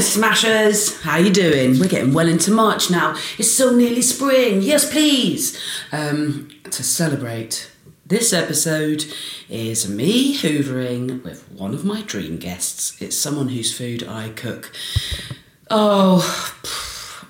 Smashers. 0.00 1.00
How 1.02 1.16
you 1.18 1.30
doing? 1.30 1.78
We're 1.78 1.88
getting 1.88 2.12
well 2.12 2.28
into 2.28 2.50
March 2.50 2.90
now. 2.90 3.16
It's 3.38 3.50
so 3.50 3.74
nearly 3.74 4.02
spring. 4.02 4.62
Yes, 4.62 4.90
please. 4.90 5.58
Um, 5.92 6.50
to 6.64 6.82
celebrate, 6.82 7.70
this 8.04 8.32
episode 8.32 9.04
is 9.48 9.88
me 9.88 10.36
hoovering 10.36 11.24
with 11.24 11.50
one 11.50 11.72
of 11.72 11.84
my 11.84 12.02
dream 12.02 12.36
guests. 12.36 13.00
It's 13.00 13.16
someone 13.16 13.48
whose 13.48 13.76
food 13.76 14.06
I 14.06 14.28
cook. 14.30 14.72
Oh, 15.70 16.54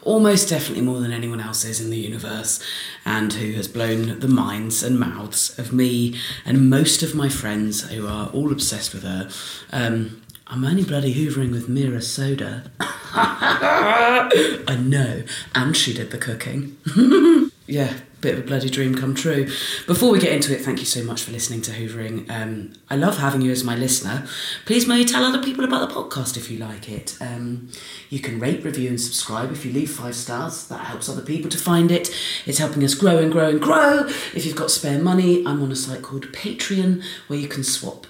almost 0.02 0.48
definitely 0.48 0.84
more 0.84 1.00
than 1.00 1.12
anyone 1.12 1.40
else's 1.40 1.80
in 1.80 1.90
the 1.90 1.98
universe, 1.98 2.62
and 3.04 3.32
who 3.32 3.52
has 3.52 3.68
blown 3.68 4.20
the 4.20 4.28
minds 4.28 4.82
and 4.82 4.98
mouths 4.98 5.58
of 5.58 5.72
me 5.72 6.18
and 6.44 6.68
most 6.68 7.02
of 7.02 7.14
my 7.14 7.28
friends 7.28 7.88
who 7.90 8.06
are 8.06 8.28
all 8.28 8.52
obsessed 8.52 8.92
with 8.92 9.02
her. 9.02 9.28
Um, 9.72 10.22
I'm 10.48 10.64
only 10.64 10.84
bloody 10.84 11.12
hoovering 11.12 11.50
with 11.50 11.68
Meera 11.68 12.00
Sodha. 12.00 12.70
I 12.80 14.76
know, 14.76 15.24
and 15.56 15.76
she 15.76 15.92
did 15.92 16.12
the 16.12 16.18
cooking. 16.18 16.76
yeah, 17.66 17.92
bit 18.20 18.34
of 18.34 18.44
a 18.44 18.46
bloody 18.46 18.70
dream 18.70 18.94
come 18.94 19.16
true. 19.16 19.46
Before 19.88 20.10
we 20.10 20.20
get 20.20 20.32
into 20.32 20.54
it, 20.54 20.60
thank 20.60 20.78
you 20.78 20.84
so 20.84 21.02
much 21.02 21.24
for 21.24 21.32
listening 21.32 21.62
to 21.62 21.72
Hoovering. 21.72 22.30
Um, 22.30 22.74
I 22.88 22.94
love 22.94 23.18
having 23.18 23.42
you 23.42 23.50
as 23.50 23.64
my 23.64 23.74
listener. 23.74 24.24
Please 24.66 24.86
may 24.86 24.98
you 25.00 25.04
tell 25.04 25.24
other 25.24 25.42
people 25.42 25.64
about 25.64 25.88
the 25.88 25.94
podcast 25.94 26.36
if 26.36 26.48
you 26.48 26.58
like 26.58 26.88
it. 26.88 27.16
Um, 27.20 27.68
you 28.08 28.20
can 28.20 28.38
rate, 28.38 28.64
review, 28.64 28.90
and 28.90 29.00
subscribe 29.00 29.50
if 29.50 29.64
you 29.64 29.72
leave 29.72 29.90
five 29.90 30.14
stars. 30.14 30.68
That 30.68 30.86
helps 30.86 31.08
other 31.08 31.22
people 31.22 31.50
to 31.50 31.58
find 31.58 31.90
it. 31.90 32.14
It's 32.46 32.58
helping 32.58 32.84
us 32.84 32.94
grow 32.94 33.18
and 33.18 33.32
grow 33.32 33.48
and 33.48 33.60
grow. 33.60 34.06
If 34.32 34.46
you've 34.46 34.54
got 34.54 34.70
spare 34.70 35.00
money, 35.00 35.44
I'm 35.44 35.60
on 35.60 35.72
a 35.72 35.76
site 35.76 36.02
called 36.02 36.26
Patreon 36.32 37.02
where 37.26 37.38
you 37.38 37.48
can 37.48 37.64
swap 37.64 38.06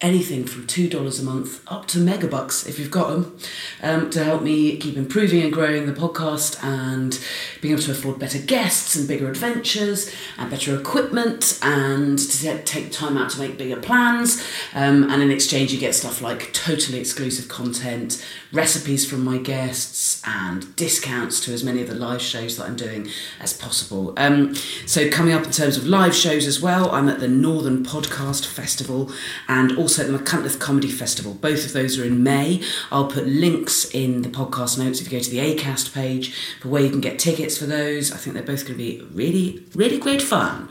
anything 0.00 0.44
from 0.44 0.64
$2 0.64 1.20
a 1.20 1.24
month 1.24 1.60
up 1.66 1.86
to 1.86 1.98
megabucks 1.98 2.68
if 2.68 2.78
you've 2.78 2.90
got 2.90 3.08
them 3.10 3.36
um, 3.82 4.08
to 4.10 4.22
help 4.22 4.42
me 4.42 4.76
keep 4.76 4.96
improving 4.96 5.42
and 5.42 5.52
growing 5.52 5.86
the 5.86 5.92
podcast 5.92 6.62
and 6.62 7.18
being 7.60 7.74
able 7.74 7.82
to 7.82 7.90
afford 7.90 8.16
better 8.16 8.38
guests 8.38 8.94
and 8.94 9.08
bigger 9.08 9.28
adventures 9.28 10.14
and 10.36 10.50
better 10.50 10.78
equipment 10.78 11.58
and 11.62 12.16
to 12.16 12.62
take 12.62 12.92
time 12.92 13.16
out 13.16 13.28
to 13.28 13.40
make 13.40 13.58
bigger 13.58 13.80
plans 13.80 14.40
um, 14.72 15.10
and 15.10 15.20
in 15.20 15.32
exchange 15.32 15.72
you 15.72 15.80
get 15.80 15.92
stuff 15.96 16.22
like 16.22 16.52
totally 16.52 17.00
exclusive 17.00 17.48
content 17.48 18.24
recipes 18.52 19.08
from 19.08 19.24
my 19.24 19.36
guests 19.36 20.22
and 20.24 20.76
discounts 20.76 21.40
to 21.40 21.52
as 21.52 21.64
many 21.64 21.82
of 21.82 21.88
the 21.88 21.94
live 21.94 22.22
shows 22.22 22.56
that 22.56 22.66
i'm 22.66 22.76
doing 22.76 23.08
as 23.40 23.52
possible. 23.52 24.14
Um, 24.16 24.54
so 24.86 25.10
coming 25.10 25.34
up 25.34 25.44
in 25.44 25.50
terms 25.50 25.76
of 25.76 25.88
live 25.88 26.14
shows 26.14 26.46
as 26.46 26.62
well 26.62 26.88
i'm 26.92 27.08
at 27.08 27.18
the 27.18 27.26
northern 27.26 27.84
podcast 27.84 28.46
festival 28.46 29.10
and 29.48 29.76
also 29.76 29.87
at 29.96 30.08
the 30.08 30.18
Machynlleth 30.18 30.58
comedy 30.58 30.90
festival. 30.90 31.34
Both 31.34 31.66
of 31.66 31.72
those 31.72 31.96
are 32.00 32.04
in 32.04 32.24
may. 32.24 32.60
I'll 32.90 33.06
put 33.06 33.26
links 33.28 33.88
in 33.94 34.22
the 34.22 34.28
podcast 34.28 34.76
notes 34.76 35.00
if 35.00 35.12
you 35.12 35.16
go 35.16 35.22
to 35.22 35.30
the 35.30 35.38
acast 35.38 35.94
page 35.94 36.34
for 36.60 36.68
where 36.68 36.82
you 36.82 36.90
can 36.90 37.00
get 37.00 37.20
tickets 37.20 37.56
for 37.56 37.66
those. 37.66 38.10
I 38.10 38.16
think 38.16 38.34
they're 38.34 38.42
both 38.42 38.66
going 38.66 38.76
to 38.76 38.84
be 38.84 39.06
really 39.12 39.62
really 39.76 39.98
great 39.98 40.22
fun. 40.22 40.68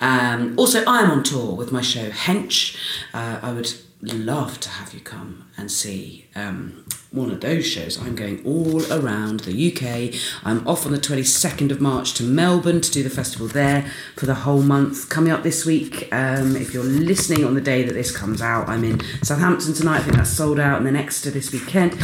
Um, 0.00 0.54
also 0.58 0.82
i'm 0.86 1.10
on 1.10 1.22
tour 1.22 1.54
with 1.54 1.72
my 1.72 1.80
show 1.80 2.10
hench. 2.10 2.76
Uh, 3.14 3.38
i 3.42 3.52
would 3.52 3.72
love 4.02 4.60
to 4.60 4.68
have 4.68 4.92
you 4.94 5.00
come 5.00 5.50
and 5.56 5.70
see 5.70 6.26
um, 6.34 6.84
one 7.12 7.30
of 7.30 7.40
those 7.40 7.66
shows. 7.66 8.00
I'm 8.00 8.14
going 8.14 8.40
all 8.44 8.80
around 8.92 9.40
the 9.40 9.72
UK. 9.72 10.14
I'm 10.44 10.66
off 10.66 10.86
on 10.86 10.92
the 10.92 10.98
22nd 10.98 11.72
of 11.72 11.80
March 11.80 12.14
to 12.14 12.22
Melbourne 12.22 12.80
to 12.80 12.90
do 12.90 13.02
the 13.02 13.10
festival 13.10 13.48
there 13.48 13.90
for 14.16 14.26
the 14.26 14.34
whole 14.34 14.62
month. 14.62 15.08
Coming 15.08 15.32
up 15.32 15.42
this 15.42 15.66
week, 15.66 16.08
um, 16.12 16.54
if 16.54 16.72
you're 16.72 16.84
listening 16.84 17.44
on 17.44 17.54
the 17.54 17.60
day 17.60 17.82
that 17.82 17.94
this 17.94 18.16
comes 18.16 18.40
out, 18.40 18.68
I'm 18.68 18.84
in 18.84 19.00
Southampton 19.24 19.74
tonight. 19.74 19.98
I 19.98 20.02
think 20.02 20.16
that's 20.16 20.30
sold 20.30 20.60
out, 20.60 20.78
and 20.78 20.86
then 20.86 20.94
Exeter 20.94 21.30
this 21.30 21.52
weekend, 21.52 21.94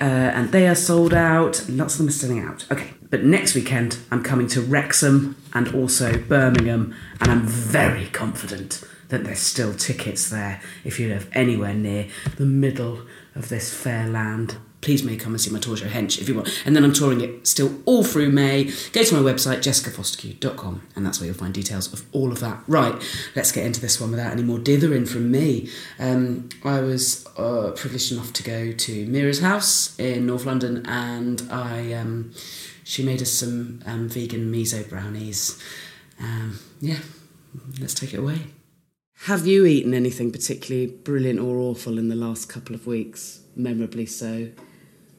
uh, 0.00 0.04
and 0.04 0.50
they 0.50 0.66
are 0.66 0.74
sold 0.74 1.14
out. 1.14 1.64
Lots 1.68 1.94
of 1.94 1.98
them 1.98 2.08
are 2.08 2.12
selling 2.12 2.40
out. 2.40 2.66
Okay. 2.70 2.90
But 3.08 3.22
next 3.22 3.54
weekend, 3.54 3.98
I'm 4.10 4.24
coming 4.24 4.48
to 4.48 4.60
Wrexham 4.60 5.36
and 5.54 5.72
also 5.72 6.18
Birmingham, 6.18 6.92
and 7.20 7.30
I'm 7.30 7.46
very 7.46 8.06
confident 8.06 8.82
that 9.10 9.22
there's 9.22 9.38
still 9.38 9.72
tickets 9.74 10.28
there 10.28 10.60
if 10.82 10.98
you 10.98 11.08
live 11.08 11.30
anywhere 11.32 11.72
near 11.72 12.08
the 12.36 12.44
middle 12.44 13.02
of 13.36 13.48
this 13.48 13.72
fair 13.72 14.08
land. 14.08 14.56
Please 14.80 15.02
may 15.02 15.16
come 15.16 15.32
and 15.32 15.40
see 15.40 15.50
my 15.50 15.58
tour 15.58 15.76
show 15.76 15.86
Hench 15.86 16.20
if 16.20 16.28
you 16.28 16.36
want. 16.36 16.62
And 16.64 16.76
then 16.76 16.84
I'm 16.84 16.92
touring 16.92 17.20
it 17.20 17.46
still 17.46 17.80
all 17.86 18.04
through 18.04 18.30
May. 18.30 18.64
Go 18.92 19.02
to 19.02 19.20
my 19.20 19.32
website, 19.32 19.58
jessicafostekew.com, 19.58 20.82
and 20.94 21.04
that's 21.04 21.18
where 21.18 21.26
you'll 21.26 21.36
find 21.36 21.52
details 21.52 21.92
of 21.92 22.04
all 22.12 22.30
of 22.30 22.40
that. 22.40 22.62
Right, 22.68 22.94
let's 23.34 23.50
get 23.50 23.66
into 23.66 23.80
this 23.80 24.00
one 24.00 24.10
without 24.10 24.32
any 24.32 24.42
more 24.42 24.58
dithering 24.58 25.06
from 25.06 25.30
me. 25.30 25.68
Um, 25.98 26.48
I 26.62 26.80
was 26.80 27.26
uh, 27.36 27.72
privileged 27.74 28.12
enough 28.12 28.32
to 28.34 28.42
go 28.42 28.72
to 28.72 29.06
Meera's 29.06 29.40
house 29.40 29.98
in 29.98 30.26
North 30.26 30.44
London, 30.44 30.84
and 30.86 31.42
I 31.50 31.92
um, 31.94 32.32
she 32.84 33.04
made 33.04 33.20
us 33.20 33.32
some 33.32 33.80
um, 33.86 34.08
vegan 34.08 34.52
miso 34.52 34.88
brownies. 34.88 35.60
Um, 36.20 36.60
yeah, 36.80 36.98
let's 37.80 37.94
take 37.94 38.14
it 38.14 38.18
away. 38.20 38.42
Have 39.24 39.46
you 39.46 39.64
eaten 39.66 39.94
anything 39.94 40.30
particularly 40.30 40.86
brilliant 40.86 41.40
or 41.40 41.56
awful 41.58 41.98
in 41.98 42.08
the 42.08 42.14
last 42.14 42.48
couple 42.48 42.74
of 42.74 42.86
weeks? 42.86 43.40
Memorably 43.56 44.06
so. 44.06 44.48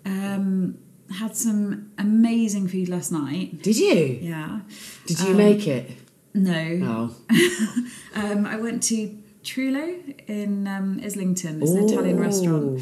Um, 0.06 0.78
had 1.20 1.36
some 1.36 1.92
amazing 1.98 2.68
food 2.68 2.90
last 2.90 3.12
night. 3.12 3.62
Did 3.64 3.78
you? 3.78 4.20
Yeah. 4.22 4.62
Did 5.08 5.20
you 5.22 5.32
Um, 5.32 5.38
make 5.38 5.68
it? 5.68 5.92
No. 6.34 6.80
Oh. 6.84 7.16
Um, 8.16 8.48
I 8.48 8.56
went 8.56 8.82
to 8.84 9.16
Trullo 9.44 9.94
in 10.28 10.68
um, 10.68 11.00
Islington. 11.04 11.62
It's 11.62 11.70
an 11.70 11.84
Italian 11.88 12.20
restaurant, 12.20 12.82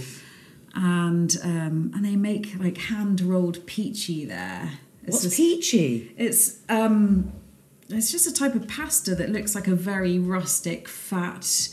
and 0.73 1.37
um, 1.43 1.91
and 1.93 2.05
they 2.05 2.15
make 2.15 2.57
like 2.57 2.77
hand 2.77 3.19
rolled 3.19 3.65
pici 3.65 4.25
there. 4.25 4.71
It's 5.03 5.11
What's 5.23 5.23
just- 5.23 5.37
pici? 5.37 6.11
It's 6.15 6.59
um, 6.69 7.33
it's 7.89 8.11
just 8.11 8.27
a 8.27 8.33
type 8.33 8.55
of 8.55 8.67
pasta 8.67 9.15
that 9.15 9.29
looks 9.29 9.55
like 9.55 9.67
a 9.67 9.75
very 9.75 10.17
rustic, 10.19 10.87
fat 10.87 11.69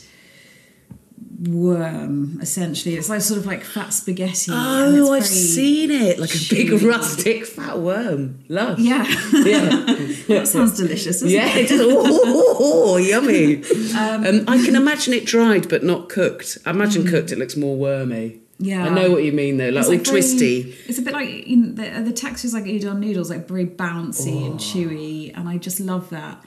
worm. 1.47 2.39
Essentially, 2.41 2.95
it's 2.95 3.09
like 3.09 3.21
sort 3.21 3.39
of 3.39 3.45
like 3.45 3.63
fat 3.63 3.89
spaghetti. 3.93 4.51
Oh, 4.53 5.11
I've 5.13 5.25
seen 5.25 5.91
it. 5.91 6.19
Like 6.19 6.33
a 6.35 6.39
big 6.49 6.67
chewy. 6.69 6.87
rustic 6.89 7.45
fat 7.45 7.79
worm. 7.79 8.43
Love. 8.49 8.79
Yeah, 8.79 9.03
Yeah. 9.33 9.69
that 10.27 10.47
sounds 10.47 10.77
delicious. 10.77 11.21
Doesn't 11.21 11.29
Yeah, 11.29 11.47
it? 11.55 11.65
it 11.71 11.77
does. 11.77 11.81
Oh, 12.65 12.97
yummy. 12.97 13.63
Um, 13.95 14.45
I 14.47 14.63
can 14.63 14.75
imagine 14.75 15.13
it 15.13 15.25
dried 15.25 15.67
but 15.69 15.83
not 15.83 16.07
cooked. 16.09 16.57
I 16.65 16.69
imagine 16.69 17.07
cooked 17.07 17.31
it 17.31 17.39
looks 17.39 17.57
more 17.57 17.75
wormy. 17.75 18.39
Yeah. 18.59 18.85
I 18.85 18.89
know 18.89 19.11
what 19.11 19.23
you 19.23 19.31
mean 19.33 19.57
though, 19.57 19.69
like 19.69 19.83
all 19.85 19.91
very- 19.91 20.03
twisty. 20.03 20.75
It's 20.87 20.99
a 20.99 21.01
bit 21.01 21.13
like 21.13 21.47
you 21.47 21.57
know, 21.57 21.71
the, 21.73 22.01
the 22.03 22.13
texture's 22.13 22.53
like 22.53 22.65
udon 22.65 22.99
noodles, 22.99 23.29
like 23.29 23.47
very 23.47 23.65
bouncy 23.65 24.41
Oh. 24.41 24.45
and 24.51 24.59
chewy, 24.59 25.35
and 25.37 25.49
I 25.49 25.57
just 25.57 25.79
love 25.79 26.09
that. 26.11 26.45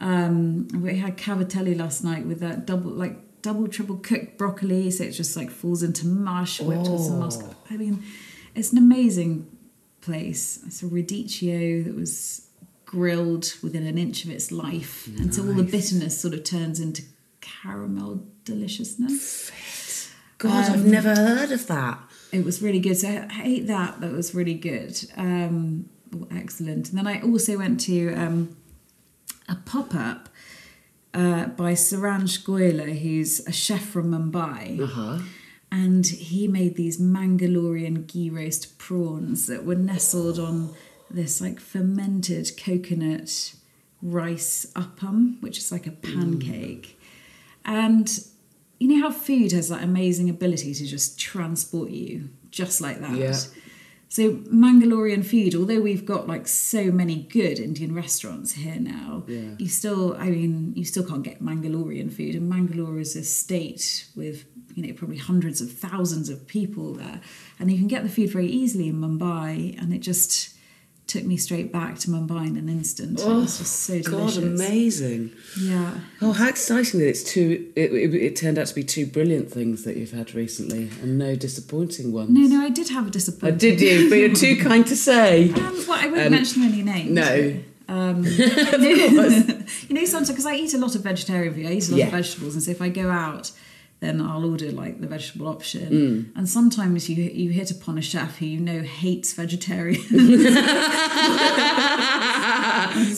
Um, 0.00 0.68
we 0.68 0.96
had 0.96 1.16
cavatelli 1.16 1.76
last 1.76 2.04
night 2.04 2.24
with 2.24 2.40
that 2.40 2.66
double, 2.66 2.92
like 2.92 3.42
double, 3.42 3.66
triple 3.68 3.96
cooked 3.96 4.38
broccoli, 4.38 4.90
so 4.92 5.04
it 5.04 5.10
just 5.10 5.36
like 5.36 5.50
falls 5.50 5.82
into 5.82 6.06
mush, 6.06 6.60
whipped 6.60 6.88
with 6.88 7.00
some. 7.00 7.22
Oh. 7.22 7.54
I 7.70 7.76
mean, 7.76 8.02
it's 8.54 8.70
an 8.72 8.78
amazing 8.78 9.46
place. 10.00 10.60
It's 10.66 10.82
a 10.82 10.86
radicchio 10.86 11.84
that 11.84 11.94
was 11.96 12.48
grilled 12.86 13.52
within 13.62 13.84
an 13.86 13.98
inch 13.98 14.24
of 14.24 14.30
its 14.30 14.52
life, 14.52 15.08
and 15.18 15.34
so 15.34 15.42
all 15.44 15.52
the 15.52 15.64
bitterness 15.64 16.18
sort 16.18 16.32
of 16.34 16.44
turns 16.44 16.78
into 16.80 17.02
caramel 17.40 18.24
deliciousness. 18.44 19.50
God, 20.38 20.70
I've 20.70 20.86
never 20.86 21.14
heard 21.14 21.50
of 21.50 21.66
that. 21.66 21.98
It 22.32 22.44
was 22.44 22.62
really 22.62 22.78
good. 22.78 22.96
So 22.96 23.08
I 23.08 23.42
ate 23.42 23.66
that. 23.66 24.00
That 24.00 24.12
was 24.12 24.34
really 24.34 24.54
good. 24.54 24.98
Um, 25.16 25.88
oh, 26.14 26.28
excellent. 26.30 26.90
And 26.90 26.98
then 26.98 27.06
I 27.06 27.20
also 27.20 27.58
went 27.58 27.80
to 27.80 28.14
um, 28.14 28.56
a 29.48 29.56
pop 29.56 29.94
up 29.94 30.28
uh, 31.12 31.46
by 31.46 31.72
Saransh 31.72 32.44
Goila, 32.44 32.98
who's 33.00 33.40
a 33.46 33.52
chef 33.52 33.84
from 33.84 34.12
Mumbai. 34.12 34.80
Uh-huh. 34.80 35.18
And 35.70 36.06
he 36.06 36.48
made 36.48 36.76
these 36.76 37.00
Mangalorean 37.00 38.06
ghee 38.06 38.30
roast 38.30 38.78
prawns 38.78 39.46
that 39.48 39.64
were 39.64 39.74
nestled 39.74 40.38
on 40.38 40.74
this 41.10 41.40
like 41.40 41.58
fermented 41.58 42.50
coconut 42.56 43.54
rice 44.00 44.66
appam, 44.76 45.42
which 45.42 45.58
is 45.58 45.72
like 45.72 45.86
a 45.86 45.90
pancake. 45.90 46.98
And 47.64 48.08
you 48.78 48.88
know 48.88 49.02
how 49.08 49.10
food 49.10 49.52
has 49.52 49.68
that 49.68 49.82
amazing 49.82 50.30
ability 50.30 50.74
to 50.74 50.86
just 50.86 51.18
transport 51.18 51.90
you 51.90 52.30
just 52.50 52.80
like 52.80 53.00
that? 53.00 53.16
Yeah. 53.16 53.36
So 54.10 54.32
Mangalorean 54.32 55.22
food, 55.24 55.54
although 55.54 55.80
we've 55.80 56.06
got 56.06 56.26
like 56.26 56.48
so 56.48 56.84
many 56.84 57.16
good 57.24 57.58
Indian 57.58 57.94
restaurants 57.94 58.52
here 58.52 58.76
now, 58.80 59.24
Yeah. 59.28 59.50
you 59.58 59.68
still, 59.68 60.16
I 60.16 60.30
mean, 60.30 60.72
you 60.74 60.84
still 60.86 61.04
can't 61.04 61.22
get 61.22 61.42
Mangalorean 61.42 62.10
food. 62.10 62.34
And 62.34 62.48
Mangalore 62.48 62.98
is 63.00 63.16
a 63.16 63.22
state 63.24 64.06
with, 64.16 64.46
you 64.74 64.86
know, 64.86 64.94
probably 64.94 65.18
hundreds 65.18 65.60
of 65.60 65.70
thousands 65.70 66.30
of 66.30 66.46
people 66.46 66.94
there. 66.94 67.20
And 67.60 67.70
you 67.70 67.76
can 67.76 67.86
get 67.86 68.02
the 68.02 68.08
food 68.08 68.30
very 68.30 68.46
easily 68.46 68.88
in 68.88 68.96
Mumbai. 68.98 69.78
And 69.78 69.92
it 69.92 69.98
just 69.98 70.54
took 71.08 71.24
me 71.24 71.36
straight 71.36 71.72
back 71.72 71.98
to 71.98 72.08
Mumbai 72.10 72.46
in 72.46 72.56
an 72.56 72.68
instant. 72.68 73.18
it 73.20 73.26
was 73.26 73.58
just 73.58 73.72
so 73.80 74.00
delicious. 74.00 74.38
Oh, 74.38 74.40
God, 74.42 74.48
amazing. 74.50 75.32
Yeah. 75.60 75.94
Oh, 76.22 76.32
how 76.32 76.48
exciting 76.48 77.00
that 77.00 77.08
it's 77.08 77.24
two. 77.24 77.72
It, 77.74 77.92
it, 77.92 78.14
it 78.14 78.36
turned 78.36 78.58
out 78.58 78.66
to 78.68 78.74
be 78.74 78.84
two 78.84 79.06
brilliant 79.06 79.50
things 79.50 79.84
that 79.84 79.96
you've 79.96 80.12
had 80.12 80.34
recently, 80.34 80.90
and 81.02 81.18
no 81.18 81.34
disappointing 81.34 82.12
ones. 82.12 82.30
No, 82.30 82.42
no, 82.42 82.60
I 82.64 82.70
did 82.70 82.90
have 82.90 83.04
a 83.04 83.08
Oh, 83.08 83.10
disappointment. 83.10 83.58
did 83.60 83.80
you? 83.80 84.08
But 84.08 84.16
you're 84.16 84.34
too 84.34 84.56
kind 84.62 84.86
to 84.86 84.94
say. 84.96 85.50
Um, 85.50 85.84
well, 85.88 85.98
I 85.98 86.06
won't 86.08 86.26
Um, 86.26 86.30
mention 86.32 86.62
any 86.62 86.82
names. 86.82 87.10
No. 87.10 87.54
Um, 87.90 88.22
you 88.24 89.94
know, 89.94 90.04
sometimes 90.04 90.28
because 90.28 90.44
I 90.46 90.54
eat 90.54 90.74
a 90.74 90.78
lot 90.78 90.94
of 90.94 91.02
vegetarian 91.02 91.54
food, 91.54 91.66
I 91.66 91.72
eat 91.72 91.88
a 91.88 91.92
lot 91.92 91.98
Yeah. 91.98 92.06
of 92.06 92.12
vegetables, 92.12 92.54
and 92.54 92.62
so 92.62 92.70
if 92.70 92.82
I 92.82 92.90
go 92.90 93.10
out, 93.10 93.50
then 94.00 94.20
I'll 94.20 94.44
order 94.48 94.70
like 94.70 95.00
the 95.00 95.08
vegetable 95.08 95.48
option. 95.48 95.90
Mm. 95.90 96.36
And 96.36 96.48
sometimes 96.48 97.08
you 97.10 97.22
you 97.24 97.50
hit 97.50 97.70
upon 97.70 97.98
a 97.98 98.02
chef 98.02 98.38
who 98.38 98.46
you 98.46 98.60
know 98.60 98.82
hates 98.82 99.32
vegetarians. 99.32 100.06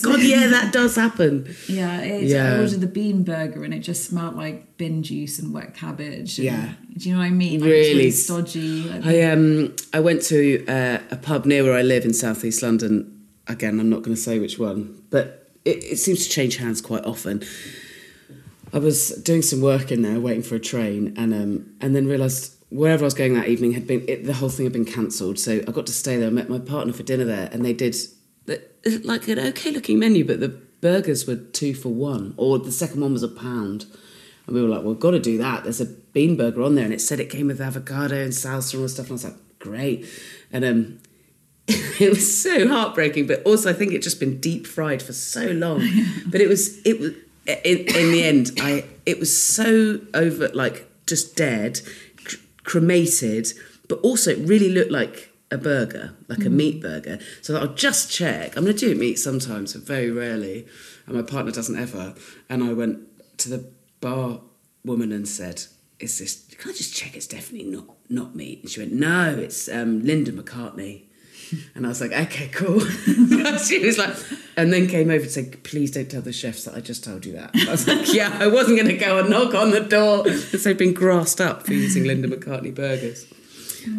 God, 0.03 0.23
yeah, 0.23 0.47
that 0.49 0.71
does 0.73 0.97
happen. 0.97 1.55
yeah, 1.69 2.01
it, 2.01 2.25
Yeah. 2.25 2.55
I 2.55 2.59
ordered 2.61 2.81
the 2.81 2.87
bean 2.87 3.23
burger, 3.25 3.65
and 3.65 3.73
it 3.75 3.81
just 3.81 4.05
smelled 4.09 4.37
like 4.37 4.77
bin 4.77 5.03
juice 5.03 5.39
and 5.39 5.53
wet 5.53 5.75
cabbage. 5.75 6.39
and- 6.39 6.45
Yeah. 6.47 6.73
do 6.97 7.09
you 7.09 7.15
know 7.15 7.21
what 7.21 7.27
I 7.27 7.31
mean? 7.31 7.61
Like, 7.61 7.71
it's 7.71 7.89
Really. 7.89 8.11
stodgy. 8.11 8.83
like- 8.89 9.07
I 9.07 9.23
um 9.33 9.75
I 9.93 10.01
went 10.01 10.23
to 10.23 10.65
uh, 10.67 10.99
a 11.11 11.17
pub 11.17 11.47
near 11.47 11.65
where 11.65 11.75
I 11.75 11.83
live 11.83 12.05
in 12.05 12.15
southeast 12.15 12.63
London. 12.63 13.19
Again, 13.47 13.81
I'm 13.81 13.91
not 13.91 14.03
going 14.03 14.15
to 14.15 14.21
say 14.23 14.39
which 14.39 14.59
one, 14.59 15.03
but 15.11 15.51
it, 15.65 15.83
it 15.93 15.99
seems 15.99 16.25
to 16.25 16.31
change 16.31 16.57
hands 16.57 16.81
quite 16.81 17.05
often. 17.05 17.43
I 18.73 18.79
was 18.79 19.11
doing 19.23 19.43
some 19.43 19.61
work 19.61 19.91
in 19.91 20.03
there, 20.03 20.21
waiting 20.21 20.43
for 20.43 20.55
a 20.55 20.61
train, 20.61 21.15
and 21.17 21.35
um 21.35 21.75
and 21.81 21.95
then 21.95 22.07
realised 22.07 22.55
wherever 22.71 23.05
I 23.05 23.07
was 23.07 23.15
going 23.15 23.35
that 23.35 23.49
evening 23.49 23.73
had 23.73 23.87
been 23.87 24.05
it, 24.09 24.25
the 24.25 24.35
whole 24.35 24.49
thing 24.49 24.67
had 24.67 24.73
been 24.73 24.85
cancelled. 24.85 25.39
So 25.39 25.61
I 25.67 25.73
got 25.73 25.87
to 25.87 25.93
stay 25.93 26.17
there. 26.17 26.29
I 26.29 26.31
met 26.31 26.49
my 26.49 26.59
partner 26.59 26.93
for 26.93 27.03
dinner 27.03 27.25
there, 27.25 27.49
and 27.53 27.65
they 27.65 27.73
did 27.73 27.97
the, 28.47 28.63
like 29.05 29.29
an 29.29 29.39
okay 29.39 29.71
looking 29.71 29.99
menu, 29.99 30.25
but 30.25 30.41
the 30.41 30.49
burgers 30.49 31.27
were 31.27 31.37
two 31.37 31.75
for 31.75 31.91
one, 31.91 32.35
or 32.37 32.59
the 32.59 32.73
second 32.73 33.01
one 33.01 33.13
was 33.13 33.23
a 33.23 33.29
pound. 33.29 33.87
And 34.47 34.57
we 34.57 34.63
were 34.63 34.69
like, 34.69 34.81
well, 34.81 34.93
we've 34.93 35.01
got 35.01 35.13
to 35.13 35.21
do 35.21 35.39
that. 35.39 35.65
There's 35.65 35.81
a 35.81 35.87
bean 35.87 36.37
burger 36.37 36.63
on 36.63 36.75
there, 36.75 36.85
and 36.85 36.95
it 36.95 37.01
said 37.01 37.21
it 37.21 37.31
came 37.31 37.49
with 37.49 37.61
avocado 37.61 38.23
and 38.23 38.33
salsa 38.33 38.75
and 38.75 38.83
all 38.83 38.89
stuff. 38.89 39.07
And 39.07 39.13
I 39.13 39.15
was 39.15 39.25
like, 39.25 39.59
great. 39.59 40.07
And 40.53 40.65
um, 40.65 40.99
it 41.69 42.09
was 42.09 42.43
so 42.43 42.67
heartbreaking, 42.67 43.27
but 43.27 43.43
also 43.45 43.71
I 43.71 43.73
think 43.73 43.93
it 43.93 44.03
just 44.03 44.19
been 44.19 44.41
deep 44.41 44.67
fried 44.67 45.03
for 45.03 45.13
so 45.13 45.47
long. 45.47 45.87
but 46.27 46.41
it 46.41 46.49
was 46.49 46.81
it 46.85 46.99
was 46.99 47.13
in, 47.47 47.79
in 47.79 48.13
the 48.13 48.23
end, 48.25 48.53
I 48.61 48.85
it 49.07 49.19
was 49.19 49.37
so 49.37 50.01
over 50.15 50.49
like 50.49 50.87
just 51.07 51.37
dead, 51.37 51.81
cr- 52.25 52.37
cremated, 52.65 53.49
but 53.89 54.01
also 54.01 54.31
it 54.31 54.39
really 54.39 54.71
looked 54.71 54.91
like 54.91 55.31
a 55.51 55.59
burger, 55.59 56.15
like 56.29 56.45
a 56.45 56.51
meat 56.51 56.81
burger. 56.81 57.19
So 57.43 57.57
I'll 57.57 57.75
just 57.75 58.11
check. 58.11 58.57
I'm 58.57 58.65
going 58.65 58.77
to 58.77 58.89
do 58.89 58.95
meat 58.95 59.19
sometimes, 59.19 59.73
but 59.73 59.83
very 59.83 60.11
rarely, 60.11 60.67
and 61.07 61.17
my 61.17 61.23
partner 61.23 61.51
doesn't 61.51 61.79
ever. 61.79 62.15
And 62.49 62.63
I 62.63 62.73
went 62.73 63.01
to 63.39 63.49
the 63.49 63.71
bar 64.01 64.41
woman 64.85 65.13
and 65.13 65.27
said, 65.27 65.65
"Is 65.99 66.19
this? 66.19 66.47
Can 66.59 66.71
I 66.71 66.75
just 66.75 66.95
check? 66.95 67.17
It's 67.17 67.27
definitely 67.27 67.71
not 67.71 67.97
not 68.09 68.37
meat." 68.37 68.63
And 68.63 68.71
she 68.71 68.81
went, 68.81 68.93
"No, 68.93 69.37
it's 69.39 69.69
um, 69.69 70.05
Linda 70.05 70.33
McCartney." 70.33 71.05
And 71.75 71.87
I 71.87 71.89
was 71.89 72.01
like, 72.01 72.13
"Okay, 72.13 72.49
cool." 72.49 72.81
she 73.59 73.85
was 73.85 73.99
like, 73.99 74.15
and 74.57 74.73
then 74.73 74.87
came 74.87 75.11
over 75.11 75.25
to 75.25 75.31
say, 75.31 75.47
"Please 75.63 75.91
don't 75.91 76.11
tell 76.11 76.23
the 76.23 76.33
chefs 76.33 76.65
that 76.65 76.75
I 76.75 76.81
just 76.81 77.03
told 77.05 77.25
you 77.27 77.33
that." 77.33 77.51
I 77.55 77.71
was 77.71 77.87
like, 77.89 78.13
"Yeah, 78.13 78.37
I 78.41 78.47
wasn't 78.47 78.79
going 78.79 78.89
to 78.91 78.97
go 78.97 79.19
and 79.19 79.31
knock 79.31 79.55
on 79.55 79.71
the 79.71 79.81
door 79.81 80.25
because 80.25 80.65
they've 80.65 80.79
been 80.79 80.95
grassed 80.95 81.41
up 81.41 81.67
for 81.67 81.73
using 81.73 82.05
Linda 82.05 82.29
McCartney 82.29 82.75
burgers." 82.75 83.27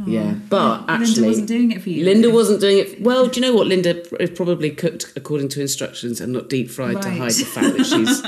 Yeah, 0.05 0.35
but 0.47 0.81
Linda 0.81 0.93
actually, 0.93 1.13
Linda 1.13 1.27
wasn't 1.27 1.47
doing 1.47 1.71
it 1.71 1.81
for 1.81 1.89
you, 1.89 2.05
Linda 2.05 2.27
though. 2.27 2.33
wasn't 2.35 2.61
doing 2.61 2.77
it. 2.77 3.01
Well, 3.11 3.27
do 3.27 3.39
you 3.39 3.47
know 3.47 3.55
what? 3.55 3.67
Linda 3.67 3.95
pr- 3.95 4.27
probably 4.35 4.69
cooked 4.71 5.11
according 5.15 5.49
to 5.49 5.61
instructions 5.61 6.21
and 6.21 6.31
not 6.31 6.49
deep 6.49 6.69
fried 6.69 7.01
to 7.01 7.09
hide 7.09 7.31
the 7.31 7.45
fact 7.45 7.77
that 7.77 7.85
she's. 7.85 8.21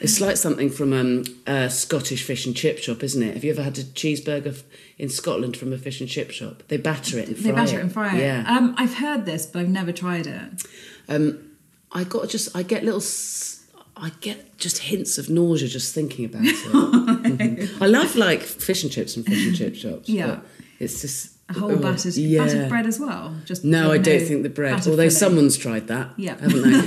It's 0.00 0.20
like 0.20 0.36
something 0.36 0.70
from 0.70 0.92
um, 0.92 1.24
a 1.46 1.68
Scottish 1.68 2.22
fish 2.22 2.46
and 2.46 2.54
chip 2.56 2.78
shop, 2.78 3.02
isn't 3.02 3.22
it? 3.22 3.34
Have 3.34 3.42
you 3.42 3.50
ever 3.50 3.62
had 3.64 3.78
a 3.78 3.82
cheeseburger 3.82 4.48
f- 4.48 4.62
in 4.96 5.08
Scotland 5.08 5.56
from 5.56 5.72
a 5.72 5.78
fish 5.78 6.00
and 6.00 6.08
chip 6.08 6.30
shop? 6.30 6.62
They 6.68 6.76
batter 6.76 7.18
it 7.18 7.26
and 7.28 7.36
They 7.36 7.50
fry 7.50 7.52
batter 7.64 7.78
it 7.78 7.82
and 7.82 7.92
fry 7.92 8.16
it. 8.16 8.20
Yeah. 8.20 8.44
Um, 8.46 8.74
I've 8.78 8.94
heard 8.94 9.26
this, 9.26 9.44
but 9.46 9.58
I've 9.60 9.68
never 9.68 9.90
tried 9.90 10.28
it. 10.28 10.42
Um, 11.08 11.50
I 11.90 12.04
got 12.04 12.28
just 12.28 12.54
I 12.56 12.62
get 12.62 12.84
little 12.84 13.00
s- 13.00 13.64
I 13.96 14.12
get 14.20 14.56
just 14.58 14.78
hints 14.78 15.18
of 15.18 15.28
nausea 15.28 15.68
just 15.68 15.92
thinking 15.94 16.24
about 16.26 16.42
it. 16.44 16.54
Mhm. 17.28 17.82
I 17.82 17.86
love 17.86 18.14
like 18.16 18.42
fish 18.42 18.82
and 18.84 18.92
chips 18.92 19.16
and 19.16 19.26
fish 19.26 19.46
and 19.46 19.56
chip 19.56 19.74
shops. 19.74 20.08
Yeah. 20.08 20.26
but 20.26 20.46
It's 20.80 21.00
just 21.00 21.36
A 21.48 21.54
whole 21.54 21.72
oh, 21.72 21.76
battered, 21.76 22.14
yeah. 22.16 22.44
battered 22.44 22.68
bread 22.68 22.86
as 22.86 23.00
well. 23.00 23.34
Just 23.44 23.64
No, 23.64 23.90
I 23.90 23.98
don't 23.98 24.20
think 24.20 24.42
the 24.44 24.48
bread. 24.48 24.74
Although 24.74 24.96
filling. 24.96 25.10
someone's 25.10 25.56
tried 25.56 25.88
that, 25.88 26.10
Yeah. 26.16 26.36
haven't 26.38 26.62
they? 26.62 26.78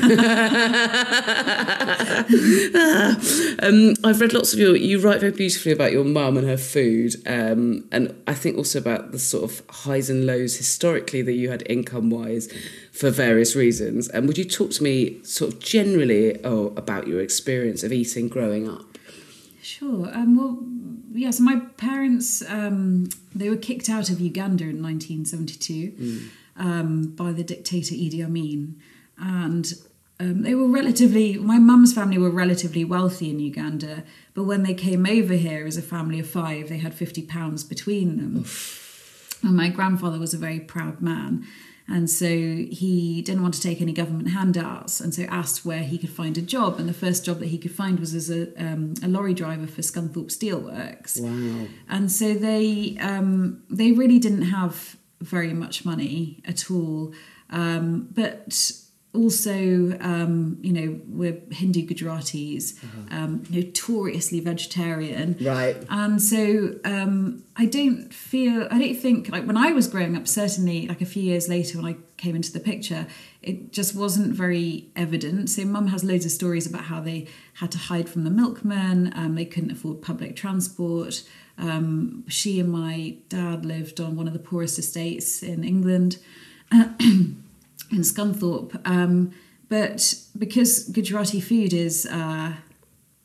um, 3.68 3.96
I've 4.04 4.22
read 4.22 4.34
lots 4.34 4.54
of 4.54 4.60
your. 4.60 4.76
You 4.76 5.00
write 5.00 5.20
very 5.20 5.32
beautifully 5.32 5.72
about 5.72 5.92
your 5.92 6.04
mum 6.04 6.38
and 6.38 6.48
her 6.48 6.58
food, 6.58 7.16
um, 7.26 7.84
and 7.92 8.14
I 8.28 8.34
think 8.34 8.58
also 8.58 8.80
about 8.80 9.12
the 9.12 9.20
sort 9.20 9.44
of 9.52 9.62
highs 9.70 10.10
and 10.10 10.26
lows 10.26 10.58
historically 10.58 11.22
that 11.24 11.34
you 11.34 11.50
had 11.50 11.64
income 11.70 12.10
wise 12.10 12.48
for 12.92 13.10
various 13.10 13.56
reasons. 13.56 14.08
And 14.10 14.28
would 14.28 14.38
you 14.38 14.46
talk 14.46 14.72
to 14.72 14.84
me 14.84 15.22
sort 15.24 15.54
of 15.54 15.60
generally 15.60 16.40
oh, 16.44 16.68
about 16.78 17.08
your 17.08 17.20
experience 17.22 17.84
of 17.84 17.92
eating 17.92 18.28
growing 18.30 18.70
up? 18.70 18.86
Sure. 19.62 20.10
Um, 20.14 20.38
well, 20.38 20.60
yeah. 21.14 21.32
So 21.32 21.44
my 21.44 21.62
parents, 21.78 22.44
um, 22.48 23.10
they 23.36 23.50
were 23.50 23.58
kicked 23.58 23.90
out 23.90 24.10
of 24.10 24.20
Uganda 24.20 24.66
in 24.66 24.82
1972 24.82 26.30
um, 26.58 27.16
by 27.16 27.32
the 27.32 27.44
dictator 27.44 27.96
Idi 27.96 28.24
Amin, 28.24 28.80
and 29.18 29.74
um, 30.20 30.44
they 30.44 30.54
were 30.54 30.68
relatively. 30.68 31.38
My 31.38 31.58
mum's 31.58 31.94
family 31.94 32.18
were 32.18 32.30
relatively 32.30 32.86
wealthy 32.86 33.30
in 33.30 33.40
Uganda, 33.40 34.04
but 34.34 34.44
when 34.44 34.64
they 34.64 34.74
came 34.74 35.06
over 35.06 35.34
here 35.34 35.66
as 35.66 35.78
a 35.78 35.82
family 35.82 36.20
of 36.20 36.30
five, 36.30 36.70
they 36.70 36.78
had 36.78 36.94
50 36.94 37.24
pounds 37.24 37.64
between 37.64 38.18
them. 38.18 38.46
And 39.44 39.56
my 39.58 39.70
grandfather 39.70 40.20
was 40.20 40.34
a 40.34 40.38
very 40.38 40.60
proud 40.60 41.02
man. 41.02 41.48
And 41.88 42.10
so 42.10 42.28
he 42.28 43.22
didn't 43.22 43.42
want 43.42 43.54
to 43.56 43.62
take 43.62 43.82
any 43.82 43.92
government 43.92 44.30
handouts 44.30 45.02
and 45.02 45.14
so 45.14 45.24
asked 45.24 45.66
where 45.66 45.84
he 45.84 45.98
could 45.98 46.10
find 46.10 46.38
a 46.38 46.42
job. 46.42 46.80
And 46.80 46.88
the 46.88 46.94
first 46.94 47.26
job 47.26 47.40
that 47.40 47.48
he 47.48 47.58
could 47.58 47.72
find 47.72 48.00
was 48.00 48.14
as 48.14 48.30
a, 48.30 48.54
um, 48.56 48.94
a 49.04 49.08
lorry 49.08 49.34
driver 49.34 49.68
for 49.68 49.82
Scunthorpe 49.82 50.32
Steelworks. 50.32 51.20
Wow. 51.20 51.68
And 51.90 52.12
so 52.12 52.34
they, 52.34 52.98
um, 53.02 53.64
they 53.70 53.92
really 53.92 54.20
didn't 54.20 54.44
have 54.44 54.96
very 55.20 55.54
much 55.54 55.86
money 55.86 56.42
at 56.46 56.72
all. 56.72 57.14
Um, 57.50 58.08
but 58.12 58.72
also, 59.14 59.98
um, 60.00 60.58
you 60.62 60.72
know, 60.72 61.00
we're 61.08 61.38
Hindu 61.52 61.86
Gujaratis, 61.86 62.82
um, 63.12 63.44
notoriously 63.50 64.40
vegetarian. 64.40 65.36
Right. 65.42 65.76
And 65.90 66.22
so 66.22 66.76
um, 66.86 67.44
I 67.58 67.66
don't 67.66 68.14
feel, 68.14 68.70
I 68.72 68.80
don't 68.80 68.96
think, 68.96 69.28
like 69.28 69.46
when 69.46 69.58
I 69.58 69.74
was 69.74 69.88
growing 69.88 70.16
up, 70.16 70.30
certainly 70.30 70.88
like 70.88 71.02
a 71.02 71.06
few 71.06 71.24
years 71.24 71.50
later 71.50 71.78
when 71.78 71.94
I 71.94 71.98
came 72.16 72.38
into 72.38 72.54
the 72.54 72.62
picture, 72.62 73.06
it 73.42 73.74
just 73.74 73.96
wasn't 73.96 74.34
very 74.34 74.90
evident. 74.96 75.50
So 75.50 75.66
mum 75.66 75.88
has 75.88 76.06
loads 76.06 76.26
of 76.26 76.32
stories 76.32 76.66
about 76.66 76.84
how 76.84 77.02
they 77.02 77.28
had 77.56 77.72
to 77.74 77.78
hide 77.78 78.08
from 78.08 78.24
the 78.24 78.30
milkman, 78.30 79.12
um, 79.14 79.36
they 79.36 79.46
couldn't 79.46 79.72
afford 79.72 80.02
public 80.02 80.38
transport. 80.38 81.24
Um, 81.58 82.24
she 82.30 82.62
and 82.62 82.72
my 82.72 83.18
dad 83.28 83.66
lived 83.66 84.00
on 84.00 84.16
one 84.16 84.28
of 84.28 84.34
the 84.34 84.40
poorest 84.40 84.80
estates 84.80 85.44
in 85.44 85.66
England. 85.66 86.18
in 87.92 88.00
Scunthorpe. 88.00 88.80
Um, 88.86 89.32
but 89.70 90.16
because 90.38 90.84
Gujarati 90.90 91.40
food 91.40 91.74
is, 91.74 92.06
uh, 92.06 92.54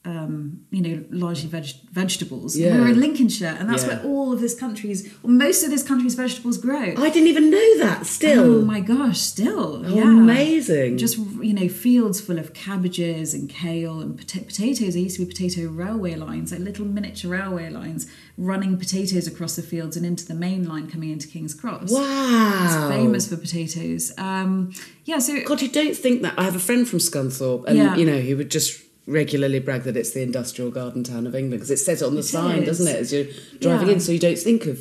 um, 0.07 0.61
you 0.71 0.81
know, 0.81 1.05
largely 1.11 1.49
veg- 1.49 1.91
vegetables, 1.93 2.57
Yeah. 2.57 2.79
we're 2.81 2.89
in 2.91 3.01
Lincolnshire, 3.01 3.57
and 3.59 3.69
that's 3.69 3.83
Yeah. 3.83 3.89
where 3.99 4.03
all 4.05 4.33
of 4.33 4.41
this 4.41 4.55
country's, 4.55 5.09
well, 5.23 5.33
most 5.33 5.65
of 5.65 5.71
this 5.71 5.83
country's 5.83 6.15
vegetables 6.15 6.59
grow. 6.59 6.95
I 6.97 7.11
didn't 7.11 7.27
even 7.29 7.51
know 7.51 7.79
that. 7.79 8.07
Still. 8.07 8.45
Oh 8.59 8.63
my 8.63 8.81
gosh, 8.81 9.21
still. 9.21 9.83
Oh, 9.85 9.95
yeah. 9.97 10.03
amazing. 10.09 10.97
Just, 10.97 11.19
you 11.43 11.53
know, 11.53 11.69
fields 11.69 12.21
full 12.21 12.39
of 12.39 12.55
cabbages 12.55 13.35
and 13.35 13.49
kale 13.49 13.99
and 14.01 14.17
pota- 14.17 14.47
potatoes. 14.47 14.95
There 14.95 15.03
used 15.03 15.17
to 15.17 15.25
be 15.25 15.33
potato 15.33 15.67
railway 15.69 16.15
lines, 16.15 16.53
like 16.53 16.61
little 16.61 16.87
miniature 16.87 17.31
railway 17.33 17.69
lines, 17.71 18.07
running 18.39 18.77
potatoes 18.77 19.27
across 19.27 19.57
the 19.57 19.63
fields 19.63 19.97
and 19.97 20.07
into 20.07 20.25
the 20.25 20.35
main 20.35 20.69
line 20.69 20.87
coming 20.89 21.11
into 21.11 21.27
King's 21.27 21.55
Cross. 21.55 21.91
Wow. 21.91 22.65
It's 22.65 22.95
famous 22.97 23.29
for 23.29 23.37
potatoes. 23.37 24.13
Um, 24.19 24.71
yeah, 25.05 25.19
so 25.19 25.41
God, 25.45 25.61
you 25.63 25.69
don't 25.69 25.97
think 25.97 26.23
that. 26.23 26.35
I 26.39 26.45
have 26.45 26.55
a 26.55 26.61
friend 26.61 26.87
from 26.89 27.01
Scunthorpe, 27.01 27.65
and 27.67 27.77
Yeah. 27.79 27.97
you 27.97 28.07
know, 28.07 28.21
he 28.21 28.35
would 28.35 28.51
just 28.51 28.79
regularly 29.07 29.61
brag 29.61 29.83
that 29.85 29.97
it's 29.97 30.11
the 30.11 30.23
industrial 30.23 30.71
garden 30.71 31.05
town 31.05 31.27
of 31.27 31.35
England 31.35 31.61
because 31.61 31.71
it 31.71 31.77
says 31.79 32.03
it 32.03 32.07
on 32.07 32.15
the 32.15 32.21
It 32.21 32.25
sign, 32.25 32.61
is. 32.63 32.67
doesn't 32.67 32.89
it, 32.89 32.97
as 32.97 33.13
you're 33.13 33.27
driving 33.61 33.89
Yeah. 33.89 33.95
in, 33.95 34.01
so 34.01 34.13
you 34.13 34.19
don't 34.19 34.39
think 34.39 34.67
of 34.67 34.79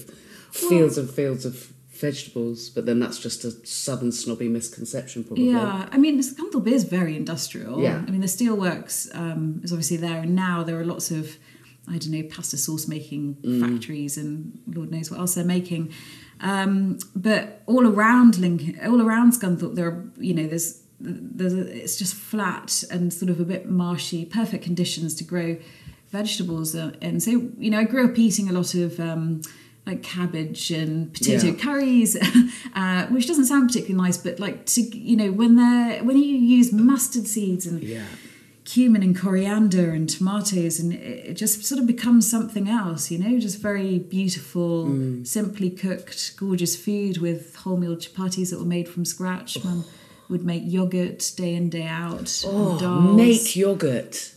fields 0.52 0.98
and 0.98 1.10
fields 1.10 1.46
of 1.46 1.72
vegetables, 1.92 2.70
but 2.70 2.86
then 2.86 3.00
that's 3.00 3.20
just 3.20 3.46
a 3.46 3.52
southern 3.66 4.12
snobby 4.12 4.50
misconception, 4.50 5.24
probably. 5.24 5.50
Yeah, 5.50 5.88
I 5.92 5.98
mean, 5.98 6.20
Scunthorpe 6.22 6.68
is 6.68 6.84
very 6.84 7.16
industrial. 7.16 7.82
Yeah. 7.82 8.04
I 8.06 8.12
mean, 8.12 8.22
the 8.22 8.28
steelworks 8.28 9.14
um, 9.16 9.62
is 9.64 9.72
obviously 9.72 9.98
there, 9.98 10.22
and 10.24 10.36
now 10.36 10.64
there 10.64 10.80
are 10.80 10.86
lots 10.86 11.10
of, 11.12 11.38
I 11.88 11.98
don't 11.98 12.12
know, 12.12 12.24
pasta 12.24 12.58
sauce 12.58 12.88
making 12.88 13.38
Mm. 13.44 13.62
factories, 13.62 14.18
and 14.18 14.60
Lord 14.74 14.92
knows 14.92 15.10
what 15.12 15.20
else 15.20 15.36
they're 15.36 15.46
making. 15.46 15.90
Um, 16.42 16.98
but 17.16 17.62
all 17.66 17.88
around 17.88 18.38
Lincoln, 18.40 18.78
all 18.86 19.02
around 19.02 19.32
Scunthorpe, 19.34 19.76
there 19.76 19.88
are, 19.88 20.12
you 20.20 20.34
know, 20.34 20.48
there's, 20.48 20.82
a, 21.04 21.46
it's 21.84 21.98
just 21.98 22.14
flat 22.16 22.84
and 22.92 23.14
sort 23.14 23.30
of 23.30 23.40
a 23.40 23.46
bit 23.46 23.70
marshy, 23.70 24.26
perfect 24.26 24.64
conditions 24.64 25.14
to 25.16 25.24
grow 25.24 25.58
vegetables. 26.10 26.76
And 26.76 27.22
so, 27.22 27.32
you 27.58 27.70
know, 27.72 27.80
I 27.80 27.84
grew 27.84 28.06
up 28.10 28.18
eating 28.18 28.50
a 28.50 28.54
lot 28.54 28.74
of. 28.76 29.00
Um, 29.00 29.42
like 29.88 30.02
cabbage 30.02 30.72
and 30.72 31.14
potato 31.14 31.46
Yeah. 31.50 31.54
curries, 31.54 32.18
uh, 32.74 33.06
which 33.10 33.28
doesn't 33.28 33.46
sound 33.46 33.68
particularly 33.68 34.04
nice, 34.04 34.18
but 34.18 34.40
like 34.40 34.66
to 34.74 34.82
you 34.82 35.16
know 35.16 35.32
when 35.32 35.58
they're 35.58 36.04
when 36.04 36.18
you 36.18 36.24
use 36.26 36.74
mustard 36.74 37.28
seeds 37.28 37.68
and 37.68 37.84
Yeah. 37.84 38.02
cumin 38.64 39.04
and 39.04 39.16
coriander 39.16 39.92
and 39.92 40.10
tomatoes, 40.10 40.80
and 40.80 40.92
it, 40.94 41.36
just 41.36 41.64
sort 41.64 41.80
of 41.80 41.86
becomes 41.86 42.28
something 42.28 42.68
else, 42.68 43.12
you 43.12 43.20
know, 43.20 43.38
just 43.38 43.60
very 43.62 44.00
beautiful, 44.00 44.88
Mm. 44.88 45.28
simply 45.28 45.70
cooked, 45.70 46.34
gorgeous 46.36 46.76
food 46.76 47.20
with 47.20 47.56
wholemeal 47.58 47.96
chapatis 48.04 48.50
that 48.50 48.58
were 48.58 48.66
made 48.66 48.88
from 48.90 49.06
scratch. 49.06 49.64
Mum 49.64 49.86
would 50.30 50.44
make 50.44 50.64
yogurt 50.66 51.32
day 51.38 51.54
in 51.56 51.70
day 51.70 51.84
out. 51.86 52.44
Oh, 52.46 53.14
make 53.14 53.56
yogurt. 53.56 54.32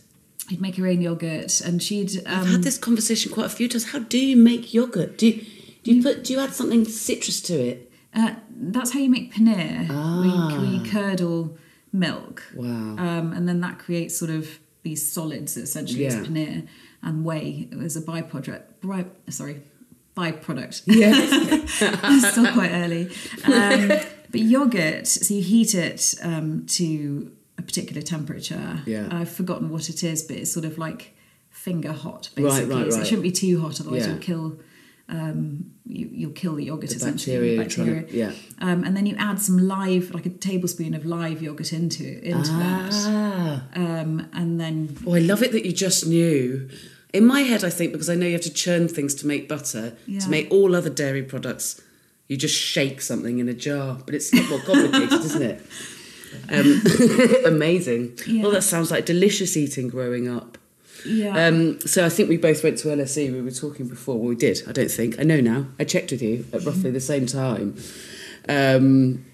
He'd 0.49 0.61
make 0.61 0.77
her 0.77 0.87
own 0.87 1.01
yogurt, 1.01 1.61
and 1.61 1.81
she'd. 1.81 2.17
Um, 2.25 2.41
I've 2.41 2.47
had 2.47 2.63
this 2.63 2.77
conversation 2.77 3.31
quite 3.31 3.45
a 3.45 3.49
few 3.49 3.67
times. 3.67 3.91
How 3.91 3.99
do 3.99 4.17
you 4.17 4.35
make 4.35 4.73
yogurt? 4.73 5.17
Do 5.17 5.27
you, 5.27 5.45
do 5.83 5.93
you 5.93 6.01
put 6.03 6.23
do 6.23 6.33
you 6.33 6.39
add 6.39 6.53
something 6.53 6.85
citrus 6.85 7.39
to 7.41 7.53
it? 7.53 7.91
Uh, 8.15 8.35
that's 8.51 8.91
how 8.91 8.99
you 8.99 9.09
make 9.09 9.33
paneer. 9.33 9.87
Ah. 9.89 10.57
We, 10.59 10.79
we 10.79 10.89
curdle 10.89 11.57
milk. 11.93 12.43
Wow. 12.55 12.65
Um, 12.65 13.33
and 13.33 13.47
then 13.47 13.61
that 13.61 13.77
creates 13.79 14.17
sort 14.17 14.31
of 14.31 14.59
these 14.81 15.11
solids 15.11 15.53
that 15.55 15.61
essentially 15.61 16.03
Yeah. 16.03 16.19
is 16.21 16.27
paneer 16.27 16.67
and 17.03 17.23
whey 17.23 17.69
as 17.83 17.95
a 17.95 18.01
byproduct. 18.01 18.63
By, 18.81 19.05
sorry, 19.29 19.61
byproduct. 20.17 20.83
Yeah. 20.87 22.29
still 22.31 22.51
quite 22.53 22.71
early. 22.71 23.11
Um, 23.45 23.91
but 24.31 24.41
yogurt, 24.41 25.07
so 25.07 25.33
you 25.33 25.41
heat 25.43 25.73
it 25.75 26.15
um, 26.23 26.65
to 26.67 27.31
a 27.57 27.61
particular 27.61 28.01
temperature. 28.01 28.81
Yeah. 28.85 29.07
I've 29.11 29.29
forgotten 29.31 29.69
what 29.69 29.89
it 29.89 30.03
is, 30.03 30.23
but 30.23 30.37
it's 30.37 30.51
sort 30.53 30.65
of 30.65 30.77
like 30.77 31.15
finger 31.49 31.91
hot, 31.91 32.29
Right, 32.37 32.43
basically. 32.45 32.83
right, 32.83 32.93
So 32.93 32.99
it 33.01 33.05
shouldn't 33.07 33.23
be 33.23 33.31
too 33.31 33.59
hot, 33.61 33.79
otherwise 33.81 34.03
Yeah. 34.05 34.13
you'll 34.13 34.19
kill. 34.21 34.59
Um, 35.09 35.71
you, 35.87 36.07
you'll 36.11 36.31
kill 36.33 36.53
the 36.55 36.65
yogurt 36.65 36.91
The 36.91 36.95
essentially. 36.97 37.57
bacteria 37.57 38.03
to- 38.03 38.15
yeah. 38.15 38.31
Um, 38.59 38.83
and 38.83 38.95
then 38.95 39.07
you 39.07 39.15
add 39.17 39.41
some 39.41 39.57
live, 39.57 40.13
like 40.13 40.27
a 40.27 40.29
tablespoon 40.29 40.93
of 40.93 41.03
live 41.03 41.41
yogurt 41.41 41.73
into 41.73 42.23
into 42.23 42.51
that. 42.51 42.91
Ah. 42.93 43.63
Um, 43.73 44.27
and 44.33 44.59
then 44.61 44.95
Oh, 45.07 45.15
I 45.15 45.19
love 45.19 45.41
it 45.41 45.51
that 45.53 45.65
you 45.65 45.71
just 45.73 46.05
knew. 46.05 46.69
In 47.11 47.25
my 47.25 47.41
head, 47.41 47.63
I 47.63 47.71
think 47.71 47.91
because 47.91 48.07
I 48.07 48.13
know 48.13 48.27
you 48.27 48.33
have 48.33 48.41
to 48.41 48.53
churn 48.53 48.87
things 48.87 49.15
to 49.15 49.25
make 49.25 49.49
butter, 49.49 49.93
Yeah. 50.05 50.19
to 50.19 50.29
make 50.29 50.47
all 50.51 50.75
other 50.75 50.91
dairy 50.91 51.23
products, 51.23 51.81
you 52.29 52.37
just 52.37 52.55
shake 52.55 53.01
something 53.01 53.39
in 53.39 53.49
a 53.49 53.53
jar. 53.53 53.97
But 54.05 54.15
it's 54.15 54.33
not 54.33 54.49
more 54.49 54.59
complicated, 54.59 55.19
isn't 55.25 55.41
it? 55.41 55.65
Um, 56.51 56.83
amazing. 57.45 58.15
Yeah. 58.27 58.43
Well, 58.43 58.51
that 58.51 58.61
sounds 58.61 58.91
like 58.91 59.03
delicious 59.07 59.57
eating 59.57 59.87
growing 59.89 60.27
up. 60.29 60.59
yeah, 61.03 61.47
Um, 61.47 61.79
so 61.81 62.05
I 62.05 62.09
think 62.09 62.29
we 62.29 62.37
both 62.37 62.63
went 62.63 62.77
to 62.79 62.89
LSE. 62.89 63.31
We 63.33 63.41
were 63.41 63.49
talking 63.49 63.87
before. 63.87 64.15
Well, 64.19 64.29
we 64.29 64.35
did. 64.35 64.61
I 64.67 64.71
don't 64.71 64.91
think. 64.91 65.19
I 65.19 65.23
know 65.23 65.41
now. 65.41 65.65
I 65.79 65.85
checked 65.85 66.11
with 66.11 66.21
you 66.21 66.45
at 66.53 66.63
roughly 66.65 66.91
the 66.91 66.99
same 67.01 67.25
time, 67.25 67.75
um, 68.47 69.25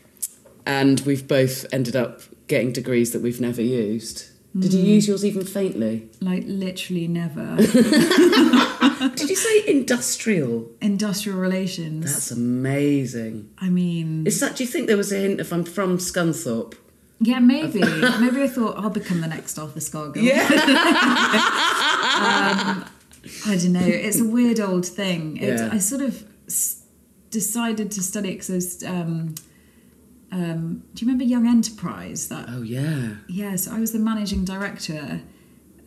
and 0.66 1.02
we've 1.02 1.28
both 1.28 1.66
ended 1.74 1.98
up 1.98 2.22
getting 2.48 2.72
degrees 2.72 3.12
that 3.12 3.22
we've 3.22 3.42
never 3.42 3.62
used. 3.62 4.30
Did 4.58 4.72
you 4.74 4.82
use 4.84 5.06
yours 5.06 5.26
even 5.26 5.44
faintly? 5.46 6.08
like 6.22 6.44
literally 6.48 7.10
never. 7.10 7.58
Did 9.16 9.30
you 9.30 9.36
say 9.36 9.64
industrial? 9.68 10.70
Industrial 10.82 11.38
relations. 11.38 12.06
That's 12.14 12.32
amazing. 12.32 13.50
I 13.60 13.70
mean, 13.70 14.26
Is 14.28 14.40
that? 14.40 14.56
Do 14.56 14.64
you 14.64 14.70
think 14.70 14.88
there 14.88 14.98
was 14.98 15.12
a 15.12 15.18
hint 15.18 15.40
if 15.40 15.52
I'm 15.54 15.64
from 15.64 15.98
Scunthorpe? 15.98 16.76
yeah, 17.20 17.40
maybe. 17.40 17.80
maybe 17.80 18.44
I 18.44 18.48
thought 18.48 18.78
I'll 18.78 18.90
become 18.90 19.22
the 19.22 19.28
next 19.28 19.58
Arthur 19.58 19.80
Scargill. 19.80 20.22
Yeah. 20.24 20.48
I 23.48 23.58
don't 23.58 23.74
know. 23.74 23.80
It's 23.84 24.20
a 24.20 24.26
weird 24.26 24.60
old 24.60 24.86
thing. 24.86 25.38
It, 25.38 25.58
Yeah. 25.58 25.70
I 25.72 25.78
sort 25.80 26.02
of 26.02 26.24
s- 26.48 26.84
decided 27.32 27.92
to 27.92 28.04
study 28.04 28.30
it 28.30 28.34
because 28.40 28.84
um, 28.84 29.34
um, 30.32 30.84
do 30.94 31.06
you 31.06 31.12
remember 31.12 31.24
Young 31.24 31.48
Enterprise? 31.48 32.28
That 32.30 32.46
Oh 32.50 32.62
yeah. 32.62 33.16
Yes, 33.28 33.68
I 33.68 33.80
was 33.80 33.92
the 33.94 34.00
managing 34.00 34.46
director 34.46 35.22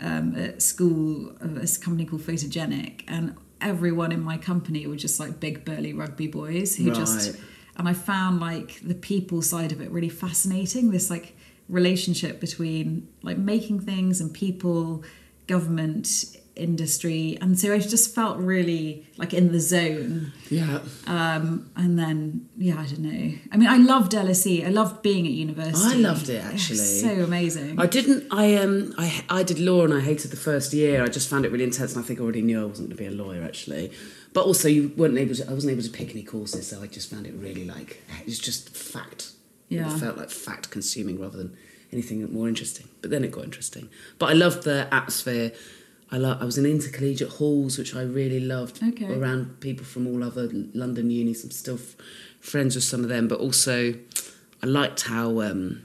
um, 0.00 0.36
at 0.36 0.62
school 0.62 1.30
of 1.40 1.54
this 1.54 1.76
company 1.76 2.04
called 2.04 2.22
Photogenic, 2.22 3.02
and 3.08 3.36
everyone 3.60 4.12
in 4.12 4.20
my 4.20 4.38
company 4.38 4.86
were 4.86 4.96
just 4.96 5.18
like 5.18 5.40
big 5.40 5.64
burly 5.64 5.92
rugby 5.92 6.28
boys 6.28 6.76
who 6.76 6.92
just 6.92 7.36
and 7.76 7.88
I 7.88 7.92
found 7.92 8.40
like 8.40 8.80
the 8.82 8.94
people 8.94 9.40
side 9.40 9.72
of 9.72 9.80
it 9.80 9.90
really 9.90 10.08
fascinating. 10.08 10.90
This 10.90 11.10
like 11.10 11.36
relationship 11.68 12.40
between 12.40 13.08
like 13.22 13.38
making 13.38 13.80
things 13.80 14.20
and 14.20 14.32
people, 14.32 15.04
government, 15.46 16.36
industry, 16.58 17.38
and 17.40 17.58
so 17.58 17.72
I 17.72 17.78
just 17.78 18.14
felt 18.14 18.38
really 18.38 19.06
like 19.16 19.32
in 19.32 19.52
the 19.52 19.60
zone. 19.60 20.32
Yeah. 20.50 20.80
Um, 21.06 21.70
and 21.76 21.98
then 21.98 22.48
yeah, 22.56 22.80
I 22.80 22.86
don't 22.86 23.00
know. 23.00 23.38
I 23.52 23.56
mean, 23.56 23.68
I 23.68 23.76
loved 23.76 24.12
LSE. 24.12 24.66
I 24.66 24.70
loved 24.70 25.02
being 25.02 25.26
at 25.26 25.32
university. 25.32 25.96
I 25.96 26.08
loved 26.08 26.28
it 26.28 26.44
actually. 26.44 26.78
so 26.78 27.08
amazing. 27.08 27.78
I 27.78 27.86
didn't. 27.86 28.26
I 28.30 28.56
um. 28.56 28.94
I 28.98 29.24
I 29.28 29.42
did 29.42 29.58
law 29.58 29.84
and 29.84 29.94
I 29.94 30.00
hated 30.00 30.30
the 30.30 30.36
first 30.36 30.72
year. 30.72 31.02
I 31.02 31.08
just 31.08 31.28
found 31.28 31.44
it 31.44 31.52
really 31.52 31.64
intense, 31.64 31.94
and 31.94 32.04
I 32.04 32.06
think 32.06 32.20
I 32.20 32.22
already 32.22 32.42
knew 32.42 32.60
I 32.60 32.64
wasn't 32.64 32.88
going 32.88 32.96
to 32.96 33.02
be 33.02 33.06
a 33.06 33.24
lawyer 33.24 33.42
actually. 33.42 33.92
But 34.34 34.44
also, 34.44 34.68
you 34.68 34.92
weren't 34.96 35.16
able 35.18 35.34
to. 35.34 35.48
I 35.50 35.52
wasn't 35.52 35.72
able 35.72 35.82
to 35.82 35.90
pick 35.90 36.10
any 36.10 36.22
courses, 36.22 36.68
so 36.68 36.82
I 36.82 36.86
just 36.86 37.10
found 37.10 37.26
it 37.26 37.34
really 37.34 37.64
like 37.64 38.02
it 38.20 38.26
was 38.26 38.38
just 38.38 38.76
fact. 38.76 39.32
Yeah. 39.68 39.94
It 39.94 39.98
felt 39.98 40.16
like 40.16 40.30
fact 40.30 40.70
consuming 40.70 41.20
rather 41.20 41.36
than 41.36 41.56
anything 41.92 42.32
more 42.32 42.48
interesting. 42.48 42.88
But 43.00 43.10
then 43.10 43.24
it 43.24 43.32
got 43.32 43.44
interesting. 43.44 43.88
But 44.18 44.30
I 44.30 44.32
loved 44.32 44.64
the 44.64 44.88
atmosphere. 44.92 45.52
I 46.10 46.16
lo- 46.18 46.38
I 46.40 46.44
was 46.44 46.56
in 46.58 46.64
intercollegiate 46.66 47.28
halls, 47.28 47.76
which 47.78 47.94
I 47.94 48.02
really 48.02 48.40
loved. 48.40 48.82
Okay. 48.82 49.12
Around 49.12 49.60
people 49.60 49.84
from 49.84 50.06
all 50.06 50.22
other 50.24 50.48
London 50.74 51.10
unis. 51.10 51.44
I'm 51.44 51.50
still 51.50 51.76
f- 51.76 51.96
friends 52.40 52.74
with 52.74 52.84
some 52.84 53.02
of 53.02 53.08
them, 53.10 53.28
but 53.28 53.38
also 53.40 53.94
I 54.62 54.66
liked 54.66 55.02
how. 55.02 55.40
Um, 55.42 55.82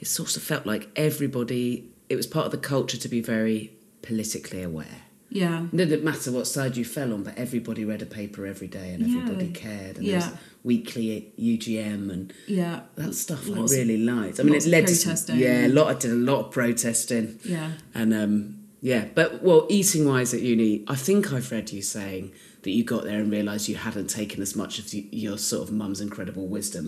it 0.00 0.06
sort 0.08 0.36
of 0.36 0.42
felt 0.42 0.66
like 0.66 0.88
everybody 0.96 1.88
it 2.10 2.16
was 2.16 2.26
part 2.26 2.44
of 2.44 2.52
the 2.52 2.58
culture 2.58 2.98
to 2.98 3.08
be 3.08 3.22
very 3.22 3.72
politically 4.02 4.60
aware 4.62 5.02
yeah. 5.30 5.64
it 5.72 5.76
didn't 5.76 6.04
matter 6.04 6.30
what 6.30 6.46
side 6.46 6.76
you 6.76 6.84
fell 6.84 7.14
on 7.14 7.22
but 7.22 7.38
everybody 7.38 7.86
read 7.86 8.02
a 8.02 8.06
paper 8.06 8.44
every 8.44 8.66
day 8.66 8.92
and 8.92 9.06
Yeah. 9.06 9.20
everybody 9.22 9.48
cared 9.48 9.96
and 9.96 10.04
there 10.06 10.18
Yeah. 10.20 10.30
was 10.30 10.38
weekly 10.62 11.32
UGM 11.38 12.10
and 12.10 12.32
Yeah. 12.46 12.80
that 12.96 13.14
stuff 13.14 13.48
Lots 13.48 13.72
I 13.72 13.76
really 13.76 13.96
liked 14.04 14.40
I 14.40 14.42
mean 14.42 14.56
it 14.56 14.66
led 14.66 14.88
to 14.88 14.94
some, 14.94 15.38
yeah 15.38 15.66
a 15.66 15.68
lot 15.68 15.86
I 15.88 15.98
did 15.98 16.10
a 16.10 16.14
lot 16.14 16.46
of 16.46 16.50
protesting 16.50 17.38
Yeah. 17.42 17.70
and 17.94 18.12
um 18.12 18.56
yeah 18.90 19.02
but 19.18 19.28
well 19.42 19.62
eating 19.78 20.02
wise 20.12 20.30
at 20.36 20.42
uni 20.52 20.72
I 20.94 20.96
think 21.06 21.32
I've 21.34 21.50
read 21.54 21.66
you 21.76 21.82
saying 21.96 22.24
that 22.62 22.70
you 22.76 22.82
got 22.94 23.02
there 23.08 23.18
and 23.22 23.28
realised 23.38 23.68
you 23.72 23.76
hadn't 23.88 24.08
taken 24.20 24.38
as 24.46 24.52
much 24.62 24.78
of 24.80 24.84
your 25.24 25.36
sort 25.38 25.62
of 25.66 25.70
mum's 25.80 26.00
incredible 26.06 26.46
wisdom 26.58 26.86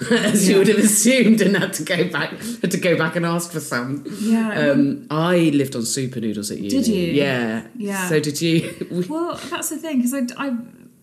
as 0.10 0.48
you 0.48 0.56
would 0.58 0.68
have 0.72 0.78
assumed 0.90 1.40
and 1.44 1.52
had 1.62 1.72
to 1.80 1.84
go 1.94 2.00
back 2.16 2.30
had 2.62 2.70
to 2.70 2.80
go 2.88 2.92
back 3.02 3.16
and 3.16 3.24
ask 3.26 3.46
for 3.56 3.60
some 3.72 3.90
Yeah. 4.32 4.48
um, 4.70 5.06
I 5.10 5.34
lived 5.60 5.74
on 5.76 5.84
super 5.84 6.20
noodles 6.24 6.50
at 6.50 6.56
uni. 6.58 6.70
Did 6.76 6.86
you? 6.86 7.04
Yeah. 7.24 7.66
Yeah. 7.76 8.08
So 8.10 8.16
did 8.28 8.40
you? 8.46 8.54
Well, 9.10 9.30
that's 9.50 9.68
the 9.72 9.76
thing 9.84 9.96
because 9.98 10.14
I, 10.14 10.22
I, 10.46 10.56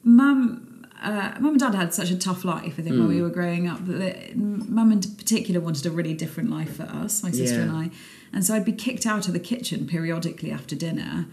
mum, 0.04 0.86
uh, 1.02 1.34
mum 1.40 1.52
and 1.52 1.60
dad 1.60 1.76
had 1.76 1.94
such 1.94 2.10
a 2.10 2.18
tough 2.18 2.44
life. 2.44 2.74
I 2.80 2.82
think 2.82 2.96
when 2.98 3.02
Hmm. 3.08 3.16
we 3.16 3.22
were 3.22 3.30
growing 3.40 3.68
up, 3.68 3.86
that 3.86 4.36
mum 4.36 4.92
in 4.92 5.02
particular 5.02 5.60
wanted 5.62 5.86
a 5.86 5.92
really 5.92 6.14
different 6.14 6.50
life 6.50 6.78
for 6.78 6.84
us, 6.84 7.22
my 7.24 7.32
sister 7.32 7.58
Yeah. 7.58 7.64
and 7.64 7.72
I, 7.72 7.90
and 8.34 8.44
so 8.46 8.54
I'd 8.56 8.66
be 8.66 8.72
kicked 8.74 9.06
out 9.06 9.28
of 9.28 9.34
the 9.34 9.40
kitchen 9.40 9.88
periodically 9.88 10.52
after 10.52 10.76
dinner. 10.76 11.28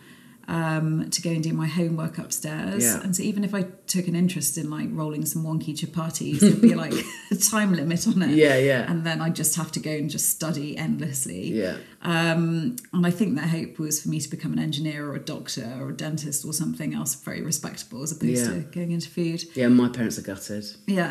Um, 0.46 1.08
to 1.08 1.22
go 1.22 1.30
and 1.30 1.42
do 1.42 1.54
my 1.54 1.66
homework 1.66 2.18
upstairs, 2.18 2.84
Yeah. 2.84 3.00
and 3.02 3.16
so 3.16 3.22
even 3.22 3.44
if 3.44 3.54
I 3.54 3.62
took 3.86 4.06
an 4.08 4.14
interest 4.14 4.58
in 4.58 4.68
like 4.68 4.88
rolling 4.92 5.24
some 5.24 5.42
wonky 5.42 5.74
chapatis, 5.74 6.40
there'd 6.40 6.60
be 6.60 6.74
like 6.74 6.92
a 7.30 7.34
time 7.36 7.72
limit 7.72 8.06
on 8.06 8.20
it. 8.20 8.32
Yeah, 8.36 8.58
yeah. 8.58 8.84
And 8.86 9.06
then 9.06 9.22
I'd 9.22 9.34
just 9.34 9.56
have 9.56 9.72
to 9.72 9.80
go 9.80 9.90
and 9.90 10.10
just 10.10 10.28
study 10.28 10.76
endlessly. 10.76 11.50
yeah. 11.50 11.78
Um, 12.02 12.76
and 12.92 13.06
I 13.06 13.10
think 13.10 13.36
their 13.36 13.46
hope 13.48 13.78
was 13.78 14.02
for 14.02 14.10
me 14.10 14.20
to 14.20 14.28
become 14.28 14.52
an 14.52 14.58
engineer 14.58 15.08
or 15.10 15.14
a 15.14 15.18
doctor 15.18 15.78
or 15.80 15.88
a 15.88 15.96
dentist 15.96 16.44
or 16.44 16.52
something 16.52 16.92
else 16.92 17.14
very 17.14 17.40
respectable 17.40 18.02
as 18.02 18.12
opposed 18.12 18.44
Yeah. 18.44 18.52
to 18.52 18.60
going 18.70 18.90
into 18.90 19.08
food. 19.08 19.44
Yeah, 19.54 19.68
my 19.68 19.88
parents 19.88 20.18
are 20.18 20.22
gutted. 20.22 20.66
Yeah. 20.86 21.10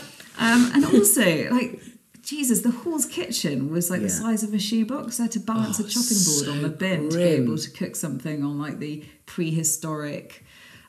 um, 0.40 0.70
and 0.74 0.84
also, 0.86 1.50
like, 1.50 1.80
Jesus, 2.22 2.60
the 2.62 2.70
hall's 2.70 3.06
kitchen 3.06 3.70
was 3.70 3.90
like 3.90 4.02
the 4.02 4.08
size 4.10 4.42
of 4.42 4.52
a 4.54 4.58
shoebox. 4.58 5.18
I 5.18 5.24
had 5.24 5.32
to 5.32 5.40
balance 5.40 5.80
Oh, 5.80 5.84
a 5.84 5.88
chopping 5.88 6.18
board 6.26 6.48
on 6.48 6.62
the 6.62 6.68
so 6.68 6.76
bin 6.76 7.10
to 7.10 7.16
be 7.16 7.22
able 7.22 7.58
to 7.58 7.70
cook 7.70 7.96
something 7.96 8.42
on 8.44 8.58
like 8.58 8.78
the 8.78 9.04
prehistoric 9.26 10.44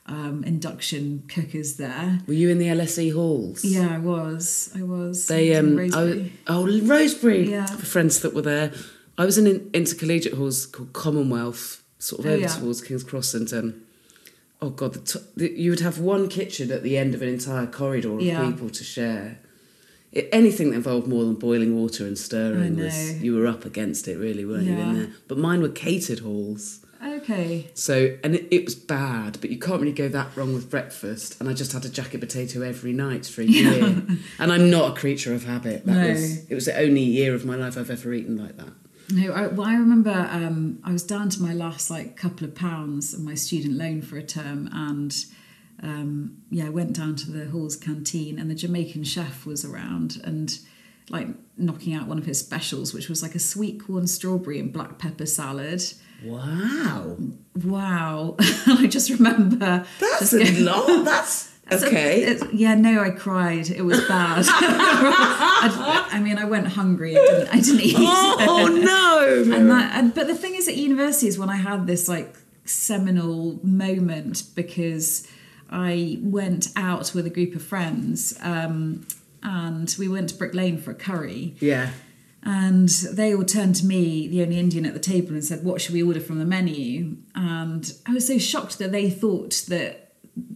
um, 0.06 0.44
induction 0.44 1.24
cookers 1.28 1.76
there. 1.76 2.20
Were 2.26 2.34
you 2.34 2.48
in 2.50 2.58
the 2.58 2.66
LSE 2.66 3.12
halls? 3.12 3.64
Yeah, 3.64 3.94
I 3.94 3.98
was. 3.98 4.70
I 4.76 4.82
was. 4.82 5.26
They 5.26 5.56
I 5.56 5.60
was 5.60 5.70
um 5.70 5.76
Rosebery. 5.78 6.30
I, 6.46 6.52
oh 6.52 6.64
Rosebery. 6.66 7.48
Yeah. 7.48 7.66
For 7.66 7.86
friends 7.86 8.20
that 8.20 8.34
were 8.34 8.42
there. 8.42 8.72
I 9.18 9.24
was 9.24 9.36
in 9.38 9.46
an 9.46 9.70
intercollegiate 9.74 10.34
halls 10.34 10.66
called 10.66 10.92
Commonwealth, 10.92 11.82
sort 11.98 12.20
of 12.20 12.26
Oh, 12.26 12.30
over 12.30 12.40
yeah. 12.42 12.48
towards 12.48 12.80
King's 12.82 13.04
Cross, 13.04 13.34
and 13.34 13.52
um, 13.52 13.82
oh 14.62 14.70
god, 14.70 14.94
the 14.94 15.00
t- 15.00 15.26
the, 15.36 15.50
you 15.60 15.70
would 15.70 15.80
have 15.80 15.98
one 15.98 16.28
kitchen 16.28 16.70
at 16.70 16.82
the 16.82 16.96
end 16.96 17.14
of 17.14 17.20
an 17.22 17.28
entire 17.28 17.66
corridor 17.66 18.14
of 18.14 18.22
Yeah. 18.22 18.46
people 18.46 18.70
to 18.70 18.84
share. 18.84 19.38
It, 20.12 20.28
anything 20.30 20.70
that 20.70 20.76
involved 20.76 21.06
more 21.08 21.24
than 21.24 21.34
boiling 21.34 21.74
water 21.74 22.06
and 22.06 22.16
stirring 22.18 22.76
was 22.78 23.22
you 23.22 23.34
were 23.34 23.46
up 23.46 23.64
against 23.64 24.06
it, 24.08 24.16
really, 24.18 24.44
weren't 24.44 24.64
you? 24.64 24.76
In 24.78 24.94
there, 24.94 25.08
but 25.28 25.38
mine 25.38 25.60
were 25.62 25.68
catered 25.70 26.20
halls. 26.20 26.80
Okay. 27.04 27.68
So, 27.74 28.16
and 28.22 28.36
it, 28.36 28.46
it 28.52 28.64
was 28.64 28.76
bad, 28.76 29.38
but 29.40 29.50
you 29.50 29.58
can't 29.58 29.80
really 29.80 29.92
go 29.92 30.08
that 30.08 30.36
wrong 30.36 30.54
with 30.54 30.70
breakfast. 30.70 31.40
And 31.40 31.48
I 31.48 31.52
just 31.54 31.72
had 31.72 31.84
a 31.84 31.88
jacket 31.88 32.20
potato 32.20 32.60
every 32.62 32.92
night 32.92 33.26
for 33.26 33.40
a 33.40 33.44
year. 33.44 33.82
and 34.38 34.52
I'm 34.52 34.70
not 34.70 34.92
a 34.96 35.00
creature 35.00 35.34
of 35.34 35.44
habit. 35.44 35.84
That 35.86 35.96
No. 35.96 36.08
was 36.10 36.44
it 36.50 36.54
was 36.54 36.66
the 36.66 36.78
only 36.78 37.02
year 37.02 37.34
of 37.34 37.44
my 37.44 37.56
life 37.56 37.76
I've 37.76 37.90
ever 37.90 38.12
eaten 38.12 38.36
like 38.36 38.56
that. 38.58 38.72
No, 39.12 39.32
I, 39.32 39.46
well, 39.48 39.66
I 39.66 39.74
remember 39.74 40.28
um, 40.30 40.78
I 40.84 40.92
was 40.92 41.02
down 41.02 41.28
to 41.30 41.42
my 41.42 41.52
last 41.52 41.90
like 41.90 42.16
couple 42.16 42.46
of 42.46 42.54
pounds 42.54 43.12
of 43.12 43.20
my 43.22 43.34
student 43.34 43.76
loan 43.76 44.00
for 44.00 44.16
a 44.16 44.22
term, 44.22 44.70
and 44.72 45.14
um, 45.82 46.42
yeah, 46.50 46.66
I 46.66 46.70
went 46.70 46.94
down 46.94 47.16
to 47.16 47.30
the 47.30 47.50
hall's 47.50 47.76
canteen, 47.76 48.38
and 48.38 48.50
the 48.50 48.54
Jamaican 48.54 49.04
chef 49.04 49.44
was 49.44 49.64
around 49.64 50.20
and 50.24 50.58
like 51.10 51.28
knocking 51.58 51.92
out 51.94 52.06
one 52.06 52.18
of 52.18 52.24
his 52.24 52.38
specials, 52.38 52.94
which 52.94 53.08
was 53.08 53.22
like 53.22 53.34
a 53.34 53.38
sweet 53.38 53.84
corn 53.84 54.06
strawberry 54.06 54.58
and 54.58 54.72
black 54.72 54.98
pepper 54.98 55.26
salad. 55.26 55.82
Wow, 56.24 57.18
Wow! 57.64 58.36
I 58.40 58.86
just 58.88 59.10
remember 59.10 59.84
that's 60.00 60.30
just 60.30 60.32
a 60.32 60.60
lot. 60.60 60.86
That's 61.04 61.51
Okay. 61.70 62.38
yeah, 62.52 62.74
no, 62.74 63.02
I 63.02 63.10
cried. 63.10 63.70
It 63.70 63.82
was 63.82 64.00
bad. 64.08 64.44
I, 64.48 66.08
I 66.10 66.20
mean, 66.20 66.36
I 66.36 66.44
went 66.44 66.66
hungry. 66.66 67.16
I 67.16 67.24
didn't, 67.24 67.48
I 67.48 67.60
didn't 67.60 67.80
eat. 67.80 67.94
oh 67.98 68.66
no! 68.66 69.12
and 69.50 69.70
that 69.70 69.94
and, 69.94 70.14
but 70.14 70.26
the 70.26 70.34
thing 70.34 70.54
is 70.54 70.68
at 70.68 70.76
university 70.76 71.28
is 71.28 71.38
when 71.38 71.48
i 71.50 71.56
had 71.56 71.86
this 71.86 72.08
like 72.08 72.36
seminal 72.64 73.58
moment 73.62 74.44
because 74.54 75.26
i 75.70 76.18
went 76.22 76.68
out 76.76 77.14
with 77.14 77.26
a 77.26 77.30
group 77.30 77.54
of 77.54 77.62
friends 77.62 78.36
um, 78.42 79.06
and 79.42 79.94
we 79.98 80.08
went 80.08 80.28
to 80.28 80.34
brick 80.34 80.54
lane 80.54 80.78
for 80.78 80.90
a 80.90 80.94
curry 80.94 81.54
yeah, 81.60 81.90
and 82.42 82.88
they 82.88 83.34
all 83.34 83.44
turned 83.44 83.74
to 83.76 83.86
me 83.86 84.28
the 84.28 84.42
only 84.42 84.58
indian 84.58 84.86
at 84.86 84.94
the 84.94 85.00
table 85.00 85.30
and 85.30 85.44
said 85.44 85.64
what 85.64 85.80
should 85.80 85.94
we 85.94 86.02
order 86.02 86.20
from 86.20 86.38
the 86.38 86.44
menu 86.44 87.16
and 87.34 87.94
i 88.06 88.12
was 88.12 88.26
so 88.26 88.38
shocked 88.38 88.78
that 88.78 88.92
they 88.92 89.10
thought 89.10 89.64
that 89.68 90.01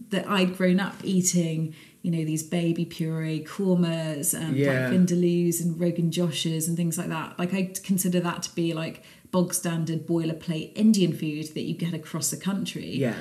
that 0.09 0.27
i'd 0.29 0.55
grown 0.57 0.79
up 0.79 0.95
eating 1.03 1.73
you 2.01 2.11
know 2.11 2.23
these 2.23 2.43
baby 2.43 2.85
puree 2.85 3.43
kormas 3.43 4.33
and 4.33 4.55
Yeah. 4.55 4.67
like 4.89 4.93
vindaloos 4.93 5.61
and 5.61 5.79
rogan 5.79 6.11
joshes 6.11 6.67
and 6.67 6.77
things 6.77 6.97
like 6.97 7.09
that 7.09 7.37
like 7.37 7.53
i 7.53 7.71
consider 7.83 8.19
that 8.21 8.43
to 8.43 8.55
be 8.55 8.73
like 8.73 9.03
bog 9.31 9.53
standard 9.53 10.07
boilerplate 10.07 10.71
indian 10.75 11.11
food 11.13 11.45
that 11.53 11.61
you 11.63 11.73
get 11.73 11.93
across 11.93 12.29
the 12.31 12.37
country 12.37 12.95
yeah, 12.95 13.15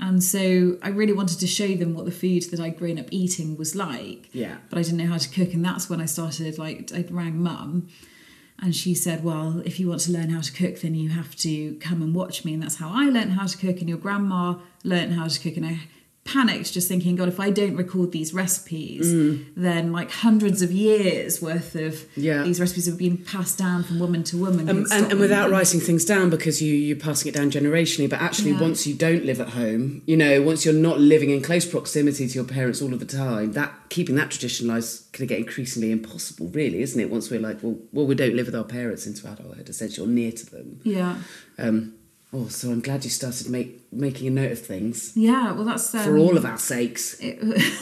and 0.00 0.22
so 0.22 0.78
I 0.80 0.90
really 0.90 1.12
wanted 1.12 1.40
to 1.40 1.48
show 1.48 1.74
them 1.74 1.92
what 1.92 2.04
the 2.04 2.12
food 2.12 2.44
that 2.52 2.60
I'd 2.60 2.78
grown 2.78 3.00
up 3.00 3.06
eating 3.10 3.56
was 3.56 3.74
like. 3.74 4.32
Yeah. 4.32 4.58
But 4.70 4.78
I 4.78 4.82
didn't 4.82 4.98
know 4.98 5.08
how 5.08 5.18
to 5.18 5.28
cook. 5.28 5.52
And 5.54 5.64
that's 5.64 5.90
when 5.90 6.00
I 6.00 6.06
started, 6.06 6.56
like, 6.56 6.92
I 6.94 7.04
rang 7.10 7.42
mum 7.42 7.88
and 8.62 8.76
she 8.76 8.94
said, 8.94 9.24
Well, 9.24 9.60
if 9.64 9.80
you 9.80 9.88
want 9.88 10.02
to 10.02 10.12
learn 10.12 10.30
how 10.30 10.40
to 10.40 10.52
cook, 10.52 10.82
then 10.82 10.94
you 10.94 11.08
have 11.08 11.34
to 11.38 11.74
come 11.80 12.00
and 12.00 12.14
watch 12.14 12.44
me. 12.44 12.54
And 12.54 12.62
that's 12.62 12.76
how 12.76 12.90
I 12.94 13.06
learned 13.10 13.32
how 13.32 13.46
to 13.46 13.58
cook. 13.58 13.80
And 13.80 13.88
your 13.88 13.98
grandma 13.98 14.60
learned 14.84 15.14
how 15.14 15.26
to 15.26 15.40
cook. 15.40 15.56
And 15.56 15.66
I 15.66 15.80
panicked 16.34 16.68
just 16.72 16.86
thinking, 16.88 17.16
God, 17.16 17.28
if 17.28 17.38
I 17.40 17.48
don't 17.60 17.76
record 17.84 18.08
these 18.12 18.30
recipes, 18.34 19.06
then 19.56 19.92
like 19.98 20.10
hundreds 20.10 20.62
of 20.62 20.70
years 20.72 21.40
worth 21.48 21.74
of 21.74 21.92
Mm. 21.94 22.06
Yeah. 22.28 22.42
these 22.48 22.60
recipes 22.60 22.86
have 22.86 22.98
been 23.06 23.16
passed 23.34 23.56
down 23.58 23.78
from 23.86 23.98
woman 23.98 24.22
to 24.30 24.36
woman. 24.46 24.68
Um, 24.70 24.86
and, 24.90 25.10
and 25.12 25.18
without 25.20 25.50
writing 25.50 25.80
things 25.80 26.04
down 26.04 26.26
because 26.36 26.60
you 26.64 26.72
you're 26.74 26.96
passing 27.08 27.28
it 27.30 27.34
down 27.34 27.50
generationally. 27.50 28.08
But 28.14 28.20
actually, 28.28 28.52
Yeah. 28.52 28.60
once 28.68 28.86
you 28.86 28.94
don't 28.94 29.24
live 29.24 29.40
at 29.40 29.50
home, 29.62 30.02
you 30.06 30.16
know, 30.22 30.34
once 30.42 30.64
you're 30.64 30.82
not 30.90 30.98
living 31.00 31.30
in 31.30 31.40
close 31.42 31.66
proximity 31.66 32.28
to 32.28 32.34
your 32.34 32.44
parents 32.58 32.80
all 32.82 32.92
of 32.92 33.00
the 33.00 33.06
time, 33.06 33.52
that 33.52 33.72
keeping 33.88 34.14
that 34.20 34.30
tradition 34.30 34.68
going 35.18 35.26
to 35.28 35.34
get 35.34 35.38
increasingly 35.38 35.90
impossible, 35.90 36.46
really, 36.48 36.82
isn't 36.82 37.00
it? 37.00 37.10
Once 37.10 37.30
we're 37.30 37.40
like, 37.40 37.58
well, 37.62 37.76
well, 37.92 38.06
we 38.06 38.14
don't 38.14 38.34
live 38.36 38.46
with 38.46 38.54
our 38.54 38.64
parents 38.64 39.06
into 39.06 39.26
adulthood, 39.30 39.68
essentially, 39.68 40.06
or 40.06 40.10
near 40.10 40.30
to 40.32 40.46
them. 40.50 40.80
Yeah. 40.84 41.16
Um, 41.58 41.94
oh, 42.32 42.48
so 42.48 42.70
I'm 42.70 42.80
glad 42.80 43.04
you 43.04 43.10
started 43.10 43.48
make, 43.48 43.92
making 43.92 44.28
a 44.28 44.30
note 44.30 44.52
of 44.52 44.60
things 44.60 45.16
Yeah. 45.16 45.52
Well, 45.52 45.64
that's. 45.64 45.94
Um, 45.94 46.04
for 46.04 46.18
all 46.18 46.36
of 46.36 46.44
our 46.44 46.58
sakes. 46.58 47.16
it, 47.20 47.38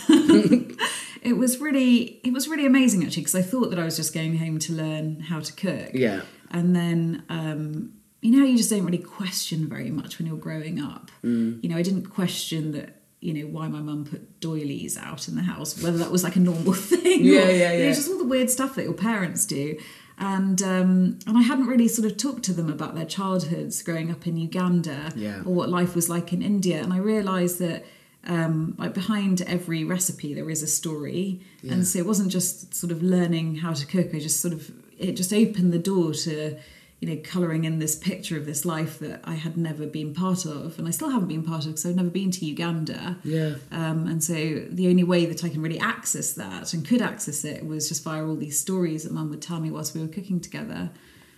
it 1.23 1.37
was 1.37 1.59
really 1.59 2.21
it 2.23 2.33
was 2.33 2.49
really 2.49 2.67
amazing 2.67 3.05
actually 3.05 3.23
because 3.23 3.35
I 3.35 3.43
thought 3.43 3.71
that 3.71 3.79
I 3.79 3.85
was 3.85 3.97
just 3.97 4.15
going 4.15 4.39
home 4.39 4.59
to 4.61 4.73
learn 4.73 5.21
how 5.21 5.41
to 5.41 5.53
cook. 5.53 5.91
Yeah. 5.93 6.23
And 6.51 6.75
then 6.77 7.25
um, 7.29 7.93
you 8.21 8.39
know, 8.39 8.47
you 8.47 8.57
just 8.57 8.71
don't 8.71 8.85
really 8.85 8.99
question 8.99 9.69
very 9.69 9.91
much 9.91 10.19
when 10.19 10.27
you're 10.27 10.37
growing 10.37 10.81
up. 10.81 11.11
Mm. 11.25 11.63
You 11.63 11.71
know, 11.71 11.77
I 11.77 11.83
didn't 11.83 12.07
question 12.07 12.73
that. 12.73 12.93
You 13.19 13.33
know 13.33 13.47
why 13.47 13.67
my 13.67 13.81
mum 13.81 14.05
put 14.05 14.41
doilies 14.41 14.97
out 14.99 15.27
in 15.27 15.35
the 15.35 15.43
house, 15.43 15.83
whether 15.83 15.97
that 15.99 16.13
was 16.13 16.23
like 16.23 16.37
a 16.37 16.41
normal 16.41 16.73
thing. 16.75 17.25
Yeah, 17.25 17.49
or, 17.49 17.51
yeah, 17.51 17.73
you 17.73 17.79
know, 17.79 17.85
yeah. 17.87 17.93
just 17.93 18.09
all 18.09 18.19
the 18.19 18.27
weird 18.27 18.51
stuff 18.51 18.77
that 18.77 18.85
your 18.85 18.93
parents 18.93 19.47
do. 19.47 19.79
And 20.19 20.63
um, 20.63 21.19
and 21.27 21.37
I 21.37 21.43
hadn't 21.43 21.67
really 21.67 21.89
sort 21.89 22.11
of 22.11 22.17
talked 22.17 22.43
to 22.45 22.53
them 22.55 22.71
about 22.71 22.95
their 22.95 23.05
childhoods 23.05 23.83
growing 23.83 24.11
up 24.11 24.27
in 24.27 24.37
Uganda 24.37 25.13
Yeah. 25.15 25.41
or 25.45 25.55
what 25.55 25.69
life 25.69 25.95
was 25.95 26.09
like 26.09 26.33
in 26.33 26.41
India. 26.43 26.83
And 26.83 26.93
I 26.93 26.99
realised 26.99 27.59
that 27.59 27.85
um, 28.27 28.75
like 28.79 28.95
behind 28.95 29.43
every 29.43 29.85
recipe 29.85 30.33
there 30.35 30.49
is 30.51 30.63
a 30.63 30.67
story, 30.67 31.41
and 31.69 31.87
so 31.87 31.99
it 31.99 32.07
wasn't 32.07 32.31
just 32.33 32.75
sort 32.75 32.91
of 32.93 33.03
learning 33.03 33.57
how 33.57 33.73
to 33.75 33.85
cook. 33.87 34.15
I 34.15 34.19
just 34.19 34.41
sort 34.41 34.55
of 34.55 34.71
it 34.99 35.13
just 35.13 35.33
opened 35.33 35.73
the 35.75 35.79
door 35.79 36.13
to 36.15 36.57
you 37.01 37.09
know 37.09 37.21
colouring 37.23 37.65
in 37.65 37.79
this 37.79 37.95
picture 37.95 38.39
of 38.39 38.47
this 38.47 38.65
life 38.65 38.99
that 39.01 39.21
I 39.25 39.35
had 39.35 39.57
never 39.57 39.87
been 39.87 40.15
part 40.15 40.47
of, 40.47 40.79
and 40.79 40.89
I 40.89 40.91
still 40.91 41.11
haven't 41.11 41.29
been 41.29 41.43
part 41.43 41.65
of 41.65 41.73
because 41.73 41.87
I've 41.87 41.97
never 41.97 42.11
been 42.11 42.31
to 42.31 42.45
Uganda. 42.45 43.19
Yeah. 43.23 43.57
Um, 43.71 44.07
and 44.07 44.25
so 44.25 44.35
the 44.71 44.89
only 44.89 45.05
way 45.05 45.27
that 45.27 45.45
I 45.45 45.49
can 45.51 45.61
really 45.61 45.79
access 45.79 46.33
that 46.33 46.73
and 46.73 46.87
could 46.87 47.03
access 47.03 47.45
it 47.45 47.67
was 47.67 47.89
just 47.89 48.03
via 48.03 48.27
all 48.27 48.37
these 48.37 48.59
stories 48.59 49.05
that 49.05 49.13
Mum 49.13 49.29
would 49.31 49.43
tell 49.43 49.61
me 49.61 49.71
whilst 49.71 49.95
we 49.95 50.01
were 50.01 50.09
cooking 50.09 50.41
together. 50.41 50.91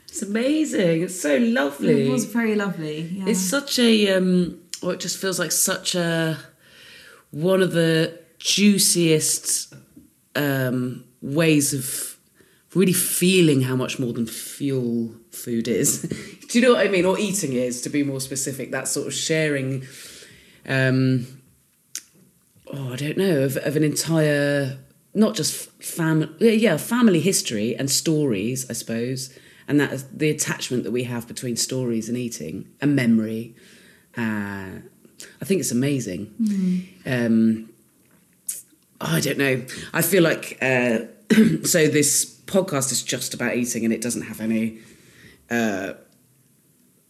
It's 0.05 0.23
amazing. 0.23 1.03
It's 1.03 1.21
so 1.21 1.37
lovely. 1.37 2.07
It 2.07 2.11
was 2.11 2.25
very 2.25 2.55
lovely. 2.55 3.03
Yeah. 3.03 3.27
It's 3.27 3.41
such 3.41 3.79
a 3.79 4.15
um 4.15 4.61
or 4.81 4.95
it 4.95 5.01
just 5.01 5.19
feels 5.19 5.39
like 5.39 5.53
such 5.53 5.95
a 5.95 6.39
one 7.31 7.63
of 7.63 7.73
the 7.73 8.19
juiciest 8.39 9.75
um 10.37 11.05
ways 11.21 11.75
of 11.75 12.17
really 12.75 12.93
feeling 12.93 13.63
how 13.63 13.75
much 13.75 13.99
more 13.99 14.13
than 14.13 14.27
fuel 14.27 15.15
food 15.39 15.69
is. 15.69 16.03
Do 16.49 16.59
you 16.59 16.67
know 16.67 16.75
what 16.75 16.87
I 16.87 16.89
mean? 16.91 17.05
Or 17.05 17.19
eating 17.19 17.53
is, 17.53 17.81
to 17.83 17.91
be 17.91 18.03
more 18.03 18.21
specific. 18.21 18.71
That 18.71 18.89
sort 18.89 19.07
of 19.07 19.15
sharing 19.15 19.87
um 20.69 21.27
oh, 22.73 22.93
I 22.93 22.97
don't 22.97 23.17
know, 23.17 23.41
of, 23.41 23.57
of 23.57 23.77
an 23.77 23.85
entire 23.85 24.79
not 25.15 25.35
just 25.35 25.71
family 25.83 26.57
yeah, 26.57 26.77
family 26.77 27.21
history 27.21 27.77
and 27.77 27.91
stories, 27.91 28.69
I 28.71 28.73
suppose. 28.73 29.37
And 29.67 29.81
that 29.81 30.19
the 30.19 30.31
attachment 30.31 30.85
that 30.85 30.93
we 30.93 31.05
have 31.05 31.29
between 31.29 31.57
stories 31.57 32.09
and 32.09 32.17
eating 32.17 32.69
and 32.81 32.97
memory. 32.97 33.55
Uh, 34.17 34.81
I 35.41 35.45
think 35.45 35.61
it's 35.61 35.73
amazing. 35.73 36.35
Um, 37.07 37.71
I 39.01 39.21
don't 39.21 39.39
know. 39.39 39.63
I 39.93 40.03
feel 40.03 40.23
like 40.23 40.59
uh, 40.63 41.01
so 41.65 41.87
this 41.87 42.41
podcast 42.47 42.91
is 42.93 43.03
just 43.03 43.35
about 43.35 43.57
eating 43.57 43.85
and 43.85 43.93
it 43.93 44.01
doesn't 44.01 44.23
have 44.23 44.41
any. 44.41 44.79
Uh, 45.51 45.95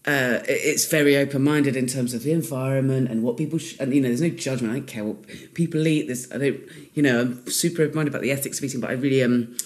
uh, 0.06 0.40
it's 0.48 0.86
very 0.86 1.16
open-minded 1.16 1.76
in 1.76 1.86
terms 1.86 2.14
of 2.14 2.22
the 2.22 2.32
environment 2.32 3.10
and 3.10 3.22
what 3.22 3.36
people 3.36 3.58
sh- 3.58 3.76
and 3.78 3.92
you 3.94 4.00
know 4.00 4.08
there's 4.08 4.22
no 4.22 4.30
judgment. 4.30 4.72
I 4.72 4.78
don't 4.78 4.86
care 4.86 5.04
what 5.04 5.26
people 5.54 5.86
eat. 5.86 6.08
This 6.08 6.30
I 6.32 6.38
don't 6.38 6.60
you 6.94 7.02
know 7.02 7.20
I'm 7.20 7.50
super 7.50 7.82
open-minded 7.82 8.10
about 8.10 8.22
the 8.22 8.30
ethics 8.30 8.58
of 8.58 8.64
eating, 8.64 8.80
but 8.80 8.90
I 8.90 8.94
really 8.94 9.22
um 9.22 9.56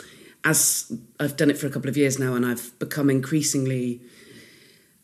as 0.45 0.91
I've 1.21 1.37
done 1.37 1.51
it 1.51 1.59
for 1.59 1.67
a 1.67 1.71
couple 1.71 1.89
of 1.89 1.97
years 1.97 2.19
now 2.19 2.35
and 2.35 2.45
I've 2.45 2.77
become 2.81 3.09
increasingly 3.09 4.01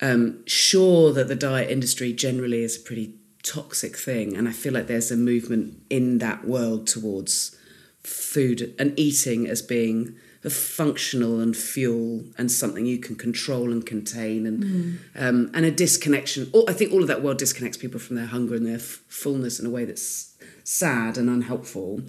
um, 0.00 0.44
sure 0.46 1.12
that 1.12 1.28
the 1.28 1.34
diet 1.34 1.70
industry 1.70 2.12
generally 2.12 2.62
is 2.62 2.76
a 2.76 2.80
pretty 2.80 3.14
toxic 3.42 3.96
thing, 3.96 4.36
and 4.36 4.48
I 4.48 4.52
feel 4.52 4.72
like 4.72 4.86
there's 4.86 5.10
a 5.10 5.16
movement 5.16 5.82
in 5.90 6.18
that 6.18 6.46
world 6.46 6.86
towards 6.86 7.56
food 8.02 8.74
and 8.78 8.98
eating 8.98 9.46
as 9.46 9.62
being 9.62 10.16
a 10.44 10.50
functional 10.50 11.40
and 11.40 11.56
fuel 11.56 12.24
and 12.36 12.50
something 12.50 12.86
you 12.86 12.98
can 12.98 13.16
control 13.16 13.72
and 13.72 13.84
contain 13.84 14.46
and 14.46 15.00
um, 15.16 15.50
and 15.52 15.64
a 15.64 15.70
disconnection. 15.70 16.50
I 16.68 16.72
think 16.72 16.92
all 16.92 17.02
of 17.02 17.08
that 17.08 17.22
world 17.22 17.38
disconnects 17.38 17.76
people 17.76 17.98
from 17.98 18.16
their 18.16 18.26
hunger 18.26 18.54
and 18.54 18.64
their 18.64 18.76
f- 18.76 19.02
fullness 19.08 19.58
in 19.58 19.66
a 19.66 19.70
way 19.70 19.84
that's 19.84 20.36
sad 20.64 21.18
and 21.18 21.28
unhelpful. 21.28 22.02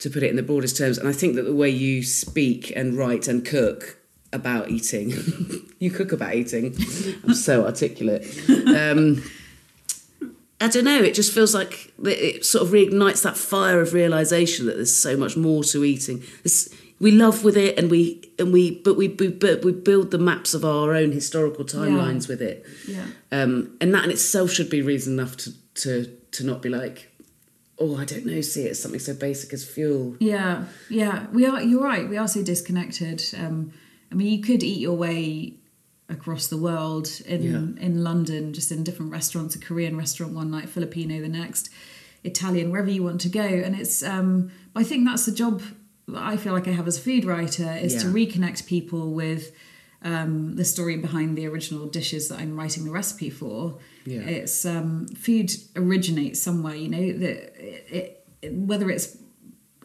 To 0.00 0.08
put 0.08 0.22
it 0.22 0.30
in 0.30 0.36
the 0.36 0.42
broadest 0.42 0.78
terms, 0.78 0.96
and 0.96 1.06
I 1.06 1.12
think 1.12 1.34
that 1.34 1.42
the 1.42 1.54
way 1.54 1.68
you 1.68 2.02
speak 2.02 2.72
and 2.74 2.96
write 2.96 3.28
and 3.28 3.44
cook 3.44 3.98
about 4.32 4.70
eating, 4.70 5.12
you 5.78 5.90
cook 5.90 6.10
about 6.10 6.34
eating. 6.34 6.74
I'm 7.24 7.34
so 7.34 7.66
articulate. 7.66 8.24
Um, 8.48 9.22
I 10.58 10.68
don't 10.68 10.84
know. 10.84 11.02
It 11.02 11.14
just 11.14 11.32
feels 11.32 11.54
like 11.54 11.92
it 12.02 12.46
sort 12.46 12.66
of 12.66 12.72
reignites 12.72 13.22
that 13.22 13.36
fire 13.36 13.80
of 13.80 13.92
realization 13.92 14.66
that 14.66 14.76
there's 14.76 14.96
so 14.96 15.18
much 15.18 15.36
more 15.36 15.64
to 15.64 15.84
eating. 15.84 16.22
This, 16.42 16.74
we 17.00 17.10
love 17.10 17.42
with 17.42 17.56
it, 17.56 17.78
and 17.78 17.90
we 17.90 18.30
and 18.38 18.52
we, 18.52 18.78
but 18.82 18.96
we, 18.96 19.08
we 19.08 19.28
but 19.28 19.64
we 19.64 19.72
build 19.72 20.10
the 20.10 20.18
maps 20.18 20.54
of 20.54 20.64
our 20.64 20.94
own 20.94 21.12
historical 21.12 21.64
timelines 21.64 22.28
with 22.28 22.40
it. 22.42 22.64
Yeah. 22.86 23.06
Um, 23.32 23.76
and 23.80 23.92
that 23.94 24.04
in 24.04 24.10
itself 24.10 24.50
should 24.50 24.70
be 24.70 24.82
reason 24.82 25.14
enough 25.18 25.36
to 25.38 25.52
to 25.82 26.06
to 26.32 26.44
not 26.44 26.60
be 26.62 26.68
like, 26.68 27.10
oh, 27.78 27.96
I 27.96 28.04
don't 28.04 28.26
know, 28.26 28.40
see 28.42 28.66
it 28.66 28.72
as 28.72 28.82
something 28.82 29.00
so 29.00 29.14
basic 29.14 29.52
as 29.54 29.64
fuel. 29.64 30.16
Yeah, 30.20 30.66
yeah, 30.90 31.26
we 31.32 31.46
are. 31.46 31.62
You're 31.62 31.82
right. 31.82 32.08
We 32.08 32.18
are 32.18 32.28
so 32.28 32.42
disconnected. 32.42 33.24
Um, 33.36 33.72
I 34.12 34.14
mean, 34.14 34.28
you 34.28 34.42
could 34.42 34.62
eat 34.62 34.78
your 34.80 34.96
way 34.96 35.54
across 36.10 36.48
the 36.48 36.56
world 36.58 37.08
in 37.24 37.42
Yeah. 37.42 37.84
in 37.86 38.04
London, 38.04 38.52
just 38.52 38.70
in 38.70 38.84
different 38.84 39.10
restaurants, 39.12 39.54
a 39.54 39.58
Korean 39.58 39.96
restaurant 39.96 40.34
one 40.34 40.50
night, 40.50 40.68
Filipino 40.68 41.20
the 41.22 41.28
next, 41.28 41.70
Italian, 42.24 42.70
wherever 42.70 42.90
you 42.90 43.02
want 43.02 43.20
to 43.22 43.28
go. 43.30 43.40
And 43.40 43.74
it's. 43.74 44.02
Um, 44.02 44.50
I 44.76 44.84
think 44.84 45.06
that's 45.08 45.24
the 45.24 45.32
job 45.32 45.62
I 46.14 46.36
feel 46.36 46.52
like 46.52 46.68
I 46.68 46.72
have 46.72 46.86
as 46.86 46.98
a 46.98 47.00
food 47.00 47.24
writer 47.24 47.72
is 47.72 48.02
to 48.02 48.08
reconnect 48.08 48.66
people 48.66 49.12
with. 49.12 49.52
Um, 50.02 50.56
the 50.56 50.64
story 50.64 50.96
behind 50.96 51.36
the 51.36 51.46
original 51.46 51.84
dishes 51.84 52.30
that 52.30 52.38
I'm 52.38 52.58
writing 52.58 52.86
the 52.86 52.90
recipe 52.90 53.28
for. 53.28 53.76
Yeah. 54.06 54.20
It's 54.20 54.64
um, 54.64 55.06
food 55.08 55.52
originates 55.76 56.40
somewhere, 56.40 56.74
you 56.74 56.88
know, 56.88 57.12
that 57.18 57.62
it, 57.62 58.24
it, 58.40 58.52
whether 58.54 58.88
it's 58.90 59.18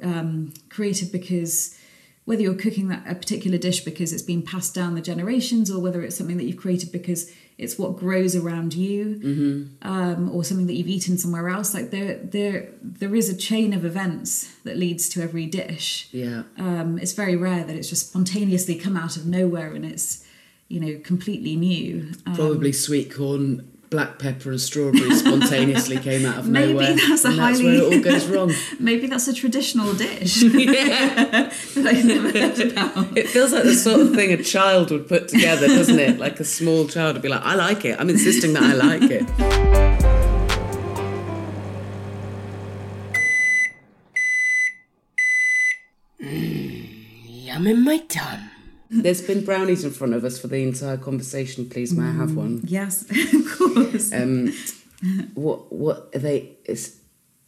um, 0.02 0.54
created 0.70 1.12
because 1.12 1.78
whether 2.26 2.42
you're 2.42 2.56
cooking 2.56 2.88
that 2.90 3.04
a 3.08 3.16
particular 3.16 3.58
dish 3.58 3.84
because 3.84 4.12
it's 4.12 4.24
been 4.24 4.42
passed 4.42 4.74
down 4.74 4.96
the 4.96 5.02
generations 5.02 5.70
or 5.72 5.80
whether 5.80 6.02
it's 6.02 6.18
something 6.18 6.38
that 6.38 6.44
you've 6.46 6.58
created 6.58 6.92
because 6.92 7.32
it's 7.58 7.78
what 7.78 7.96
grows 7.96 8.36
around 8.36 8.74
you 8.74 9.70
um, 9.84 10.30
or 10.34 10.44
something 10.44 10.68
that 10.68 10.74
you've 10.74 10.88
eaten 10.90 11.18
somewhere 11.18 11.48
else. 11.48 11.74
Like 11.74 11.92
there 11.92 12.18
there 12.18 12.70
there 12.82 13.16
is 13.16 13.30
a 13.30 13.38
chain 13.38 13.74
of 13.74 13.86
events 13.86 14.52
that 14.64 14.76
leads 14.76 15.08
to 15.10 15.22
every 15.22 15.46
dish. 15.46 16.10
Yeah. 16.12 16.44
um, 16.58 16.98
it's 17.00 17.14
very 17.14 17.36
rare 17.36 17.64
that 17.64 17.76
it's 17.76 17.90
just 17.90 18.10
spontaneously 18.10 18.76
come 18.76 18.98
out 18.98 19.16
of 19.16 19.26
nowhere 19.26 19.74
and 19.74 19.86
it's 19.86 20.26
you 20.68 20.80
know 20.80 21.00
completely 21.04 21.56
new. 21.56 22.12
Um, 22.26 22.36
Probably 22.36 22.74
sweet 22.74 23.14
corn, 23.14 23.72
black 23.90 24.20
pepper, 24.20 24.50
and 24.52 24.60
strawberry 24.60 25.14
spontaneously 25.16 25.98
came 25.98 26.26
out 26.26 26.40
of 26.40 26.48
Maybe 26.50 26.74
nowhere. 26.74 26.96
that's 26.96 27.24
a 27.26 27.30
and 27.30 27.38
that's 27.40 27.60
highly- 27.60 27.64
where 27.66 27.74
it 27.76 27.84
all 27.94 28.00
goes 28.02 28.26
wrong. 28.28 28.52
maybe 28.80 29.08
that's 29.08 29.28
a 29.28 29.34
traditional 29.34 29.94
dish 29.94 30.42
yeah. 30.44 31.52
I've 31.78 32.06
never 32.06 32.32
heard 32.32 32.60
about 32.60 33.18
It 33.18 33.28
feels 33.30 33.54
like 33.54 33.64
the 33.64 33.76
sort 33.76 34.02
of 34.02 34.14
thing 34.16 34.32
a 34.34 34.42
child 34.44 34.92
would 34.92 35.08
put 35.08 35.28
together, 35.28 35.68
doesn't 35.68 36.00
it? 36.00 36.20
Like 36.20 36.40
a 36.40 36.44
small 36.46 36.88
child 36.88 37.16
would 37.16 37.22
be 37.22 37.30
like, 37.30 37.42
I 37.44 37.56
like 37.56 37.86
it. 37.86 38.00
I'm 38.00 38.10
insisting 38.10 38.54
that 38.54 38.64
I 38.64 38.74
like 38.74 39.04
it. 39.12 40.36
Mm, 46.22 47.46
yum 47.46 47.68
in 47.68 47.84
my 47.84 47.98
tum. 47.98 48.50
There's 48.90 49.22
been 49.22 49.44
brownies 49.44 49.84
in 49.84 49.92
front 49.92 50.14
of 50.14 50.24
us 50.24 50.40
for 50.40 50.48
the 50.48 50.62
entire 50.64 50.98
conversation. 50.98 51.70
Please, 51.70 51.94
may 51.94 52.06
I 52.08 52.12
have 52.14 52.36
one? 52.36 52.62
yes 52.66 53.04
of 53.34 53.58
course 53.58 54.14
Um, 54.14 54.54
what 55.34 55.72
what 55.72 56.10
are 56.16 56.20
they? 56.20 56.52
It's, 56.66 56.98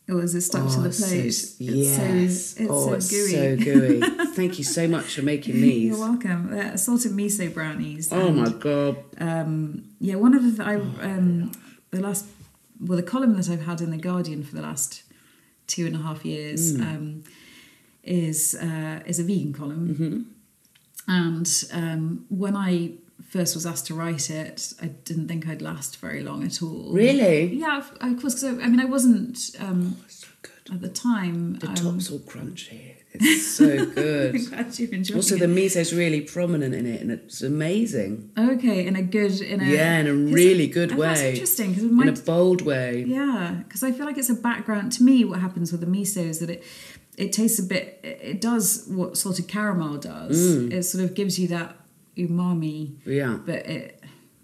or 0.10 0.22
is 0.24 0.34
it 0.36 0.42
stuck 0.42 0.68
to 0.68 0.78
oh, 0.78 0.82
the 0.82 0.88
it's 0.90 0.98
so- 1.00 1.08
plate 1.08 1.26
yes. 1.60 2.00
it's 2.00 2.56
so 2.56 2.64
it's 2.66 2.72
oh, 2.72 2.88
so 2.88 2.94
it's 2.94 3.10
gooey 3.12 3.32
so 3.32 3.56
gooey. 3.64 4.00
Thank 4.36 4.58
you 4.58 4.64
so 4.64 4.88
much 4.88 5.16
for 5.16 5.22
making 5.22 5.56
these. 5.62 5.90
You're 5.90 6.00
welcome. 6.10 6.54
Uh, 6.54 6.72
assorted 6.74 7.12
miso 7.12 7.54
brownies. 7.54 8.12
Oh 8.12 8.28
and, 8.28 8.38
my 8.38 8.50
god. 8.50 8.98
Yeah, 10.00 10.16
one 10.16 10.34
of 10.34 10.44
the 10.58 10.64
I 10.64 10.76
um 11.10 11.52
the 11.92 12.02
last 12.02 12.26
well 12.80 12.98
the 12.98 13.04
column 13.04 13.36
that 13.36 13.50
I've 13.50 13.66
had 13.66 13.82
in 13.82 13.92
the 13.92 13.98
Guardian 13.98 14.44
for 14.44 14.56
the 14.56 14.62
last 14.62 15.04
two 15.68 15.86
and 15.86 15.96
a 15.96 16.00
half 16.00 16.24
years 16.26 16.76
Hmm. 16.76 16.82
um, 16.84 17.24
is 18.04 18.56
uh, 18.56 19.00
is 19.06 19.20
a 19.20 19.24
vegan 19.24 19.54
column, 19.54 19.88
Mm-hmm. 19.90 20.22
And 21.08 21.48
um, 21.72 22.26
when 22.30 22.56
I 22.56 22.94
first 23.30 23.56
was 23.56 23.66
asked 23.66 23.88
to 23.88 23.94
write 23.94 24.30
it, 24.30 24.74
I 24.82 24.88
didn't 24.88 25.28
think 25.28 25.48
I'd 25.48 25.62
last 25.62 25.98
very 25.98 26.24
long 26.24 26.44
at 26.44 26.62
all. 26.62 26.92
Really? 26.94 27.54
Yeah, 27.56 27.78
of, 27.80 27.92
course. 28.22 28.36
Because 28.36 28.44
I, 28.46 28.50
I 28.64 28.68
mean, 28.68 28.80
I 28.80 28.86
wasn't 28.86 29.38
um, 29.60 29.98
So 30.08 30.28
good. 30.42 30.76
at 30.76 30.82
the 30.82 30.90
time. 30.90 31.56
The 31.60 31.68
um, 31.68 31.76
top's 31.76 32.12
all 32.12 32.20
crunchy. 32.20 32.94
It's 33.14 33.48
so 33.48 33.86
good. 33.96 34.36
I'm 34.36 34.46
glad 34.46 34.80
you're 34.80 34.94
enjoying 34.94 35.18
also, 35.18 35.36
it. 35.36 35.40
the 35.40 35.48
miso's 35.48 35.94
really 35.94 36.22
prominent 36.22 36.76
in 36.76 36.86
it, 36.86 37.02
and 37.02 37.12
it's 37.12 37.42
amazing. 37.42 38.32
Okay, 38.38 38.86
in 38.86 38.96
a 38.96 39.02
good, 39.02 39.42
in 39.42 39.62
a 39.62 39.66
Yeah, 39.66 39.98
in 40.00 40.08
a 40.08 40.14
really 40.14 40.68
good 40.68 40.92
and 40.92 41.02
That's 41.02 41.22
way. 41.22 41.32
interesting 41.32 41.74
because 41.74 41.84
In 41.86 42.08
a 42.10 42.12
bold 42.12 42.62
way. 42.62 43.04
yeah, 43.08 43.56
because 43.64 43.82
I 43.84 43.92
feel 43.92 44.06
like 44.06 44.18
it's 44.18 44.30
a 44.30 44.36
background 44.36 44.92
to 44.94 45.04
me. 45.04 45.26
What 45.26 45.40
happens 45.40 45.72
with 45.72 45.82
the 45.82 45.88
miso 45.88 46.18
is 46.30 46.40
that 46.40 46.50
it 46.50 46.64
it 47.18 47.34
tastes 47.34 47.60
a 47.60 47.64
bit. 47.64 48.00
It 48.04 48.40
does 48.40 48.86
what 48.88 49.18
salted 49.18 49.48
caramel 49.48 49.98
does. 49.98 50.38
Mm. 50.58 50.72
It 50.72 50.84
sort 50.84 51.04
of 51.04 51.14
gives 51.16 51.38
you 51.40 51.48
that 51.50 51.76
umami, 52.16 52.94
Yeah. 53.06 53.40
but 53.46 53.66
it 53.66 54.04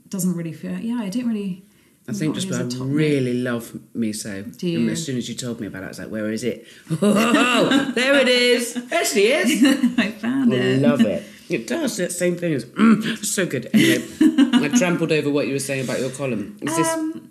doesn't 0.09 0.35
really 0.35 0.53
feel. 0.53 0.77
Yeah, 0.79 0.97
I 0.99 1.09
don't 1.09 1.27
really. 1.27 1.63
I 2.05 2.11
think 2.11 2.35
just 2.35 2.51
I 2.51 2.83
really 2.83 3.33
love 3.41 3.71
miso. 3.95 4.57
Do 4.57 4.75
And 4.75 4.89
as 4.89 5.05
soon 5.05 5.15
as 5.17 5.29
you 5.29 5.35
told 5.35 5.61
me 5.61 5.67
about 5.67 5.83
it, 5.83 5.85
I 5.85 5.87
was 5.89 5.99
like, 5.99 6.09
where 6.09 6.29
is 6.31 6.43
it? 6.43 6.67
Oh, 7.01 7.91
there 7.95 8.15
it 8.19 8.27
is. 8.27 8.73
There 8.73 9.05
she 9.05 9.27
is. 9.31 9.63
I 9.97 10.11
found 10.11 10.51
it. 10.53 10.61
I 10.61 10.65
it. 10.65 10.81
love 10.81 10.99
it. 11.01 11.23
It 11.49 11.65
does 11.67 11.95
that 11.97 12.11
same 12.11 12.35
thing 12.35 12.53
as 12.53 12.65
mm, 12.65 13.23
so 13.23 13.45
good. 13.45 13.69
Anyway, 13.73 14.03
I 14.19 14.67
trampled 14.77 15.11
over 15.13 15.29
what 15.29 15.47
you 15.47 15.53
were 15.53 15.59
saying 15.59 15.85
about 15.85 15.99
your 16.01 16.09
column. 16.09 16.57
Is 16.61 16.75
this 16.75 16.87
Um, 16.87 17.29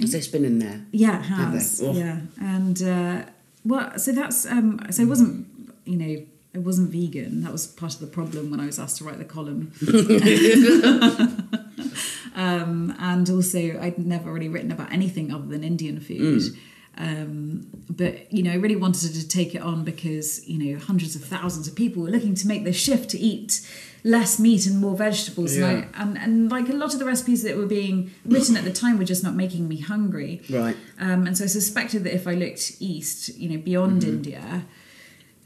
has 0.00 0.12
this 0.12 0.28
been 0.28 0.44
in 0.44 0.58
there? 0.58 0.84
Yeah, 0.90 1.20
it 1.20 1.22
has. 1.22 1.80
Oh. 1.82 1.92
Yeah, 1.92 2.20
and 2.40 2.82
uh, 2.82 3.22
well, 3.64 3.98
so 3.98 4.12
that's 4.12 4.46
um, 4.46 4.80
so 4.90 5.02
it 5.02 5.08
wasn't 5.08 5.46
you 5.84 5.96
know 5.96 6.24
it 6.54 6.60
wasn't 6.60 6.90
vegan. 6.90 7.42
That 7.42 7.52
was 7.52 7.66
part 7.66 7.94
of 7.94 8.00
the 8.00 8.06
problem 8.06 8.50
when 8.50 8.60
I 8.60 8.66
was 8.66 8.78
asked 8.78 8.98
to 8.98 9.04
write 9.04 9.18
the 9.18 9.24
column. 9.24 9.72
um, 12.36 12.94
and 12.98 13.28
also, 13.28 13.80
I'd 13.80 13.98
never 13.98 14.32
really 14.32 14.48
written 14.48 14.70
about 14.70 14.92
anything 14.92 15.32
other 15.32 15.46
than 15.46 15.64
Indian 15.64 16.00
food. 16.00 16.42
Mm. 16.42 16.56
Um, 16.96 17.66
but 17.90 18.32
you 18.32 18.42
know, 18.44 18.52
I 18.52 18.54
really 18.56 18.76
wanted 18.76 19.14
to 19.14 19.26
take 19.28 19.54
it 19.54 19.62
on 19.62 19.84
because 19.84 20.46
you 20.48 20.58
know 20.72 20.78
hundreds 20.78 21.16
of 21.16 21.24
thousands 21.24 21.66
of 21.68 21.74
people 21.74 22.02
were 22.04 22.10
looking 22.10 22.34
to 22.36 22.46
make 22.46 22.64
the 22.64 22.72
shift 22.72 23.10
to 23.10 23.18
eat 23.18 23.68
less 24.04 24.38
meat 24.38 24.66
and 24.66 24.78
more 24.80 24.96
vegetables, 24.96 25.56
Yeah. 25.56 25.68
and, 25.70 25.84
I, 25.94 26.02
and 26.02 26.18
and 26.18 26.50
like 26.50 26.68
a 26.68 26.72
lot 26.74 26.92
of 26.92 26.98
the 27.00 27.04
recipes 27.06 27.42
that 27.42 27.56
were 27.56 27.66
being 27.66 28.12
written 28.24 28.56
at 28.56 28.64
the 28.64 28.72
time 28.72 28.96
were 28.98 29.04
just 29.04 29.24
not 29.24 29.34
making 29.34 29.66
me 29.66 29.78
hungry. 29.78 30.42
Right. 30.48 30.76
Um, 31.00 31.26
and 31.26 31.36
so 31.36 31.44
I 31.44 31.46
suspected 31.48 32.04
that 32.04 32.14
if 32.14 32.28
I 32.28 32.34
looked 32.34 32.76
east, 32.80 33.36
you 33.38 33.48
know, 33.48 33.58
beyond 33.58 34.02
Mhm. 34.02 34.08
India, 34.08 34.64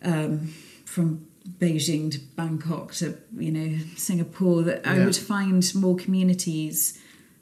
um, 0.02 0.52
from 0.84 1.26
Beijing 1.60 2.10
to 2.12 2.18
Bangkok 2.36 2.92
to 2.96 3.16
you 3.38 3.50
know 3.52 3.78
Singapore, 3.96 4.62
that 4.64 4.86
I 4.86 5.02
would 5.04 5.16
find 5.16 5.64
more 5.74 5.96
communities 5.96 6.98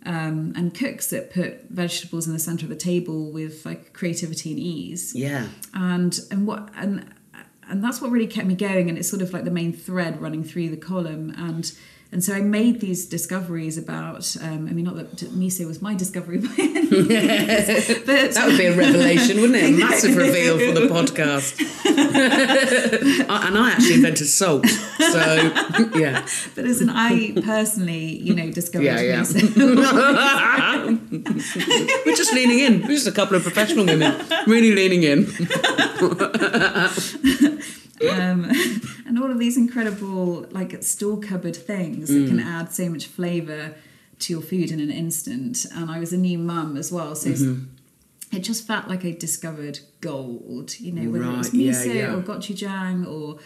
um, 0.06 0.52
and 0.56 0.74
cooks 0.74 1.08
that 1.08 1.32
put 1.32 1.68
vegetables 1.68 2.26
in 2.26 2.32
the 2.32 2.38
center 2.38 2.64
of 2.64 2.70
the 2.70 2.76
table 2.76 3.30
with 3.30 3.66
like 3.66 3.92
creativity 3.92 4.52
and 4.52 4.60
ease. 4.60 5.14
Yeah. 5.14 5.48
And 5.74 6.18
and 6.30 6.46
what 6.46 6.70
and 6.76 7.12
and 7.68 7.82
that's 7.82 8.00
what 8.00 8.10
really 8.10 8.28
kept 8.28 8.46
me 8.46 8.54
going, 8.54 8.88
and 8.88 8.96
it's 8.96 9.10
sort 9.10 9.20
of 9.20 9.32
like 9.32 9.44
the 9.44 9.50
main 9.50 9.72
thread 9.72 10.20
running 10.20 10.44
through 10.44 10.70
the 10.70 10.76
column 10.76 11.34
and. 11.36 11.70
And 12.12 12.22
so 12.22 12.32
I 12.34 12.40
made 12.40 12.80
these 12.80 13.06
discoveries 13.06 13.76
about. 13.76 14.36
Um, 14.40 14.68
I 14.68 14.72
mean, 14.72 14.84
not 14.84 14.94
that 14.94 15.16
miso 15.32 15.66
was 15.66 15.82
my 15.82 15.94
discovery, 15.94 16.38
by 16.46 16.54
any 16.58 16.86
but 16.88 17.06
that 17.06 18.44
would 18.46 18.56
be 18.56 18.66
a 18.66 18.76
revelation, 18.76 19.40
wouldn't 19.40 19.56
it? 19.56 19.74
A 19.74 19.76
massive 19.76 20.16
reveal 20.26 20.58
for 20.58 20.72
the 20.72 20.86
podcast. 20.86 21.60
And 23.28 23.58
I 23.58 23.70
actually 23.72 23.94
invented 23.94 24.28
salt, 24.28 24.66
so 24.66 25.34
yeah. 25.96 26.26
But 26.54 26.64
as 26.66 26.80
an 26.80 26.90
I 26.90 27.32
personally, 27.42 28.18
you 28.18 28.34
know, 28.34 28.50
discovered 28.52 28.84
Yeah, 28.84 29.00
yeah. 29.00 29.24
We're 32.06 32.16
just 32.16 32.32
leaning 32.32 32.60
in. 32.60 32.82
We're 32.82 32.94
just 32.94 33.08
a 33.08 33.12
couple 33.12 33.36
of 33.36 33.42
professional 33.42 33.84
women, 33.84 34.24
really 34.46 34.72
leaning 34.74 35.02
in. 35.02 35.26
Um, 38.02 38.50
and 39.06 39.18
all 39.18 39.30
of 39.30 39.38
these 39.38 39.56
incredible 39.56 40.46
like 40.50 40.82
store 40.82 41.18
cupboard 41.18 41.56
things 41.56 42.08
that 42.08 42.26
can 42.28 42.38
Mm. 42.38 42.44
add 42.46 42.72
so 42.72 42.88
much 42.88 43.06
flavour 43.06 43.74
to 44.20 44.32
your 44.32 44.42
food 44.42 44.70
in 44.70 44.80
an 44.80 44.90
instant. 44.90 45.66
And 45.74 45.90
I 45.90 45.98
was 45.98 46.12
a 46.12 46.16
new 46.16 46.38
mum 46.38 46.76
as 46.76 46.90
well, 46.92 47.14
so 47.14 47.30
it's- 47.30 47.42
Mhm. 47.42 47.66
it 48.32 48.40
just 48.40 48.66
felt 48.66 48.88
like 48.88 49.04
I 49.04 49.12
discovered 49.12 49.80
gold. 50.00 50.78
You 50.80 50.92
know, 50.92 51.10
whether 51.10 51.24
it 51.24 51.36
was 51.38 51.48
Right, 51.52 51.54
yeah, 51.62 51.72
miso 51.72 51.94
yeah. 51.94 52.14
or 52.14 52.22
gochujang 52.22 53.06
or 53.06 53.38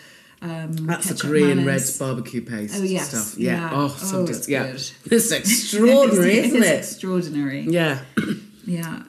um, 0.43 0.73
That's 0.87 1.09
the 1.11 1.15
Korean 1.29 1.67
red 1.67 1.83
barbecue 1.99 2.41
paste 2.41 2.75
Oh 2.79 2.83
yes, 2.83 3.11
stuff. 3.11 3.35
Yeah. 3.39 3.61
yeah. 3.61 3.71
Oh, 3.75 3.85
Oh, 3.85 3.89
something. 3.89 4.35
it's 4.35 4.49
yeah. 4.49 4.73
good. 4.73 4.83
It's 5.13 5.31
extraordinary, 5.41 6.33
It 6.39 6.45
is 6.47 6.53
isn't 6.55 6.63
it? 6.63 6.79
extraordinary. 6.79 7.61
Yeah. 7.69 8.01
Yeah. 8.65 9.03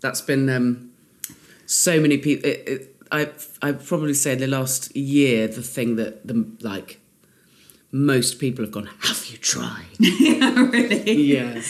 That's 0.00 0.22
been 0.22 0.48
um, 0.48 0.90
so 1.66 2.00
many 2.00 2.16
people. 2.18 2.48
It, 2.48 2.62
it, 2.66 2.93
I 3.12 3.28
I 3.62 3.72
probably 3.72 4.14
say 4.14 4.32
in 4.32 4.38
the 4.38 4.46
last 4.46 4.94
year 4.96 5.46
the 5.48 5.62
thing 5.62 5.96
that 5.96 6.26
the 6.26 6.46
like 6.60 7.00
most 7.92 8.38
people 8.40 8.64
have 8.64 8.72
gone. 8.72 8.88
Have 9.00 9.24
you 9.26 9.38
tried? 9.38 9.84
yeah, 9.98 10.60
really. 10.60 11.12
Yeah. 11.12 11.52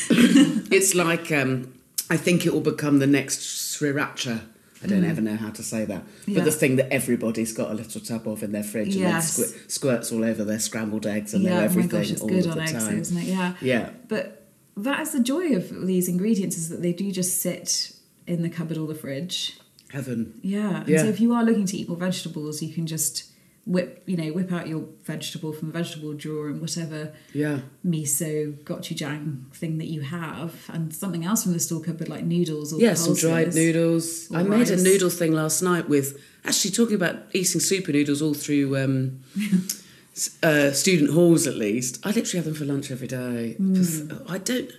it's 0.71 0.95
like 0.95 1.31
um, 1.33 1.75
I 2.11 2.17
think 2.17 2.47
it 2.47 2.53
will 2.53 2.61
become 2.63 2.99
the 2.99 3.07
next 3.07 3.41
sriracha. 3.41 4.41
I 4.83 4.87
don't 4.87 5.01
Mm. 5.03 5.09
ever 5.11 5.23
know 5.23 5.37
how 5.37 5.49
to 5.51 5.63
say 5.63 5.87
that, 5.87 6.03
Yeah. 6.27 6.35
but 6.35 6.45
the 6.45 6.51
thing 6.51 6.77
that 6.77 6.93
everybody's 6.93 7.55
got 7.55 7.71
a 7.71 7.75
little 7.75 8.03
tub 8.03 8.29
of 8.29 8.43
in 8.43 8.53
their 8.53 8.63
fridge 8.63 8.95
Yes. 8.95 9.39
and 9.39 9.47
then 9.49 9.55
squ- 9.55 9.71
squirts 9.71 10.13
all 10.13 10.23
over 10.23 10.45
their 10.45 10.59
scrambled 10.59 11.07
eggs 11.07 11.33
and 11.33 11.43
yeah, 11.43 11.51
their 11.51 11.59
oh 11.59 11.61
my 11.61 11.65
everything 11.65 12.01
gosh, 12.01 12.11
it's 12.11 12.21
all 12.21 12.29
good 12.29 12.47
on 12.47 12.57
the 12.59 12.63
eggs, 12.65 12.73
time. 12.73 12.99
isn't 13.01 13.17
it? 13.17 13.25
Yeah. 13.25 13.55
Yeah. 13.63 13.91
But 14.09 14.47
that 14.77 15.01
is 15.01 15.13
the 15.13 15.21
joy 15.21 15.55
of 15.57 15.87
these 15.87 16.07
ingredients 16.07 16.59
is 16.59 16.69
that 16.69 16.83
they 16.83 16.93
do 16.93 17.11
just 17.13 17.41
sit 17.41 17.93
in 18.27 18.43
the 18.43 18.51
cupboard 18.51 18.77
or 18.77 18.87
the 18.87 18.95
fridge. 18.95 19.59
Heaven. 19.95 20.21
Yeah. 20.43 20.81
And 20.81 20.89
Yeah. 20.89 21.03
so 21.03 21.09
if 21.09 21.21
you 21.21 21.33
are 21.33 21.45
looking 21.45 21.67
to 21.67 21.77
eat 21.79 21.89
more 21.89 21.97
vegetables, 22.09 22.61
you 22.63 22.73
can 22.75 22.87
just 22.87 23.25
whip, 23.67 24.03
you 24.07 24.17
know, 24.21 24.29
whip 24.39 24.53
out 24.53 24.69
your 24.69 24.85
vegetable 25.07 25.51
from 25.53 25.69
the 25.69 25.73
vegetable 25.81 26.13
drawer 26.13 26.49
and 26.49 26.61
whatever 26.61 27.13
Yeah. 27.33 27.61
miso 27.87 28.33
gochujang 28.65 29.27
thing 29.55 29.79
that 29.79 29.87
you 29.95 30.03
have, 30.03 30.53
and 30.75 30.93
something 30.95 31.25
else 31.25 31.45
from 31.45 31.53
the 31.55 31.61
store 31.61 31.81
cupboard 31.81 32.09
like 32.11 32.25
noodles 32.27 32.73
or 32.75 32.81
Yeah, 32.81 32.93
some 32.95 33.15
dried 33.15 33.55
noodles. 33.55 34.29
I 34.33 34.43
made 34.43 34.69
a 34.69 34.75
rice. 34.75 34.83
noodle 34.83 35.09
thing 35.11 35.33
last 35.33 35.63
night 35.63 35.89
with 35.89 36.19
actually 36.45 36.73
talking 36.73 36.97
about 36.97 37.17
eating 37.33 37.61
super 37.61 37.91
noodles 37.93 38.21
all 38.21 38.35
through 38.35 38.77
um, 38.77 39.21
uh, 40.43 40.73
student 40.73 41.11
halls 41.13 41.47
at 41.47 41.57
least. 41.57 42.01
I 42.05 42.09
literally 42.11 42.37
have 42.39 42.45
them 42.45 42.55
for 42.55 42.65
lunch 42.67 42.91
every 42.91 43.09
day. 43.09 43.57
Mm. 43.61 44.23
I 44.29 44.39
don't. 44.39 44.71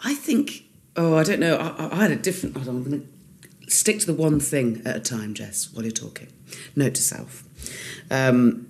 I 0.00 0.14
think. 0.14 0.64
Oh, 0.96 1.16
I 1.16 1.24
don't 1.24 1.40
know. 1.40 1.56
I, 1.56 1.88
I- 1.90 2.02
had 2.02 2.10
a 2.10 2.16
different. 2.16 2.56
I'm 2.56 2.64
going 2.84 3.00
to 3.00 3.06
stick 3.68 4.00
to 4.00 4.06
the 4.06 4.14
one 4.14 4.40
thing 4.40 4.82
at 4.84 4.96
a 4.96 5.00
time, 5.00 5.34
Jess. 5.34 5.72
While 5.72 5.84
you're 5.84 5.92
talking, 5.92 6.28
note 6.76 6.94
to 6.94 7.02
self. 7.02 7.44
Um, 8.10 8.68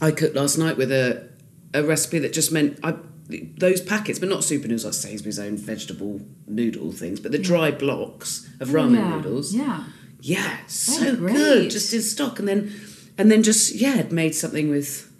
I 0.00 0.10
cooked 0.10 0.36
last 0.36 0.58
night 0.58 0.76
with 0.76 0.92
a 0.92 1.28
a 1.74 1.82
recipe 1.82 2.18
that 2.20 2.32
just 2.32 2.52
meant 2.52 2.78
I 2.82 2.96
those 3.28 3.80
packets, 3.80 4.18
but 4.18 4.28
not 4.28 4.44
super 4.44 4.68
noodles 4.68 4.84
like 4.84 4.94
Sainsbury's 4.94 5.38
own 5.38 5.56
vegetable 5.56 6.20
noodle 6.46 6.92
things, 6.92 7.18
but 7.20 7.32
the 7.32 7.38
dry 7.38 7.70
blocks 7.70 8.48
of 8.60 8.68
ramen 8.68 8.96
yeah. 8.96 9.16
noodles. 9.16 9.54
Yeah. 9.54 9.84
Yeah, 10.20 10.56
so 10.66 11.14
good, 11.14 11.70
just 11.70 11.92
in 11.92 12.02
stock, 12.02 12.38
and 12.38 12.48
then 12.48 12.74
and 13.18 13.30
then 13.30 13.42
just 13.42 13.74
yeah, 13.74 14.02
made 14.10 14.34
something 14.34 14.70
with 14.70 15.12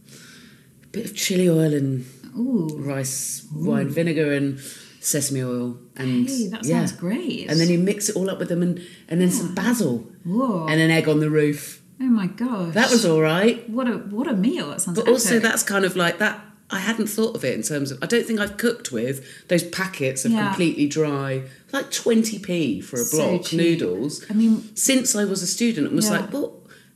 a 0.82 0.86
bit 0.88 1.04
of 1.04 1.14
chili 1.14 1.48
oil 1.48 1.72
and 1.74 2.06
Ooh. 2.36 2.68
rice 2.78 3.46
wine 3.54 3.88
vinegar 3.88 4.32
and 4.32 4.58
sesame 5.06 5.42
oil 5.42 5.78
and 5.96 6.28
Hey, 6.28 6.48
that 6.48 6.64
yeah. 6.64 6.78
sounds 6.78 6.92
great. 6.92 7.48
And 7.48 7.60
then 7.60 7.68
you 7.68 7.78
mix 7.78 8.08
it 8.08 8.16
all 8.16 8.28
up 8.28 8.38
with 8.38 8.48
them 8.48 8.62
and 8.62 8.80
and 9.08 9.20
then 9.20 9.30
some 9.30 9.54
basil 9.54 9.94
Whoa. 10.24 10.66
and 10.66 10.80
an 10.80 10.90
egg 10.90 11.08
on 11.08 11.20
the 11.20 11.30
roof. 11.30 11.80
oh 12.00 12.04
my 12.04 12.26
gosh. 12.26 12.74
That 12.74 12.90
was 12.90 13.04
all 13.06 13.20
right. 13.20 13.56
What 13.70 13.86
a 13.88 13.94
what 14.16 14.26
a 14.26 14.34
meal. 14.34 14.70
That 14.70 14.80
sounds 14.82 14.98
But 14.98 15.08
also, 15.08 15.38
that's 15.38 15.62
kind 15.62 15.84
of 15.84 15.94
like 15.96 16.18
that. 16.18 16.40
I 16.68 16.80
hadn't 16.80 17.06
thought 17.06 17.36
of 17.36 17.44
it 17.44 17.54
in 17.54 17.62
terms 17.62 17.92
of. 17.92 18.02
I 18.02 18.06
don't 18.06 18.26
think 18.26 18.40
I've 18.40 18.56
cooked 18.56 18.90
with 18.90 19.24
those 19.46 19.62
packets 19.62 20.24
of 20.24 20.32
Yeah. 20.32 20.48
completely 20.48 20.88
dry, 20.88 21.42
like 21.72 21.92
twenty 21.92 22.38
p 22.40 22.80
for 22.80 23.00
a 23.00 23.04
block 23.12 23.52
noodles. 23.52 24.24
I 24.28 24.32
mean, 24.34 24.54
since 24.74 25.14
I 25.14 25.24
was 25.24 25.40
a 25.42 25.46
student, 25.46 25.86
and 25.86 25.94
was 25.94 26.06
Yeah. 26.06 26.16
like, 26.18 26.32
well, 26.32 26.48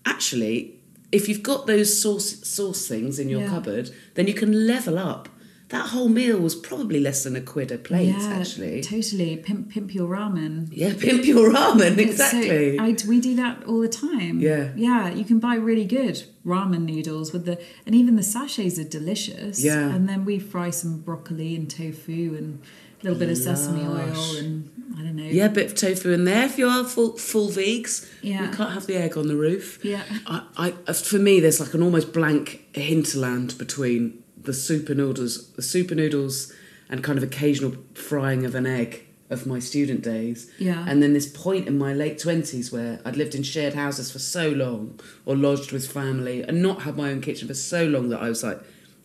actually, 0.04 0.74
if 1.12 1.28
you've 1.28 1.44
got 1.44 1.66
those 1.68 1.88
sauce 2.02 2.30
sauce 2.46 2.86
things 2.88 3.18
in 3.20 3.28
your 3.28 3.42
Yeah. 3.42 3.48
cupboard, 3.54 3.90
then 4.16 4.26
you 4.26 4.34
can 4.34 4.66
level 4.66 4.98
up. 4.98 5.28
That 5.70 5.90
whole 5.90 6.08
meal 6.08 6.38
was 6.38 6.56
probably 6.56 6.98
less 6.98 7.22
than 7.22 7.36
a 7.36 7.40
quid 7.40 7.70
a 7.70 7.78
plate, 7.78 8.08
yeah, 8.08 8.38
actually. 8.40 8.80
Totally. 8.82 9.36
Pimp, 9.36 9.70
pimp 9.70 9.94
your 9.94 10.08
ramen. 10.08 10.68
Yeah, 10.72 10.94
pimp 10.98 11.24
your 11.24 11.50
ramen, 11.52 11.96
It's 11.96 12.16
so- 12.16 12.24
exactly. 12.38 12.78
I, 12.78 12.96
we 13.08 13.20
do 13.20 13.36
that 13.36 13.62
all 13.64 13.80
the 13.80 13.88
time. 13.88 14.40
Yeah. 14.40 14.72
Yeah, 14.74 15.10
you 15.10 15.24
can 15.24 15.38
buy 15.38 15.54
really 15.54 15.84
good 15.84 16.24
ramen 16.44 16.82
noodles 16.86 17.32
with 17.32 17.44
the, 17.44 17.60
and 17.86 17.94
even 17.94 18.16
the 18.16 18.22
sachets 18.24 18.78
are 18.80 18.84
delicious. 18.84 19.62
Yeah. 19.62 19.88
And 19.94 20.08
then 20.08 20.24
we 20.24 20.40
fry 20.40 20.70
some 20.70 20.98
broccoli 21.02 21.54
and 21.54 21.70
tofu 21.70 22.34
and 22.36 22.60
a 23.00 23.04
little 23.04 23.18
bit 23.18 23.30
of 23.30 23.38
sesame 23.38 23.82
oil 23.82 24.36
and 24.38 24.70
I 24.98 25.02
don't 25.02 25.16
know. 25.16 25.22
yeah, 25.24 25.46
a 25.46 25.48
bit 25.50 25.66
of 25.66 25.74
tofu 25.76 26.10
in 26.12 26.24
there 26.24 26.44
if 26.46 26.58
you 26.58 26.68
are 26.68 26.84
full 26.84 27.16
full 27.16 27.48
vegs. 27.48 28.10
Yeah. 28.22 28.50
You 28.50 28.56
can't 28.56 28.72
have 28.72 28.86
the 28.86 28.96
egg 28.96 29.16
on 29.16 29.28
the 29.28 29.36
roof. 29.36 29.82
Yeah. 29.84 30.02
I, 30.26 30.74
I, 30.86 30.92
for 30.92 31.18
me, 31.18 31.38
there's 31.40 31.60
like 31.60 31.72
an 31.74 31.82
almost 31.82 32.12
blank 32.12 32.66
hinterland 32.74 33.56
between 33.56 34.19
the 34.44 34.52
super 34.54 34.94
noodles, 34.94 35.52
the 35.52 35.62
super 35.62 35.94
noodles, 35.94 36.52
and 36.88 37.04
kind 37.04 37.18
of 37.18 37.24
occasional 37.24 37.76
frying 37.94 38.44
of 38.44 38.54
an 38.54 38.66
egg 38.66 39.06
of 39.28 39.46
my 39.46 39.60
student 39.60 40.02
days. 40.02 40.50
Yeah. 40.58 40.84
And 40.88 41.00
then 41.02 41.12
this 41.12 41.28
point 41.28 41.68
in 41.68 41.78
my 41.78 41.92
late 41.94 42.18
twenties 42.18 42.72
where 42.72 43.00
I'd 43.04 43.16
lived 43.16 43.34
in 43.36 43.44
shared 43.44 43.74
houses 43.74 44.10
for 44.10 44.18
so 44.18 44.48
long, 44.50 44.98
or 45.24 45.36
lodged 45.36 45.70
with 45.72 45.90
family, 45.90 46.42
and 46.42 46.60
not 46.62 46.82
had 46.82 46.96
my 46.96 47.10
own 47.10 47.20
kitchen 47.20 47.46
for 47.46 47.54
so 47.54 47.84
long 47.86 48.08
that 48.08 48.20
I 48.20 48.28
was 48.28 48.42
like, 48.42 48.60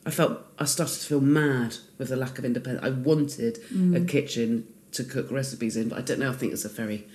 I 0.05 0.09
felt 0.11 0.39
I 0.57 0.65
started 0.65 0.99
to 0.99 1.05
feel 1.05 1.21
mad 1.21 1.77
with 1.97 2.09
the 2.09 2.15
lack 2.15 2.39
of 2.39 2.45
independence. 2.45 2.85
I 2.85 2.89
wanted 2.89 3.57
a 3.57 3.73
Mm. 4.01 4.07
kitchen 4.07 4.67
to 4.93 5.03
cook 5.03 5.29
recipes 5.29 5.75
in, 5.77 5.89
but 5.89 5.97
I 5.99 6.01
don't 6.01 6.19
know. 6.19 6.29
I 6.29 6.33
think 6.33 6.53
it's 6.53 6.65
a 6.65 6.69
very 6.69 7.05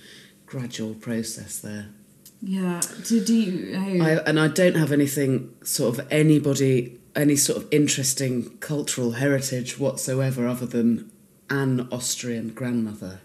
gradual 0.45 0.93
process 0.93 1.57
there. 1.59 1.87
Yeah. 2.41 2.79
To 2.79 3.23
do 3.23 3.33
you, 3.33 3.75
I, 3.77 4.19
and 4.25 4.39
I 4.39 4.47
don't 4.47 4.75
have 4.75 4.91
anything 4.91 5.53
sort 5.63 5.97
of 5.99 6.07
anybody 6.11 6.97
any 7.15 7.35
sort 7.35 7.57
of 7.61 7.67
interesting 7.71 8.57
cultural 8.59 9.11
heritage 9.13 9.77
whatsoever 9.79 10.47
other 10.47 10.65
than 10.65 11.11
an 11.49 11.87
Austrian 11.91 12.49
grandmother 12.49 13.19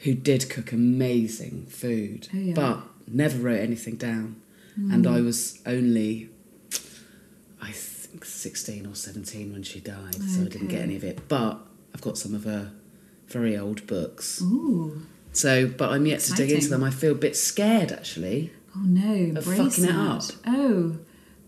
who 0.00 0.14
did 0.14 0.50
cook 0.50 0.72
amazing 0.72 1.66
food, 1.66 2.28
Oh, 2.34 2.36
yeah. 2.36 2.54
but 2.54 2.82
never 3.06 3.38
wrote 3.38 3.60
anything 3.60 3.94
down. 3.96 4.36
And 4.76 5.04
Mm. 5.04 5.14
I 5.16 5.20
was 5.20 5.60
only, 5.64 6.30
I 7.62 7.70
think, 7.70 8.24
16 8.24 8.86
or 8.86 8.94
17 8.96 9.52
when 9.52 9.62
she 9.62 9.78
died, 9.80 10.16
so 10.16 10.42
I 10.42 10.48
didn't 10.48 10.66
get 10.68 10.82
any 10.82 10.96
of 10.96 11.04
it. 11.04 11.28
But 11.28 11.60
I've 11.94 12.00
got 12.00 12.18
some 12.18 12.34
of 12.34 12.44
her 12.44 12.72
very 13.28 13.56
old 13.56 13.86
books. 13.86 14.42
Ooh. 14.42 15.02
So, 15.32 15.66
but 15.68 15.90
I'm 15.90 16.06
yet 16.06 16.20
to 16.20 16.32
dig 16.34 16.50
into 16.50 16.68
them. 16.68 16.82
I 16.84 16.90
feel 16.90 17.12
a 17.12 17.16
bit 17.16 17.36
scared 17.36 17.90
actually. 17.92 18.52
Oh 18.76 18.80
no, 18.84 19.38
Of 19.38 19.44
fucking 19.44 19.84
it 19.84 19.90
up. 19.94 20.22
Oh, 20.46 20.96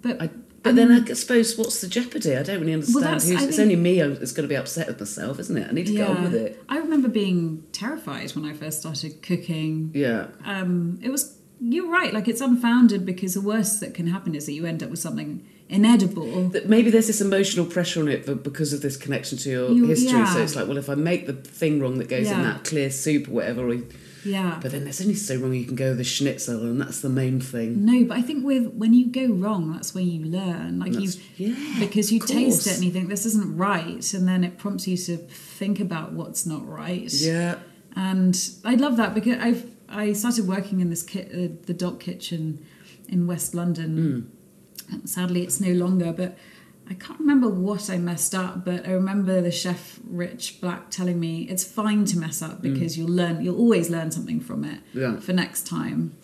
but 0.03 0.23
I, 0.23 0.31
but 0.67 0.77
then 0.77 0.91
I 0.93 1.13
suppose 1.15 1.57
what's 1.57 1.81
the 1.81 1.89
jeopardy? 1.89 2.37
I 2.37 2.43
don't 2.43 2.61
really 2.61 2.73
understand. 2.75 3.05
that's- 3.05 3.29
who's, 3.29 3.43
it's 3.43 3.57
think- 3.57 3.61
only 3.61 3.77
me 3.77 4.01
that's 4.03 4.33
going 4.33 4.45
to 4.49 4.53
be 4.53 4.57
upset 4.57 4.87
with 4.89 5.01
myself, 5.01 5.39
isn't 5.41 5.57
it? 5.57 5.69
I 5.69 5.73
need 5.73 5.87
to 5.87 5.93
get 5.95 6.09
on 6.09 6.23
with 6.25 6.35
it. 6.35 6.63
I 6.69 6.79
remember 6.79 7.09
being 7.09 7.65
terrified 7.73 8.31
when 8.33 8.45
I 8.45 8.53
first 8.53 8.81
started 8.81 9.23
cooking. 9.23 9.91
Yeah. 9.95 10.29
Um, 10.45 10.99
it 11.03 11.11
was 11.11 11.35
you're 11.61 11.89
right, 11.91 12.13
like 12.13 12.29
it's 12.29 12.43
unfounded 12.43 13.07
because 13.07 13.33
the 13.33 13.41
worst 13.41 13.81
that 13.81 13.95
can 13.95 14.07
happen 14.09 14.35
is 14.35 14.45
that 14.45 14.53
you 14.53 14.67
end 14.67 14.83
up 14.83 14.91
with 14.91 14.99
something 14.99 15.43
inedible. 15.71 16.49
That 16.51 16.69
maybe 16.69 16.91
there's 16.91 17.07
this 17.07 17.21
emotional 17.21 17.65
pressure 17.67 18.01
on 18.01 18.09
it 18.09 18.27
but 18.27 18.43
because 18.43 18.73
of 18.73 18.83
this 18.83 18.97
connection 18.97 19.39
to 19.39 19.51
your 19.51 19.71
You- 19.71 19.87
history. 19.87 20.11
yeah. 20.19 20.33
So 20.33 20.43
it's 20.43 20.55
like, 20.55 20.69
well, 20.69 20.77
if 20.79 20.89
I 20.91 20.95
make 20.95 21.27
the 21.27 21.33
thing 21.33 21.81
wrong 21.81 21.99
that 21.99 22.09
goes 22.09 22.31
in 22.31 22.43
that 22.43 22.65
clear 22.65 22.91
soup 22.91 23.29
or 23.29 23.33
whatever, 23.33 23.71
or, 23.71 23.79
Yeah. 24.27 24.59
but 24.61 24.73
then 24.73 24.85
there's 24.85 25.01
only 25.01 25.15
so 25.15 25.37
wrong 25.37 25.55
you 25.55 25.65
can 25.65 25.77
go 25.77 25.89
with 25.91 25.99
the 25.99 26.05
schnitzel, 26.05 26.63
and 26.63 26.81
that's 26.81 27.01
the 27.01 27.09
main 27.09 27.41
thing. 27.41 27.85
No, 27.85 28.05
but 28.05 28.17
I 28.19 28.23
think 28.23 28.45
with 28.45 28.67
when 28.75 28.93
you 28.93 29.07
go 29.07 29.27
wrong, 29.33 29.73
that's 29.73 29.95
where 29.95 30.05
you 30.05 30.25
learn. 30.27 30.81
Like 30.81 30.95
you, 30.95 31.11
yeah, 31.37 31.55
because 31.79 32.13
you 32.13 32.21
taste 32.21 32.67
it 32.67 32.75
and 32.75 32.85
you 32.85 32.91
think 32.91 33.09
this 33.09 33.25
isn't 33.27 33.57
right, 33.57 34.13
and 34.15 34.27
then 34.27 34.45
it 34.45 34.59
prompts 34.59 34.87
you 34.89 34.97
to 34.97 35.17
think 35.17 35.81
about 35.81 36.13
what's 36.13 36.45
not 36.45 36.67
right. 36.69 37.13
Yeah. 37.13 37.57
and 37.95 38.37
I 38.65 38.75
love 38.75 38.97
that 38.97 39.15
because 39.15 39.39
I've 39.41 39.71
I 39.89 40.13
started 40.13 40.49
working 40.49 40.81
in 40.81 40.91
this 40.91 41.03
kit, 41.03 41.31
uh, 41.33 41.55
the 41.67 41.75
Dock 41.75 42.01
Kitchen 42.01 42.67
in 43.09 43.27
West 43.27 43.55
London. 43.55 44.31
And 44.91 45.09
sadly, 45.09 45.43
it's 45.43 45.61
no 45.61 45.73
longer, 45.73 46.13
but. 46.13 46.37
I 46.89 46.95
can't 46.95 47.19
remember 47.19 47.49
what 47.49 47.91
I 47.91 47.99
messed 47.99 48.35
up, 48.35 48.65
but 48.65 48.87
I 48.87 48.93
remember 48.93 49.41
the 49.41 49.51
chef 49.51 49.99
Rich 50.09 50.61
Black 50.61 50.91
telling 50.91 51.19
me 51.19 51.43
it's 51.43 51.65
fine 51.65 52.05
to 52.07 52.19
mess 52.19 52.43
up 52.43 52.59
mm. 52.59 52.63
because 52.63 52.97
you'll 52.97 53.09
learn. 53.09 53.45
You'll 53.45 53.59
always 53.59 53.91
learn 53.91 54.11
something 54.11 54.41
from 54.41 54.65
it 54.65 54.81
Yeah. 54.93 55.19
for 55.19 55.33
next 55.33 55.67
time, 55.67 56.15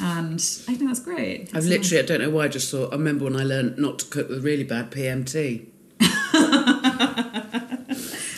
and 0.00 0.34
I 0.34 0.74
think 0.74 0.86
that's 0.88 1.00
great. 1.00 1.50
I've 1.54 1.58
It's 1.58 1.66
literally, 1.66 2.02
I 2.02 2.06
don't 2.06 2.20
know 2.20 2.30
why, 2.30 2.44
I 2.44 2.48
just 2.48 2.70
thought, 2.70 2.92
I 2.92 2.96
remember 2.96 3.24
when 3.24 3.36
I 3.36 3.44
learned 3.44 3.78
not 3.78 3.98
to 4.00 4.06
cook 4.06 4.28
with 4.28 4.44
really 4.44 4.64
bad 4.64 4.90
PMT. 4.90 5.66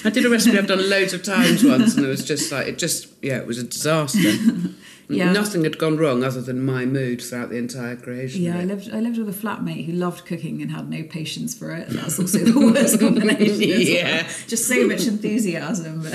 I 0.04 0.10
did 0.10 0.24
a 0.26 0.30
recipe 0.30 0.58
I've 0.58 0.66
done 0.66 0.90
loads 0.90 1.12
of 1.14 1.22
times 1.22 1.62
once, 1.64 1.96
and 1.96 2.04
it 2.04 2.08
was 2.08 2.24
just 2.24 2.50
like, 2.50 2.66
it 2.66 2.78
just, 2.78 3.08
yeah, 3.22 3.38
it 3.38 3.46
was 3.46 3.58
a 3.58 3.64
disaster. 3.64 4.18
Yeah. 5.12 5.32
Nothing 5.32 5.64
had 5.64 5.78
gone 5.78 5.96
wrong 5.96 6.22
other 6.24 6.40
than 6.40 6.64
my 6.64 6.84
mood 6.86 7.20
throughout 7.22 7.50
the 7.50 7.56
entire 7.56 7.96
creation. 7.96 8.42
Yeah, 8.42 8.58
I 8.58 8.64
lived. 8.64 8.90
I 8.92 9.00
lived 9.00 9.18
with 9.18 9.28
a 9.28 9.32
flatmate 9.32 9.84
who 9.86 9.92
loved 9.92 10.24
cooking 10.26 10.62
and 10.62 10.70
had 10.70 10.88
no 10.90 11.02
patience 11.02 11.54
for 11.54 11.70
it. 11.72 11.88
That's 11.90 12.18
also 12.18 12.38
the 12.38 12.58
worst 12.72 12.98
combination. 13.00 13.42
as 13.50 13.58
well. 13.58 13.80
Yeah. 13.80 14.28
just 14.46 14.66
so 14.68 14.86
much 14.86 15.06
enthusiasm. 15.06 16.06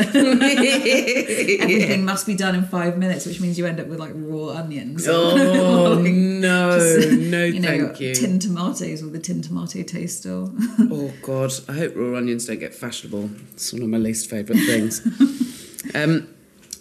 Everything 1.12 2.06
must 2.06 2.26
be 2.26 2.36
done 2.36 2.56
in 2.56 2.64
five 2.66 2.98
minutes, 2.98 3.26
which 3.26 3.40
means 3.40 3.58
you 3.58 3.66
end 3.66 3.80
up 3.80 3.88
with 3.88 4.00
like 4.00 4.12
raw 4.16 4.50
onions. 4.58 5.08
Oh, 5.08 5.36
Like, 5.98 6.12
no, 6.14 6.78
no, 6.78 7.44
you 7.46 7.60
know, 7.60 7.68
thank 7.68 8.00
you. 8.00 8.14
Tin 8.14 8.40
tomatoes 8.40 9.02
with 9.02 9.14
the 9.14 9.20
tin 9.20 9.42
tomato 9.42 9.82
taste 9.84 10.20
still. 10.20 10.54
Oh 10.80 11.12
God, 11.22 11.52
I 11.68 11.74
hope 11.74 11.96
raw 11.96 12.16
onions 12.18 12.46
don't 12.46 12.60
get 12.60 12.74
fashionable. 12.76 13.30
It's 13.54 13.72
one 13.74 13.82
of 13.84 13.90
my 13.90 13.98
least 13.98 14.30
favourite 14.30 14.60
things. 14.66 15.02
um, 15.96 16.28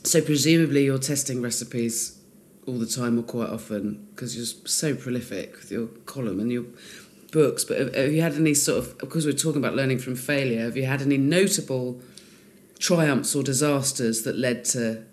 so 0.06 0.20
presumably 0.20 0.84
you're 0.84 0.98
testing 0.98 1.42
recipes 1.42 2.18
all 2.66 2.78
the 2.78 2.86
time 2.86 3.18
or 3.18 3.22
quite 3.22 3.50
often 3.50 4.06
because 4.10 4.36
you're 4.36 4.68
so 4.68 4.94
prolific 4.94 5.56
with 5.56 5.70
your 5.70 5.86
column 6.06 6.40
and 6.40 6.50
your 6.50 6.64
books. 7.32 7.64
But 7.64 7.94
have, 7.94 8.12
you 8.12 8.22
had 8.22 8.34
any 8.34 8.54
sort 8.54 8.78
of? 8.78 8.98
Because 8.98 9.26
we're 9.26 9.32
talking 9.32 9.62
about 9.62 9.74
learning 9.74 9.98
from 9.98 10.16
failure. 10.16 10.62
Have 10.62 10.76
you 10.76 10.86
had 10.86 11.02
any 11.02 11.18
notable 11.18 12.00
triumphs 12.78 13.34
or 13.34 13.42
disasters 13.42 14.22
that 14.22 14.36
led 14.36 14.64
to? 14.66 15.04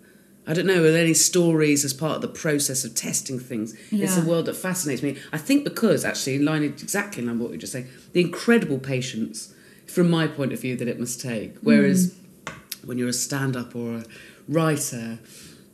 I 0.46 0.52
don't 0.52 0.66
know, 0.66 0.84
are 0.84 0.90
there 0.92 1.02
any 1.02 1.14
stories 1.14 1.86
as 1.86 1.94
part 1.94 2.16
of 2.16 2.20
the 2.20 2.28
process 2.28 2.84
of 2.84 2.94
testing 2.94 3.38
things? 3.38 3.74
It's 3.90 4.18
a 4.18 4.20
world 4.20 4.44
that 4.44 4.54
fascinates 4.54 5.02
me. 5.02 5.16
I 5.32 5.38
think 5.38 5.64
because, 5.64 6.04
actually, 6.04 6.34
in 6.34 6.44
line 6.44 6.62
exactly 6.62 7.22
in 7.22 7.28
line 7.28 7.38
with 7.38 7.44
what 7.44 7.50
you 7.52 7.56
were 7.56 7.60
just 7.60 7.72
saying, 7.72 7.88
the 8.12 8.20
incredible 8.20 8.78
patience, 8.78 9.54
from 9.86 10.10
my 10.10 10.26
point 10.26 10.52
of 10.52 10.60
view, 10.60 10.76
that 10.76 10.86
it 10.86 11.00
must 11.00 11.18
take. 11.18 11.54
Mm-hmm. 11.54 11.66
Whereas 11.66 12.14
when 12.84 12.98
you're 12.98 13.08
a 13.08 13.14
stand 13.14 13.56
up 13.56 13.74
or 13.74 13.96
a 13.96 14.04
writer, 14.48 15.18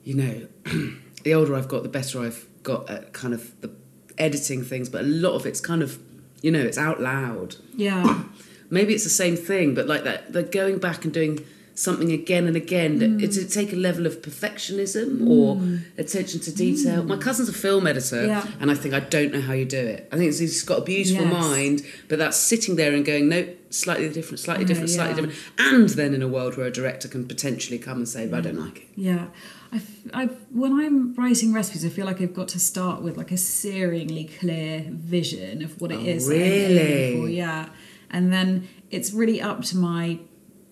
you 0.04 0.14
know, 0.14 0.46
the 1.24 1.35
older 1.35 1.54
I've 1.54 1.68
got, 1.68 1.83
the 1.83 1.88
better 1.88 2.20
I've 2.20 2.46
got 2.62 2.88
at 2.90 3.12
kind 3.12 3.35
of 3.35 3.61
the 3.61 3.70
editing 4.18 4.62
things, 4.62 4.88
but 4.88 5.02
a 5.02 5.06
lot 5.06 5.33
of 5.33 5.46
it's 5.46 5.61
kind 5.61 5.83
of, 5.83 5.98
you 6.42 6.50
know, 6.50 6.61
it's 6.61 6.78
out 6.78 7.00
loud. 7.00 7.56
yeah, 7.74 8.24
Maybe 8.72 8.94
it's 8.94 9.04
the 9.04 9.11
same 9.11 9.35
thing, 9.37 9.74
but 9.74 9.88
like 9.88 10.04
that, 10.04 10.33
the 10.33 10.44
going 10.44 10.78
back 10.78 11.04
and 11.04 11.12
doing 11.12 11.44
something 11.81 12.11
again 12.12 12.47
and 12.47 12.57
again. 12.57 13.01
Mm. 13.01 13.23
It 13.23 13.51
take 13.51 13.73
a 13.73 13.77
level 13.77 14.05
of 14.07 14.21
perfectionism 14.23 15.27
or 15.29 15.61
attention 15.99 16.40
to 16.40 16.55
detail? 16.55 17.03
My 17.05 17.16
cousin's 17.16 17.49
a 17.49 17.53
film 17.53 17.87
editor, 17.87 18.16
Mm. 18.23 18.27
Yeah. 18.29 18.47
and 18.61 18.71
I 18.71 18.75
think 18.75 18.93
I 18.95 19.01
don't 19.01 19.33
know 19.33 19.40
how 19.40 19.55
you 19.55 19.64
do 19.64 19.79
it. 19.79 20.09
I 20.12 20.16
think 20.16 20.35
he's 20.35 20.62
got 20.62 20.79
a 20.81 20.85
beautiful 20.85 21.25
Yes. 21.25 21.33
mind, 21.33 21.83
but 22.09 22.19
that's 22.19 22.37
sitting 22.37 22.77
there 22.77 22.93
and 22.95 23.05
going, 23.05 23.29
no, 23.29 23.47
slightly 23.71 24.09
different, 24.11 24.40
slightly 24.40 24.64
Yeah, 24.64 24.69
different, 24.69 24.90
slightly 24.90 25.14
yeah. 25.23 25.29
different. 25.29 25.38
And 25.59 25.88
then 25.90 26.14
in 26.14 26.23
a 26.23 26.29
world 26.29 26.57
where 26.57 26.66
a 26.66 26.71
director 26.73 27.09
can 27.09 27.27
potentially 27.27 27.79
come 27.79 27.99
and 27.99 28.09
say, 28.09 28.27
but 28.27 28.38
I 28.38 28.40
don't 28.43 28.59
like 28.61 28.79
it. 28.79 28.88
yeah. 28.97 29.27
I've, 29.73 29.88
I've, 30.12 30.37
when 30.53 30.73
I'm 30.81 31.14
writing 31.14 31.53
recipes, 31.53 31.85
I 31.85 31.90
feel 31.90 32.05
like 32.05 32.21
I've 32.21 32.35
got 32.35 32.49
to 32.49 32.59
start 32.59 33.03
with 33.03 33.16
like 33.16 33.31
a 33.31 33.37
searingly 33.37 34.29
clear 34.40 34.85
vision 34.90 35.62
of 35.62 35.81
what 35.81 35.93
it 35.93 36.01
Oh, 36.01 36.05
is 36.14 36.27
really? 36.29 37.16
for. 37.16 37.29
Yeah, 37.29 37.69
and 38.11 38.33
then 38.33 38.69
it's 38.90 39.12
really 39.12 39.40
up 39.40 39.62
to 39.66 39.77
my 39.77 40.19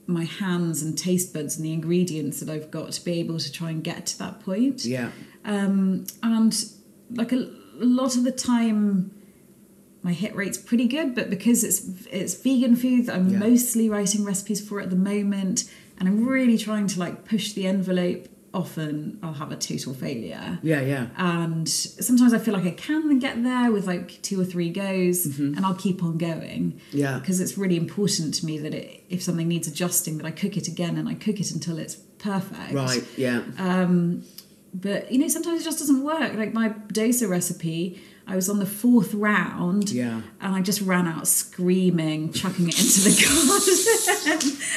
my 0.09 0.25
hands 0.25 0.83
and 0.83 0.97
taste 0.99 1.33
buds 1.35 1.57
and 1.57 1.65
the 1.65 1.73
ingredients 1.73 2.41
that 2.41 2.49
I've 2.49 2.71
got 2.71 2.91
to 2.93 3.05
be 3.05 3.21
able 3.21 3.39
to 3.39 3.53
try 3.53 3.71
and 3.71 3.85
get 3.85 4.07
to 4.07 4.19
that 4.19 4.41
point. 4.41 4.85
Yeah. 4.85 5.11
Um, 5.45 6.07
and 6.23 6.53
like 7.11 7.31
a, 7.31 7.37
a 7.81 7.85
lot 7.85 8.17
of 8.17 8.25
the 8.25 8.33
time, 8.33 9.13
my 10.03 10.13
hit 10.13 10.35
rate's 10.35 10.57
pretty 10.59 10.89
good, 10.89 11.15
but 11.15 11.29
because 11.29 11.63
it's 11.63 12.07
it's 12.11 12.35
vegan 12.43 12.75
food 12.75 13.07
that 13.07 13.17
I'm 13.17 13.29
Yeah. 13.29 13.39
mostly 13.39 13.89
writing 13.91 14.25
recipes 14.25 14.67
for 14.67 14.81
at 14.81 14.89
the 14.91 14.97
moment, 14.97 15.71
and 15.99 16.09
I'm 16.09 16.27
really 16.27 16.57
trying 16.57 16.87
to 16.89 16.99
like 16.99 17.25
push 17.27 17.53
the 17.53 17.67
envelope. 17.67 18.29
Often 18.59 19.21
I'll 19.23 19.35
have 19.35 19.53
a 19.53 19.57
total 19.57 19.95
failure. 19.95 20.59
Yeah, 20.63 20.81
yeah. 20.81 21.07
And 21.17 21.69
sometimes 21.69 22.35
I 22.35 22.39
feel 22.39 22.55
like 22.55 22.67
I 22.67 22.73
can 22.73 23.21
get 23.21 23.43
there 23.45 23.71
with 23.71 23.87
like 23.87 24.21
two 24.23 24.41
or 24.41 24.45
three 24.45 24.71
goes, 24.71 25.39
and 25.39 25.65
I'll 25.65 25.75
keep 25.75 26.03
on 26.03 26.19
going. 26.19 26.73
Mm-hmm. 26.73 26.99
Yeah. 26.99 27.19
Because 27.21 27.41
it's 27.41 27.57
really 27.57 27.77
important 27.77 28.35
to 28.35 28.47
me 28.47 28.59
that 28.59 28.75
it, 28.75 29.05
if 29.09 29.23
something 29.23 29.47
needs 29.47 29.69
adjusting, 29.69 30.19
that 30.19 30.27
I 30.27 30.33
cook 30.33 30.57
it 30.57 30.67
again 30.67 30.99
and 30.99 31.09
I 31.09 31.15
cook 31.15 31.39
it 31.39 31.53
until 31.53 31.79
it's 31.79 31.95
perfect. 32.19 32.73
Right, 32.73 33.05
yeah. 33.17 33.43
Um, 33.59 34.25
but 34.75 35.11
you 35.13 35.19
know, 35.19 35.29
sometimes 35.29 35.61
it 35.61 35.65
just 35.65 35.79
doesn't 35.79 36.03
work. 36.03 36.35
Like 36.35 36.53
my 36.53 36.71
dosa 36.93 37.29
recipe, 37.29 38.03
I 38.31 38.37
was 38.37 38.49
on 38.51 38.59
the 38.59 38.67
fourth 38.67 39.15
round, 39.15 39.91
Yeah. 39.91 40.21
and 40.41 40.55
I 40.55 40.61
just 40.61 40.83
ran 40.83 41.07
out 41.09 41.27
screaming, 41.27 42.31
chucking 42.33 42.69
it 42.69 42.79
into 42.79 43.01
the 43.01 43.15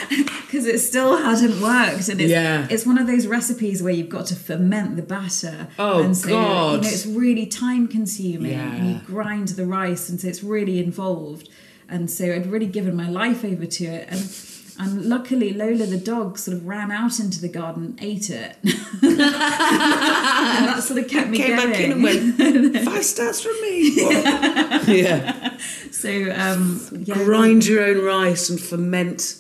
garden 0.15 0.25
because 0.45 0.65
it 0.65 0.79
still 0.79 1.17
hadn't 1.17 1.61
worked. 1.61 2.07
And 2.07 2.21
it's, 2.21 2.31
Yeah. 2.31 2.65
it's 2.69 2.85
one 2.85 2.97
of 2.97 3.07
those 3.07 3.27
recipes 3.27 3.83
where 3.83 3.93
you've 3.93 4.09
got 4.09 4.27
to 4.27 4.35
ferment 4.35 4.95
the 4.95 5.01
batter. 5.01 5.67
Oh, 5.77 6.01
and 6.01 6.15
so, 6.15 6.29
God. 6.29 6.71
You 6.75 6.81
know, 6.81 6.87
it's 6.95 7.05
really 7.05 7.45
time 7.45 7.87
consuming, 7.89 8.53
and 8.53 8.89
you 8.89 8.99
grind 9.05 9.49
the 9.49 9.65
rice, 9.65 10.07
and 10.09 10.19
so 10.19 10.27
it's 10.29 10.43
really 10.43 10.79
involved. 10.79 11.49
And 11.89 12.09
so 12.09 12.33
I'd 12.33 12.47
really 12.47 12.67
given 12.67 12.95
my 12.95 13.09
life 13.09 13.43
over 13.43 13.65
to 13.65 13.85
it, 13.85 14.07
and. 14.09 14.21
And 14.79 15.05
luckily, 15.05 15.53
Lola 15.53 15.85
the 15.85 15.97
dog 15.97 16.37
sort 16.39 16.57
of 16.57 16.65
ran 16.65 16.91
out 16.91 17.19
into 17.19 17.39
the 17.39 17.49
garden 17.49 17.83
and 17.85 17.99
ate 18.01 18.29
it. 18.29 18.57
and 18.63 19.19
that 19.19 20.81
sort 20.83 20.99
of 20.99 21.07
kept 21.09 21.29
me 21.29 21.37
Came 21.37 21.55
going. 21.55 21.71
back 21.71 21.79
in 21.79 21.91
and 21.91 22.03
went, 22.03 22.85
five 22.85 23.05
stars 23.05 23.41
from 23.41 23.53
me. 23.61 23.95
yeah. 25.01 25.57
So 25.91 26.09
um, 26.35 26.81
yeah, 27.03 27.15
Grind 27.15 27.65
your 27.65 27.83
own 27.83 28.03
rice 28.03 28.49
and 28.49 28.59
ferment. 28.59 29.37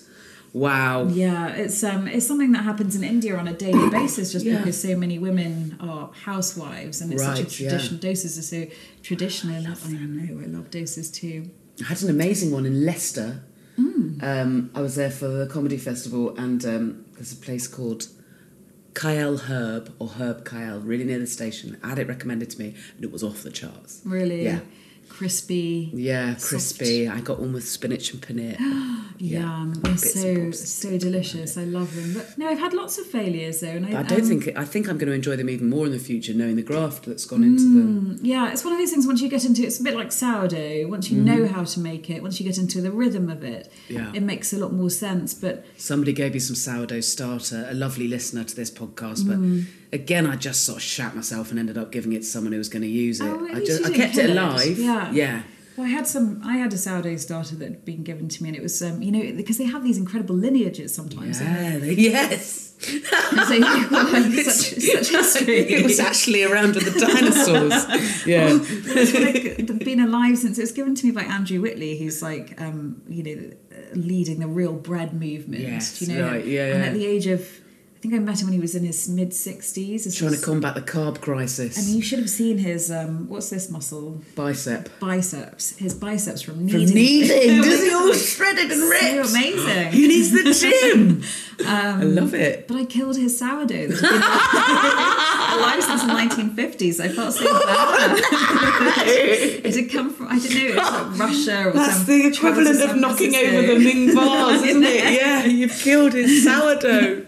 Wow. 0.53 1.05
Yeah, 1.07 1.47
it's 1.47 1.81
um, 1.83 2.07
it's 2.07 2.27
something 2.27 2.51
that 2.51 2.63
happens 2.63 2.95
in 2.95 3.03
India 3.03 3.37
on 3.37 3.47
a 3.47 3.53
daily 3.53 3.89
basis, 3.99 4.31
just 4.33 4.45
Yeah. 4.45 4.57
because 4.57 4.79
so 4.81 4.95
many 4.97 5.17
women 5.17 5.77
are 5.79 6.11
housewives, 6.25 6.99
and 7.01 7.13
it's 7.13 7.23
such 7.23 7.39
a 7.39 7.43
Right, 7.43 7.59
yeah. 7.59 7.71
Dosas 7.77 8.37
are 8.37 8.41
so 8.41 8.67
traditional. 9.01 9.55
I, 9.55 9.59
love 9.59 9.87
I 9.87 9.91
know, 9.93 10.41
I 10.41 10.45
love 10.47 10.69
dosas 10.69 11.11
too. 11.13 11.49
I 11.81 11.85
had 11.87 12.01
an 12.03 12.09
amazing 12.09 12.51
one 12.51 12.65
in 12.65 12.85
Leicester. 12.85 13.43
Mm. 13.81 14.23
Um, 14.23 14.71
I 14.75 14.81
was 14.81 14.95
there 14.95 15.11
for 15.11 15.27
the 15.27 15.47
comedy 15.47 15.77
festival, 15.77 16.37
and 16.37 16.63
um, 16.65 17.05
there's 17.13 17.33
a 17.33 17.37
place 17.37 17.67
called 17.67 18.07
Kyle 18.93 19.37
Herb 19.37 19.93
or 19.99 20.09
Herb 20.09 20.45
Kyle, 20.45 20.79
really 20.79 21.03
near 21.05 21.19
the 21.19 21.27
station. 21.27 21.77
I 21.83 21.89
had 21.89 21.99
it 21.99 22.07
recommended 22.07 22.49
to 22.51 22.59
me, 22.59 22.75
and 22.95 23.03
it 23.03 23.11
was 23.11 23.23
off 23.23 23.43
the 23.43 23.51
charts. 23.51 24.01
Really, 24.05 24.43
Yeah. 24.43 24.59
Crispy. 25.11 25.91
Yeah, 25.93 26.35
soft. 26.35 26.45
crispy. 26.49 27.07
I 27.07 27.19
got 27.21 27.39
one 27.39 27.53
with 27.53 27.67
spinach 27.67 28.11
and 28.13 28.21
paneer. 28.21 28.57
Yum, 29.19 29.73
they're 29.75 29.97
so 29.97 30.49
so 30.51 30.97
delicious. 30.97 31.57
I 31.57 31.63
love 31.65 31.95
them. 31.95 32.13
But 32.15 32.37
no, 32.37 32.47
I've 32.47 32.57
had 32.59 32.73
lots 32.73 32.97
of 32.97 33.05
failures 33.05 33.59
though, 33.59 33.67
and 33.67 33.85
I, 33.85 33.99
I 33.99 34.03
don't 34.03 34.21
um, 34.21 34.27
think 34.27 34.57
I 34.57 34.65
think 34.65 34.87
I'm 34.89 34.97
going 34.97 35.09
to 35.09 35.13
enjoy 35.13 35.35
them 35.35 35.49
even 35.49 35.69
more 35.69 35.85
in 35.85 35.91
the 35.91 35.99
future, 35.99 36.33
knowing 36.33 36.55
the 36.55 36.63
graft 36.63 37.05
that's 37.05 37.25
gone 37.25 37.43
into 37.43 37.63
them. 37.63 38.19
Yeah, 38.23 38.51
it's 38.51 38.63
one 38.63 38.73
of 38.73 38.79
those 38.79 38.89
things. 38.91 39.05
Once 39.05 39.21
you 39.21 39.29
get 39.29 39.45
into 39.45 39.61
it, 39.61 39.67
it's 39.67 39.79
a 39.79 39.83
bit 39.83 39.95
like 39.95 40.11
sourdough. 40.11 40.87
Once 40.87 41.11
you 41.11 41.21
know 41.21 41.47
how 41.47 41.63
to 41.65 41.79
make 41.79 42.09
it, 42.09 42.23
once 42.23 42.39
you 42.39 42.45
get 42.47 42.57
into 42.57 42.81
the 42.81 42.91
rhythm 42.91 43.29
of 43.29 43.43
it, 43.43 43.51
Mm-hmm. 43.89 43.93
Yeah. 43.93 44.11
it 44.13 44.23
makes 44.23 44.53
a 44.53 44.57
lot 44.57 44.73
more 44.73 44.89
sense. 44.89 45.33
But 45.33 45.65
Somebody 45.77 46.13
gave 46.13 46.33
me 46.33 46.39
some 46.39 46.55
sourdough 46.55 47.01
starter, 47.01 47.67
a 47.69 47.73
lovely 47.73 48.07
listener 48.07 48.43
to 48.43 48.55
this 48.55 48.71
podcast, 48.71 49.27
but 49.27 49.37
Mm. 49.37 49.65
Again, 49.93 50.25
I 50.27 50.35
just 50.35 50.65
sort 50.65 50.77
of 50.77 50.83
shat 50.83 51.15
myself 51.15 51.51
and 51.51 51.59
ended 51.59 51.77
up 51.77 51.91
giving 51.91 52.13
it 52.13 52.19
to 52.19 52.25
someone 52.25 52.51
who 52.53 52.57
was 52.57 52.69
going 52.69 52.83
to 52.83 52.87
use 52.87 53.19
it. 53.21 53.25
Oh, 53.27 53.47
I 53.53 53.59
just 53.63 53.85
I 53.85 53.89
kept 53.91 54.13
it 54.17 54.21
kill 54.21 54.29
it. 54.31 54.37
alive. 54.37 54.77
Yeah. 54.79 55.11
yeah. 55.11 55.41
well, 55.77 55.85
I 55.87 55.89
had 55.89 56.07
some. 56.07 56.41
I 56.43 56.57
had 56.57 56.71
a 56.73 56.77
sourdough 56.77 57.17
starter 57.17 57.55
that 57.55 57.65
had 57.65 57.85
been 57.85 58.03
given 58.03 58.27
to 58.29 58.43
me, 58.43 58.49
and 58.49 58.55
it 58.57 58.61
was 58.61 58.81
um, 58.81 59.01
you 59.01 59.11
know 59.11 59.35
because 59.35 59.57
they 59.57 59.65
have 59.65 59.83
these 59.83 59.97
incredible 59.97 60.35
lineages 60.35 60.93
sometimes. 60.93 61.41
Yeah, 61.41 61.77
they- 61.79 61.93
yes. 61.93 62.67
So 62.81 62.89
such, 62.97 64.81
such 64.81 65.09
history. 65.09 65.57
it 65.59 65.83
was 65.83 65.99
actually 65.99 66.43
around 66.43 66.73
with 66.73 66.91
the 66.91 66.99
dinosaurs. 67.05 68.25
yeah. 68.25 68.47
it's 68.49 69.13
like 69.69 69.85
been 69.85 69.99
alive 69.99 70.37
since 70.39 70.57
it 70.57 70.61
was 70.61 70.71
given 70.71 70.95
to 70.95 71.05
me 71.05 71.11
by 71.11 71.21
Andrew 71.21 71.61
Whitley, 71.61 71.99
who's 71.99 72.23
like, 72.23 72.59
um, 72.59 73.01
you 73.07 73.23
know, 73.23 73.51
leading 73.93 74.39
the 74.39 74.47
real 74.47 74.73
bread 74.73 75.13
movement. 75.13 75.61
Yes, 75.61 76.01
you 76.01 76.13
know, 76.15 76.25
right, 76.31 76.43
yeah, 76.45 76.73
And 76.73 76.79
yeah. 76.83 76.87
at 76.89 76.93
the 76.95 77.05
age 77.05 77.27
of, 77.27 77.47
think 78.01 78.13
I 78.15 78.19
met 78.19 78.39
him 78.41 78.47
when 78.47 78.53
he 78.53 78.59
was 78.59 78.73
in 78.75 78.83
his 78.83 79.07
mid 79.07 79.33
sixties. 79.33 80.15
Trying 80.17 80.33
to 80.33 80.41
combat 80.41 80.73
the 80.75 80.81
carb 80.81 81.21
crisis. 81.21 81.77
And 81.77 81.95
you 81.95 82.01
should 82.01 82.19
have 82.19 82.29
seen 82.29 82.57
his 82.57 82.89
um, 82.91 83.29
what's 83.29 83.49
this 83.51 83.69
muscle? 83.69 84.21
Bicep. 84.35 84.89
Biceps. 84.99 85.77
His 85.77 85.93
biceps 85.93 86.41
from 86.41 86.55
From 86.55 86.65
kneading. 86.65 86.95
kneading. 86.95 87.61
Does 87.61 87.83
he 87.87 87.93
all 87.93 88.11
shredded 88.13 88.71
and 88.71 88.81
so 88.81 88.89
ripped? 88.89 89.29
amazing. 89.29 89.91
He 89.91 90.07
needs 90.07 90.31
the 90.31 90.51
gym. 90.53 91.23
Um, 91.61 91.67
I 91.67 92.03
love 92.05 92.33
it. 92.33 92.67
But 92.67 92.77
I 92.77 92.85
killed 92.85 93.17
his 93.17 93.37
sourdough 93.37 93.85
that 93.89 95.53
alive 95.59 95.83
since 95.83 96.01
the 96.01 96.07
1950s. 96.07 96.99
I 96.99 97.09
felt 97.09 97.35
so 97.35 97.43
bad. 97.43 98.19
it 99.05 99.75
had 99.75 99.91
come 99.91 100.09
from, 100.11 100.27
I 100.29 100.39
don't 100.39 100.55
know, 100.55 100.59
it 100.59 100.75
was 100.75 100.91
like 100.91 101.19
Russia 101.19 101.67
or 101.67 101.71
That's 101.73 101.97
some 101.97 102.05
the 102.07 102.25
equivalent 102.27 102.81
of 102.81 102.95
knocking 102.95 103.35
over 103.35 103.61
the 103.75 103.79
Ming 103.79 104.15
vase, 104.15 104.63
isn't 104.63 104.83
it? 104.83 105.13
Yeah, 105.21 105.45
you've 105.45 105.71
killed 105.77 106.13
his 106.13 106.43
sourdough. 106.43 107.25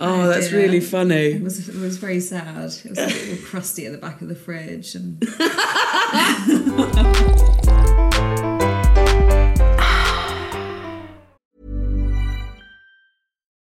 Oh, 0.00 0.28
that's 0.28 0.48
did 0.48 0.56
really 0.56 0.80
funny. 0.80 1.32
It 1.32 1.42
was, 1.42 1.68
it 1.68 1.74
was 1.76 1.98
very 1.98 2.20
sad. 2.20 2.56
It 2.56 2.88
was 2.88 2.98
a 2.98 3.06
little 3.06 3.44
crusty 3.44 3.84
at 3.86 3.92
the 3.92 3.98
back 3.98 4.22
of 4.22 4.28
the 4.28 4.34
fridge. 4.34 4.94
And 4.94 5.20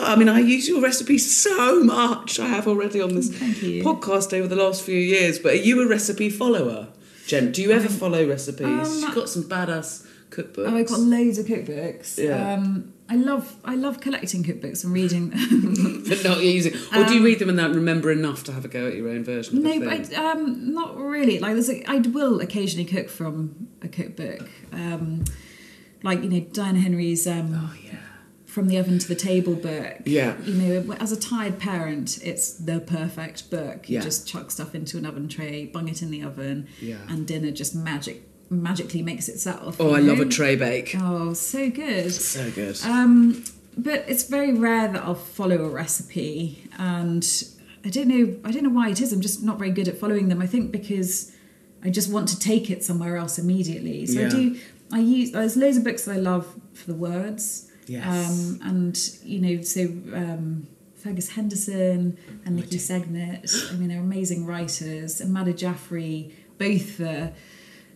I 0.00 0.16
mean, 0.16 0.28
I 0.28 0.38
use 0.40 0.68
your 0.68 0.80
recipe 0.80 1.18
so 1.18 1.82
much. 1.82 2.38
I 2.38 2.46
have 2.46 2.68
already 2.68 3.00
on 3.00 3.14
this 3.14 3.30
podcast 3.30 4.32
over 4.36 4.46
the 4.46 4.56
last 4.56 4.82
few 4.82 4.98
years. 4.98 5.38
But 5.38 5.52
are 5.54 5.56
you 5.56 5.80
a 5.82 5.88
recipe 5.88 6.30
follower, 6.30 6.88
Jen? 7.26 7.52
Do 7.52 7.62
you 7.62 7.72
ever 7.72 7.88
follow 7.88 8.26
recipes? 8.26 9.02
You've 9.02 9.14
got 9.14 9.28
some 9.28 9.44
badass 9.44 10.06
cookbooks. 10.30 10.68
oh, 10.70 10.76
I've 10.76 10.86
got 10.88 11.00
loads 11.00 11.38
of 11.38 11.46
cookbooks. 11.46 12.18
Yeah. 12.22 12.54
Um, 12.54 12.92
I 13.10 13.16
love 13.16 13.56
I 13.64 13.74
love 13.74 14.00
collecting 14.00 14.44
cookbooks 14.44 14.84
and 14.84 14.92
reading 14.92 15.30
them. 15.30 16.04
but 16.06 16.22
not 16.22 16.42
using. 16.44 16.74
Or 16.94 17.04
do 17.04 17.14
you 17.14 17.24
read 17.24 17.38
them 17.40 17.48
and 17.48 17.58
then 17.58 17.72
remember 17.72 18.12
enough 18.12 18.44
to 18.44 18.52
have 18.52 18.64
a 18.64 18.68
go 18.68 18.86
at 18.86 18.94
your 18.94 19.08
own 19.08 19.24
version? 19.24 19.58
Of 19.58 19.64
Um, 19.64 19.70
no, 19.70 19.80
the 19.80 20.08
but? 20.10 20.18
I, 20.18 20.30
um, 20.32 20.74
not 20.74 20.96
really. 20.98 21.38
Like, 21.40 21.54
there's 21.54 21.70
a, 21.70 21.82
I 21.90 21.98
will 21.98 22.40
occasionally 22.40 22.84
cook 22.84 23.08
from 23.08 23.68
a 23.82 23.88
cookbook. 23.88 24.48
Um, 24.72 25.24
like 26.04 26.22
you 26.22 26.28
know, 26.28 26.40
Diana 26.40 26.78
Henry's 26.80 27.26
um, 27.26 27.52
oh 27.54 27.74
yeah. 27.82 27.98
"From 28.48 28.66
the 28.68 28.76
Oven 28.78 28.98
to 28.98 29.06
the 29.06 29.14
Table" 29.14 29.54
book. 29.54 29.94
Yeah. 30.04 30.36
You 30.44 30.54
know, 30.54 30.92
as 30.98 31.12
a 31.12 31.16
tired 31.20 31.58
parent, 31.58 32.18
it's 32.24 32.50
the 32.52 32.80
perfect 32.80 33.50
book. 33.50 33.88
You 33.88 33.96
Yeah. 33.96 34.00
just 34.02 34.26
chuck 34.26 34.50
stuff 34.50 34.74
into 34.74 34.96
an 34.98 35.04
oven 35.06 35.28
tray, 35.28 35.66
bung 35.66 35.86
it 35.88 36.00
in 36.02 36.10
the 36.10 36.22
oven, 36.22 36.66
Yeah. 36.80 36.96
and 37.08 37.26
dinner 37.26 37.50
just 37.50 37.74
magic 37.74 38.24
magically 38.50 39.02
makes 39.02 39.28
itself. 39.28 39.76
Oh, 39.78 39.90
I 39.90 40.00
love 40.00 40.20
a 40.20 40.24
tray 40.24 40.56
bake. 40.56 40.96
Oh, 40.98 41.34
so 41.34 41.68
good. 41.68 42.10
So 42.12 42.50
good. 42.50 42.78
Um, 42.82 43.44
but 43.76 44.06
it's 44.08 44.24
very 44.24 44.52
rare 44.54 44.88
that 44.90 45.04
I'll 45.04 45.14
follow 45.14 45.58
a 45.64 45.68
recipe, 45.68 46.62
and 46.78 47.24
I 47.84 47.90
don't 47.90 48.08
know. 48.08 48.34
I 48.46 48.50
don't 48.50 48.62
know 48.64 48.70
why 48.70 48.88
it 48.88 49.00
is. 49.02 49.12
I'm 49.12 49.20
just 49.20 49.42
not 49.42 49.58
very 49.58 49.70
good 49.70 49.86
at 49.86 49.98
following 50.00 50.28
them. 50.28 50.40
I 50.40 50.46
think 50.46 50.72
because 50.72 51.30
I 51.84 51.90
just 51.90 52.10
want 52.10 52.28
to 52.30 52.38
take 52.38 52.70
it 52.70 52.82
somewhere 52.82 53.16
else 53.18 53.38
immediately. 53.38 54.06
So 54.06 54.26
I 54.26 54.28
do. 54.30 54.56
I 54.90 55.00
use. 55.00 55.32
There's 55.32 55.56
loads 55.56 55.76
of 55.76 55.84
books 55.84 56.06
that 56.06 56.12
I 56.16 56.18
love 56.18 56.46
for 56.72 56.86
the 56.86 56.94
words. 56.96 57.67
Yes. 57.88 58.06
Um, 58.06 58.60
and 58.62 59.10
you 59.24 59.40
know, 59.40 59.62
so 59.62 59.82
um, 60.14 60.66
Fergus 60.96 61.30
Henderson 61.30 62.18
and 62.44 62.56
Nikki 62.56 62.76
Segnit. 62.78 63.72
I 63.72 63.76
mean, 63.76 63.88
they're 63.88 64.00
amazing 64.00 64.46
writers. 64.46 65.20
And 65.20 65.34
Madhur 65.34 65.56
Jaffrey, 65.56 66.34
both 66.58 66.90
for 66.92 67.32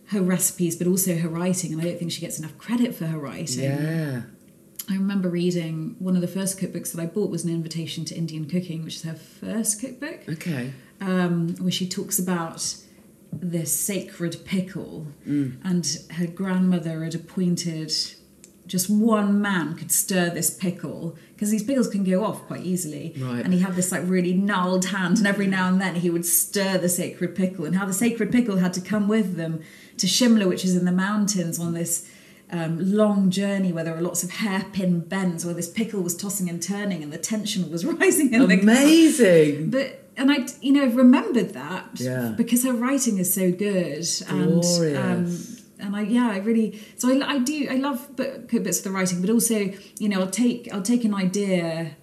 her 0.07 0.21
recipes, 0.21 0.75
but 0.75 0.87
also 0.87 1.15
her 1.17 1.29
writing. 1.29 1.73
And 1.73 1.81
I 1.81 1.85
don't 1.85 1.99
think 1.99 2.11
she 2.11 2.21
gets 2.21 2.39
enough 2.39 2.57
credit 2.57 2.95
for 2.95 3.05
her 3.05 3.17
writing. 3.17 3.63
yeah. 3.63 4.21
I 4.89 4.95
remember 4.95 5.29
reading 5.29 5.95
one 5.99 6.15
of 6.15 6.21
the 6.21 6.27
first 6.27 6.59
cookbooks 6.59 6.91
that 6.91 7.01
I 7.01 7.05
bought 7.05 7.29
was 7.29 7.45
an 7.45 7.49
invitation 7.51 8.03
to 8.05 8.15
Indian 8.15 8.49
cooking, 8.49 8.83
which 8.83 8.95
is 8.97 9.03
her 9.03 9.13
first 9.15 9.79
cookbook, 9.79 10.27
Okay. 10.27 10.73
um, 10.99 11.55
where 11.59 11.71
she 11.71 11.87
talks 11.87 12.19
about 12.19 12.75
this 13.31 13.73
sacred 13.73 14.43
pickle, 14.43 15.07
and 15.25 15.97
her 16.17 16.27
grandmother 16.27 17.01
had 17.05 17.15
appointed 17.15 17.93
just 18.73 18.89
one 18.89 19.39
man 19.39 19.75
could 19.75 19.91
stir 19.91 20.31
this 20.31 20.49
pickle 20.49 21.15
because 21.35 21.51
these 21.51 21.61
pickles 21.63 21.87
can 21.87 22.03
go 22.03 22.25
off 22.25 22.41
quite 22.47 22.63
easily. 22.63 23.13
Right. 23.19 23.43
And 23.45 23.53
he 23.53 23.59
had 23.59 23.75
this 23.75 23.91
like 23.91 24.01
really 24.05 24.33
gnarled 24.33 24.85
hand, 24.85 25.19
and 25.19 25.27
every 25.27 25.45
now 25.45 25.67
and 25.67 25.79
then 25.79 25.93
he 26.03 26.09
would 26.09 26.25
stir 26.25 26.79
the 26.79 26.89
sacred 26.89 27.35
pickle, 27.35 27.65
and 27.65 27.75
how 27.75 27.85
the 27.85 27.93
sacred 27.93 28.31
pickle 28.31 28.57
had 28.57 28.73
to 28.73 28.81
come 28.81 29.07
with 29.07 29.35
them 29.35 29.61
to 29.97 30.07
Shimla, 30.07 30.47
which 30.47 30.65
is 30.65 30.75
in 30.75 30.85
the 30.85 30.91
mountains, 30.91 31.59
on 31.59 31.75
this 31.75 32.09
um, 32.51 32.73
long 33.01 33.29
journey 33.29 33.71
where 33.71 33.83
there 33.83 33.93
were 33.93 34.01
lots 34.01 34.23
of 34.23 34.31
hairpin 34.31 35.01
bends, 35.01 35.45
where 35.45 35.53
this 35.53 35.69
pickle 35.69 36.01
was 36.01 36.15
tossing 36.17 36.49
and 36.49 36.59
turning, 36.63 37.03
and 37.03 37.13
the 37.13 37.19
tension 37.19 37.69
was 37.71 37.85
rising 38.01 38.33
in 38.33 38.47
the. 38.47 38.59
Amazing. 38.59 39.69
But 39.69 39.99
and 40.17 40.31
I, 40.31 40.47
you 40.61 40.73
know, 40.73 40.87
remembered 40.87 41.53
that 41.53 41.89
Yeah. 41.99 42.33
because 42.35 42.63
her 42.63 42.73
writing 42.73 43.19
is 43.19 43.31
so 43.31 43.51
good, 43.51 44.07
and 44.27 44.63
um. 44.97 45.37
And 45.83 45.95
I, 45.95 46.01
yeah, 46.01 46.29
I 46.31 46.37
really, 46.37 46.79
so 46.95 47.09
I, 47.09 47.33
I 47.35 47.39
do, 47.39 47.67
I 47.69 47.75
love 47.75 48.15
bit- 48.15 48.47
bits 48.63 48.79
of 48.79 48.83
the 48.85 48.91
writing, 48.91 49.21
but 49.21 49.29
also, 49.29 49.57
you 49.99 50.09
know, 50.09 50.19
I'll 50.21 50.29
take, 50.43 50.67
I'll 50.73 50.81
take 50.93 51.03
an 51.05 51.13
idea, 51.13 51.95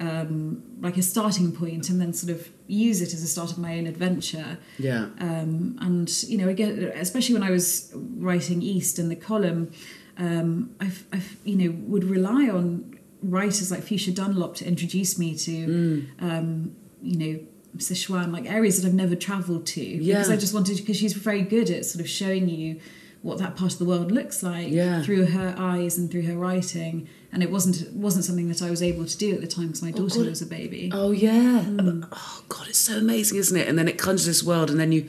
um, 0.00 0.62
like 0.80 0.96
a 0.96 1.02
starting 1.02 1.52
point, 1.52 1.88
and 1.90 2.00
then 2.00 2.12
sort 2.12 2.30
of 2.36 2.48
use 2.66 3.00
it 3.02 3.12
as 3.14 3.22
a 3.22 3.26
start 3.26 3.50
of 3.50 3.58
my 3.58 3.78
own 3.78 3.86
adventure. 3.86 4.58
Yeah. 4.78 5.06
Um, 5.18 5.76
and 5.80 6.08
you 6.24 6.38
know, 6.38 6.48
again, 6.48 6.92
especially 6.94 7.34
when 7.34 7.42
I 7.42 7.50
was 7.50 7.92
writing 8.16 8.62
East 8.62 8.98
in 8.98 9.08
the 9.08 9.16
column, 9.16 9.70
um, 10.18 10.74
I've, 10.80 11.04
I've, 11.12 11.36
you 11.44 11.56
know, 11.56 11.76
would 11.86 12.04
rely 12.04 12.48
on 12.48 12.98
writers 13.22 13.70
like 13.70 13.82
Fuchsia 13.82 14.12
Dunlop 14.12 14.54
to 14.56 14.66
introduce 14.66 15.18
me 15.18 15.34
to, 15.36 15.50
Mm. 15.66 16.06
um, 16.20 16.76
you 17.02 17.18
know, 17.18 17.40
Sichuan, 17.76 18.32
like 18.32 18.46
areas 18.50 18.80
that 18.80 18.88
I've 18.88 18.94
never 18.94 19.14
travelled 19.16 19.66
to. 19.66 19.80
Because 19.98 20.28
Yeah. 20.28 20.34
I 20.34 20.36
just 20.36 20.54
wanted, 20.54 20.76
because 20.78 20.96
she's 20.96 21.12
very 21.12 21.42
good 21.42 21.70
at 21.70 21.84
sort 21.86 22.00
of 22.04 22.08
showing 22.08 22.48
you 22.48 22.80
what 23.22 23.38
that 23.38 23.56
part 23.56 23.72
of 23.72 23.78
the 23.78 23.84
world 23.84 24.12
looks 24.12 24.42
like 24.42 24.68
Yeah. 24.70 25.02
through 25.02 25.26
her 25.26 25.54
eyes 25.58 25.98
and 25.98 26.10
through 26.10 26.22
her 26.22 26.36
writing. 26.36 27.08
And 27.32 27.42
it 27.42 27.50
wasn't 27.50 27.92
wasn't 27.92 28.24
something 28.24 28.48
that 28.48 28.62
I 28.62 28.70
was 28.70 28.82
able 28.82 29.04
to 29.04 29.18
do 29.18 29.34
at 29.34 29.40
the 29.40 29.46
time 29.46 29.66
because 29.66 29.82
my 29.82 29.90
daughter 29.90 30.20
God. 30.20 30.28
was 30.28 30.40
a 30.42 30.46
baby. 30.46 30.90
Oh 30.92 31.10
yeah. 31.10 31.62
Mm. 31.66 32.06
Oh 32.10 32.42
god, 32.48 32.68
it's 32.68 32.78
so 32.78 32.96
amazing, 32.98 33.38
isn't 33.38 33.56
it? 33.56 33.68
And 33.68 33.78
then 33.78 33.88
it 33.88 33.98
conjures 33.98 34.26
this 34.26 34.42
world, 34.42 34.70
and 34.70 34.80
then 34.80 34.92
you, 34.92 35.08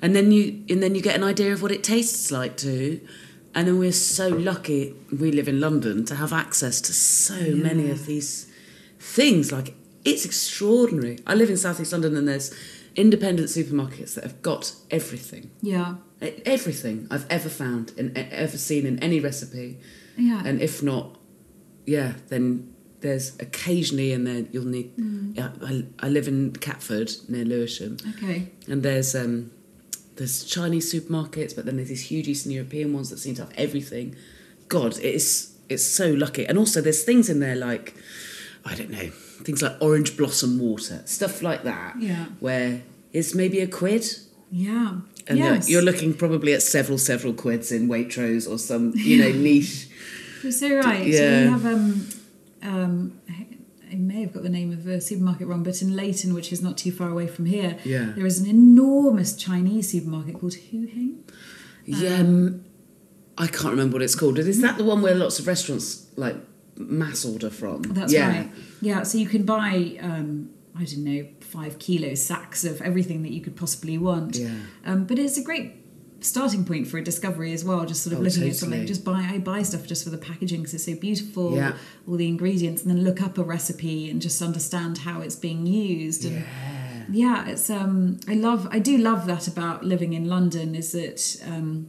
and 0.00 0.16
then 0.16 0.32
you, 0.32 0.62
and 0.70 0.82
then 0.82 0.94
you 0.94 1.02
get 1.02 1.16
an 1.16 1.22
idea 1.24 1.52
of 1.52 1.60
what 1.60 1.70
it 1.70 1.82
tastes 1.84 2.30
like 2.30 2.56
too. 2.56 3.00
And 3.54 3.66
then 3.66 3.78
we're 3.78 3.92
so 3.92 4.28
lucky 4.28 4.94
we 5.10 5.32
live 5.32 5.48
in 5.48 5.60
London 5.60 6.04
to 6.06 6.14
have 6.14 6.32
access 6.32 6.80
to 6.82 6.92
so 6.94 7.34
many 7.56 7.90
of 7.90 8.06
these 8.06 8.46
things. 8.98 9.50
Like 9.52 9.74
it's 10.04 10.24
extraordinary. 10.24 11.18
I 11.26 11.34
live 11.34 11.50
in 11.50 11.56
Southeast 11.58 11.92
London, 11.92 12.16
and 12.16 12.26
there's 12.26 12.54
independent 12.96 13.48
supermarkets 13.48 14.14
that 14.14 14.24
have 14.24 14.42
got 14.42 14.74
everything. 14.90 15.50
Yeah. 15.62 15.96
Everything 16.44 17.06
I've 17.10 17.26
ever 17.30 17.48
found 17.48 17.92
and 17.96 18.16
ever 18.16 18.58
seen 18.58 18.86
in 18.86 18.98
any 18.98 19.20
recipe. 19.20 19.78
Yeah. 20.16 20.42
And 20.44 20.60
if 20.60 20.82
not, 20.82 21.16
yeah, 21.86 22.14
then 22.28 22.74
there's 23.00 23.34
occasionally 23.40 24.12
in 24.12 24.24
there 24.24 24.44
you'll 24.52 24.66
need. 24.66 24.94
Mm. 24.96 25.36
Yeah, 25.36 25.50
I, 25.64 25.84
I 26.06 26.08
live 26.10 26.28
in 26.28 26.52
Catford 26.52 27.10
near 27.28 27.44
Lewisham, 27.44 27.96
Okay. 28.16 28.50
and 28.68 28.82
there's 28.82 29.14
um, 29.14 29.50
there's 30.16 30.44
Chinese 30.44 30.92
supermarkets, 30.92 31.56
but 31.56 31.64
then 31.64 31.76
there's 31.76 31.88
these 31.88 32.02
huge 32.10 32.28
Eastern 32.28 32.52
European 32.52 32.92
ones 32.92 33.08
that 33.08 33.18
seem 33.18 33.34
to 33.36 33.42
have 33.42 33.52
everything. 33.56 34.14
God, 34.68 34.98
it's 35.02 35.56
it's 35.70 35.84
so 35.84 36.10
lucky, 36.10 36.44
and 36.46 36.58
also 36.58 36.82
there's 36.82 37.02
things 37.02 37.30
in 37.30 37.40
there 37.40 37.56
like 37.56 37.94
I 38.66 38.74
don't 38.74 38.90
know 38.90 39.10
things 39.44 39.62
like 39.62 39.76
orange 39.80 40.16
blossom 40.16 40.58
water, 40.58 41.02
stuff 41.04 41.42
like 41.42 41.62
that, 41.64 41.96
Yeah. 42.00 42.26
where 42.40 42.82
it's 43.12 43.34
maybe 43.34 43.60
a 43.60 43.66
quid. 43.66 44.04
Yeah. 44.50 45.00
And 45.26 45.38
you're- 45.38 45.54
yes. 45.56 45.68
you're 45.68 45.82
looking 45.82 46.14
probably 46.14 46.52
at 46.54 46.62
several, 46.62 46.98
several 46.98 47.32
quids 47.34 47.70
in 47.72 47.88
Waitrose 47.88 48.50
or 48.50 48.58
some, 48.58 48.92
you 48.96 49.18
know, 49.22 49.32
niche. 49.46 49.88
You're 50.42 50.52
so 50.52 50.74
right. 50.76 51.12
So 51.14 51.22
Yeah. 51.22 51.44
we 51.44 51.50
have 51.50 51.66
um 51.66 52.06
um 52.62 53.12
I 53.92 53.96
may 53.96 54.20
have 54.22 54.32
got 54.32 54.44
the 54.44 54.48
name 54.48 54.70
of 54.72 54.84
the 54.84 55.00
supermarket 55.00 55.48
wrong, 55.48 55.64
but 55.64 55.82
in 55.82 55.96
Leyton, 55.96 56.32
which 56.32 56.52
is 56.52 56.62
not 56.62 56.78
too 56.78 56.92
far 56.92 57.08
away 57.10 57.26
from 57.26 57.46
here, 57.46 57.76
Yeah. 57.84 58.12
there 58.16 58.24
is 58.26 58.38
an 58.38 58.46
enormous 58.48 59.34
Chinese 59.34 59.90
supermarket 59.90 60.34
called 60.38 60.54
Hoo 60.54 60.86
Hing. 60.86 61.24
Yeah, 61.86 62.18
um, 62.18 62.60
I 63.36 63.46
can't 63.48 63.70
remember 63.72 63.94
what 63.94 64.02
it's 64.02 64.14
called. 64.14 64.38
Is 64.38 64.60
that 64.60 64.78
the 64.78 64.84
one 64.84 65.02
where 65.02 65.14
lots 65.14 65.38
of 65.40 65.46
restaurants 65.48 66.06
like 66.16 66.36
mass 66.88 67.24
order 67.24 67.50
from? 67.50 67.82
That's 67.82 68.12
yeah. 68.12 68.28
right. 68.28 68.50
Yeah, 68.80 69.02
so 69.02 69.18
you 69.18 69.26
can 69.26 69.44
buy 69.44 69.98
um 70.00 70.50
I 70.76 70.84
don't 70.84 71.04
know 71.04 71.26
five 71.40 71.78
kilo 71.78 72.14
sacks 72.14 72.64
of 72.64 72.80
everything 72.80 73.22
that 73.22 73.32
you 73.32 73.40
could 73.40 73.56
possibly 73.56 73.98
want. 73.98 74.36
Yeah. 74.36 74.54
Um, 74.84 75.04
but 75.04 75.18
it's 75.18 75.36
a 75.36 75.42
great 75.42 75.74
starting 76.20 76.64
point 76.64 76.86
for 76.86 76.98
a 76.98 77.02
discovery 77.02 77.52
as 77.52 77.64
well. 77.64 77.84
Just 77.86 78.02
sort 78.02 78.12
of 78.12 78.20
Oh, 78.20 78.22
looking 78.22 78.48
at 78.48 78.56
something, 78.56 78.86
just 78.86 79.04
buy 79.04 79.28
I 79.32 79.38
buy 79.38 79.62
stuff 79.62 79.86
just 79.86 80.04
for 80.04 80.10
the 80.10 80.18
packaging 80.18 80.60
because 80.60 80.74
it's 80.74 80.84
so 80.84 80.94
beautiful. 80.94 81.56
Yeah. 81.56 81.72
All 82.06 82.16
the 82.16 82.28
ingredients, 82.28 82.82
and 82.82 82.90
then 82.90 83.04
look 83.04 83.22
up 83.22 83.38
a 83.38 83.42
recipe 83.42 84.10
and 84.10 84.20
just 84.20 84.40
understand 84.42 84.98
how 84.98 85.20
it's 85.20 85.36
being 85.36 85.66
used. 85.66 86.24
And 86.24 86.44
yeah, 87.12 87.48
it's 87.48 87.68
um 87.70 88.20
I 88.28 88.34
love 88.34 88.68
I 88.70 88.78
do 88.78 88.96
love 88.98 89.26
that 89.26 89.48
about 89.48 89.84
living 89.84 90.12
in 90.12 90.28
London 90.28 90.74
is 90.74 90.92
that 90.92 91.42
um 91.46 91.88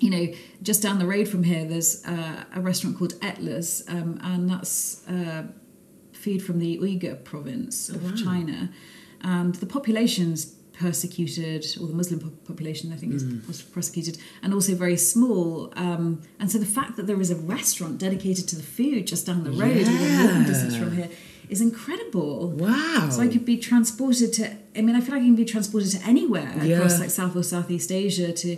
you 0.00 0.10
know 0.10 0.26
just 0.62 0.82
down 0.82 0.98
the 0.98 1.06
road 1.06 1.26
from 1.28 1.42
here 1.42 1.64
there's 1.64 2.04
uh, 2.06 2.44
a 2.54 2.60
restaurant 2.60 2.98
called 2.98 3.14
Etles 3.20 3.82
um, 3.88 4.18
and 4.22 4.48
that's 4.50 5.06
uh, 5.08 5.44
food 6.12 6.42
from 6.42 6.58
the 6.58 6.78
Uyghur 6.78 7.22
province 7.24 7.88
of 7.88 8.02
Oh, 8.04 8.08
wow. 8.10 8.14
China 8.24 8.70
and 9.22 9.54
the 9.56 9.66
population's 9.66 10.54
persecuted 10.72 11.64
or 11.80 11.86
the 11.86 11.94
Muslim 11.94 12.18
population 12.46 12.92
I 12.92 12.96
think 12.96 13.14
is 13.14 13.24
Mm. 13.24 13.46
was 13.48 13.62
persecuted 13.62 14.18
and 14.42 14.52
also 14.52 14.74
very 14.74 14.96
small 14.96 15.72
um, 15.76 16.20
and 16.40 16.50
so 16.52 16.58
the 16.58 16.66
fact 16.78 16.96
that 16.96 17.06
there 17.06 17.20
is 17.20 17.30
a 17.30 17.36
restaurant 17.36 17.98
dedicated 17.98 18.46
to 18.48 18.56
the 18.56 18.62
food 18.62 19.06
just 19.06 19.24
down 19.26 19.44
the 19.44 19.50
road 19.50 19.76
within 19.76 20.24
walking 20.26 20.44
distance 20.44 20.76
from 20.76 20.92
here 20.96 21.08
is 21.48 21.60
incredible 21.60 22.50
Wow. 22.50 23.08
so 23.10 23.22
I 23.22 23.28
could 23.28 23.44
be 23.44 23.56
transported 23.56 24.32
to. 24.34 24.44
I 24.76 24.80
mean, 24.82 24.96
I 24.96 25.00
feel 25.00 25.14
like 25.14 25.22
I 25.22 25.26
can 25.26 25.36
be 25.36 25.44
transported 25.44 25.90
to 25.92 26.00
anywhere 26.04 26.52
Yeah. 26.62 26.76
across 26.76 26.98
like 26.98 27.10
South 27.10 27.34
or 27.36 27.44
Southeast 27.44 27.90
Asia 27.92 28.32
to 28.32 28.56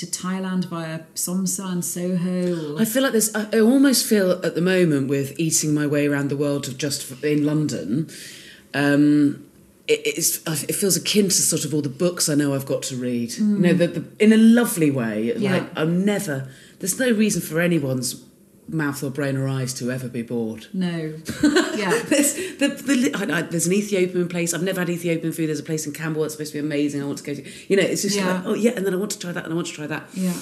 to 0.00 0.06
Thailand 0.06 0.64
via 0.66 1.00
Som 1.14 1.46
Saa 1.46 1.70
and 1.72 1.84
Soho. 1.84 2.74
Or, 2.74 2.80
I 2.82 2.84
feel 2.84 3.02
like 3.02 3.12
this. 3.12 3.30
I 3.34 3.60
almost 3.60 4.06
feel 4.06 4.32
at 4.44 4.54
the 4.54 4.60
moment 4.60 5.08
with 5.08 5.38
eating 5.38 5.72
my 5.74 5.86
way 5.86 6.06
around 6.06 6.28
the 6.30 6.36
world 6.36 6.68
of 6.68 6.76
just 6.78 7.00
in 7.24 7.44
London. 7.46 8.08
Um, 8.74 9.44
it, 9.88 10.00
it 10.68 10.74
feels 10.74 10.96
akin 10.96 11.24
to 11.24 11.30
sort 11.32 11.64
of 11.64 11.74
all 11.74 11.82
the 11.82 11.88
books 12.04 12.28
I 12.28 12.34
know 12.36 12.54
I've 12.54 12.66
got 12.66 12.82
to 12.84 12.96
read. 12.96 13.32
You 13.38 13.44
know, 13.44 13.74
Mm. 13.74 13.78
the, 13.78 13.86
the, 13.88 14.24
in 14.24 14.32
a 14.32 14.36
lovely 14.36 14.90
way. 14.90 15.32
Yeah. 15.36 15.52
Like 15.54 15.66
I'm 15.76 16.04
never. 16.04 16.48
There's 16.78 16.98
no 16.98 17.10
reason 17.10 17.42
for 17.42 17.60
anyone's 17.60 18.14
mouth 18.70 19.02
or 19.02 19.10
brain 19.10 19.36
or 19.36 19.48
eyes 19.48 19.74
to 19.74 19.90
ever 19.90 20.08
be 20.08 20.22
bored. 20.22 20.66
no, 20.72 20.88
yeah, 21.76 22.00
there's 22.06 22.34
the, 22.58 22.68
the 22.86 23.12
I, 23.14 23.38
I, 23.38 23.42
there's 23.42 23.66
an 23.66 23.72
Ethiopian 23.72 24.28
place. 24.28 24.54
I've 24.54 24.62
never 24.62 24.80
had 24.80 24.88
Ethiopian 24.90 25.32
food. 25.32 25.48
There's 25.48 25.60
a 25.60 25.64
place 25.64 25.86
in 25.86 25.92
Camberwell 25.92 26.24
that's 26.24 26.34
supposed 26.34 26.52
to 26.52 26.60
be 26.60 26.66
amazing. 26.66 27.02
I 27.02 27.06
want 27.06 27.18
to 27.18 27.24
go 27.24 27.34
to. 27.34 27.50
You 27.68 27.76
know, 27.76 27.82
it's 27.82 28.02
just 28.02 28.16
Yeah. 28.16 28.34
like 28.34 28.46
oh 28.46 28.54
yeah, 28.54 28.72
and 28.76 28.86
then 28.86 28.94
I 28.94 28.96
want 28.96 29.10
to 29.12 29.18
try 29.18 29.32
that, 29.32 29.44
and 29.44 29.52
I 29.52 29.56
want 29.56 29.66
to 29.68 29.72
try 29.72 29.86
that. 29.86 30.04
yeah. 30.14 30.34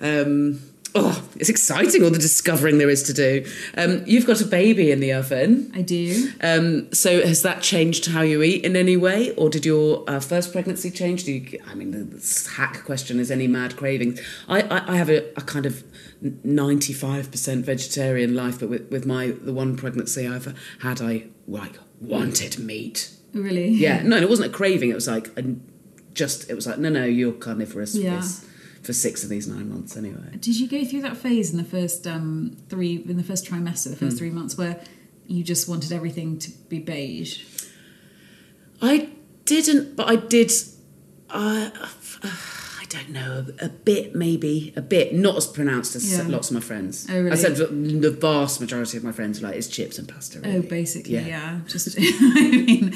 Um, 0.00 0.60
oh, 0.96 1.28
it's 1.36 1.48
exciting 1.48 2.02
all 2.04 2.10
the 2.10 2.18
discovering 2.18 2.78
there 2.78 2.90
is 2.90 3.02
to 3.04 3.12
do. 3.12 3.44
Um, 3.76 4.02
you've 4.06 4.26
got 4.26 4.40
a 4.40 4.46
baby 4.46 4.90
in 4.90 5.00
the 5.00 5.12
oven. 5.12 5.70
I 5.74 5.82
do. 5.82 6.30
Um, 6.42 6.92
so 6.92 7.24
has 7.26 7.42
that 7.42 7.62
changed 7.62 8.06
how 8.06 8.22
you 8.22 8.42
eat 8.42 8.64
in 8.64 8.76
any 8.76 8.96
way, 8.96 9.30
or 9.36 9.48
did 9.50 9.64
your 9.64 10.04
uh, 10.08 10.20
first 10.20 10.52
pregnancy 10.52 10.90
change? 10.90 11.24
Do 11.24 11.32
you? 11.32 11.60
I 11.66 11.74
mean, 11.74 11.90
the, 11.90 12.50
hack 12.56 12.84
question 12.84 13.18
is 13.20 13.30
any 13.30 13.46
mad 13.46 13.76
cravings. 13.76 14.20
I, 14.48 14.62
I, 14.62 14.92
I 14.94 14.96
have 14.96 15.08
a, 15.10 15.28
a 15.36 15.42
kind 15.42 15.66
of 15.66 15.82
ninety-five 16.42 17.30
percent 17.30 17.64
vegetarian 17.66 18.34
life, 18.34 18.58
but 18.60 18.68
with, 18.68 18.90
with 18.90 19.06
my 19.06 19.28
the 19.30 19.52
one 19.52 19.76
pregnancy 19.76 20.26
I've 20.26 20.56
had, 20.80 21.00
I 21.02 21.26
like 21.46 21.78
wanted 22.00 22.58
meat. 22.58 23.10
Really? 23.32 23.68
Yeah, 23.68 24.02
no, 24.02 24.16
it 24.16 24.28
wasn't 24.28 24.50
a 24.50 24.52
craving. 24.56 24.90
It 24.90 24.94
was 24.94 25.08
like 25.08 25.28
a, 25.36 25.44
just 26.14 26.48
it 26.50 26.54
was 26.54 26.66
like 26.66 26.78
no, 26.78 26.88
no, 26.88 27.04
you're 27.04 27.32
carnivorous 27.32 27.94
Yeah. 27.94 28.20
for, 28.20 28.46
for 28.86 28.92
six 28.92 29.22
of 29.24 29.28
these 29.28 29.46
nine 29.48 29.68
months 29.68 29.96
anyway. 29.96 30.30
Did 30.38 30.58
you 30.58 30.68
go 30.68 30.84
through 30.84 31.02
that 31.02 31.16
phase 31.16 31.50
in 31.50 31.56
the 31.58 31.64
first 31.64 32.06
um, 32.06 32.56
three 32.68 33.04
in 33.08 33.16
the 33.16 33.24
first 33.24 33.44
trimester, 33.46 33.90
the 33.90 33.96
first 33.96 34.16
Mm. 34.16 34.18
three 34.18 34.30
months, 34.30 34.56
where 34.56 34.82
you 35.26 35.42
just 35.42 35.68
wanted 35.68 35.90
everything 35.92 36.38
to 36.38 36.50
be 36.68 36.78
beige? 36.78 37.44
I 38.80 39.08
didn't, 39.44 39.96
but 39.96 40.08
I 40.08 40.16
did. 40.16 40.52
Uh, 41.30 41.70
I 42.84 42.86
don't 42.96 43.10
know, 43.10 43.46
a, 43.60 43.66
a 43.66 43.68
bit 43.70 44.14
maybe, 44.14 44.72
a 44.76 44.82
bit, 44.82 45.14
not 45.14 45.36
as 45.38 45.46
pronounced 45.46 45.96
as 45.96 46.04
Yeah. 46.12 46.26
lots 46.28 46.50
of 46.50 46.54
my 46.54 46.60
friends. 46.60 47.06
Oh, 47.10 47.14
really? 47.18 47.30
I 47.30 47.34
said 47.34 47.56
the 47.56 48.10
vast 48.10 48.60
majority 48.60 48.98
of 48.98 49.04
my 49.04 49.12
friends 49.12 49.40
are 49.40 49.46
like 49.46 49.56
it's 49.56 49.68
chips 49.68 49.98
and 49.98 50.06
pasta. 50.06 50.40
Oh, 50.44 50.60
basically, 50.60 51.14
Yeah. 51.14 51.26
yeah. 51.26 51.60
Just, 51.66 51.96
I 51.98 52.02
mean, 52.02 52.94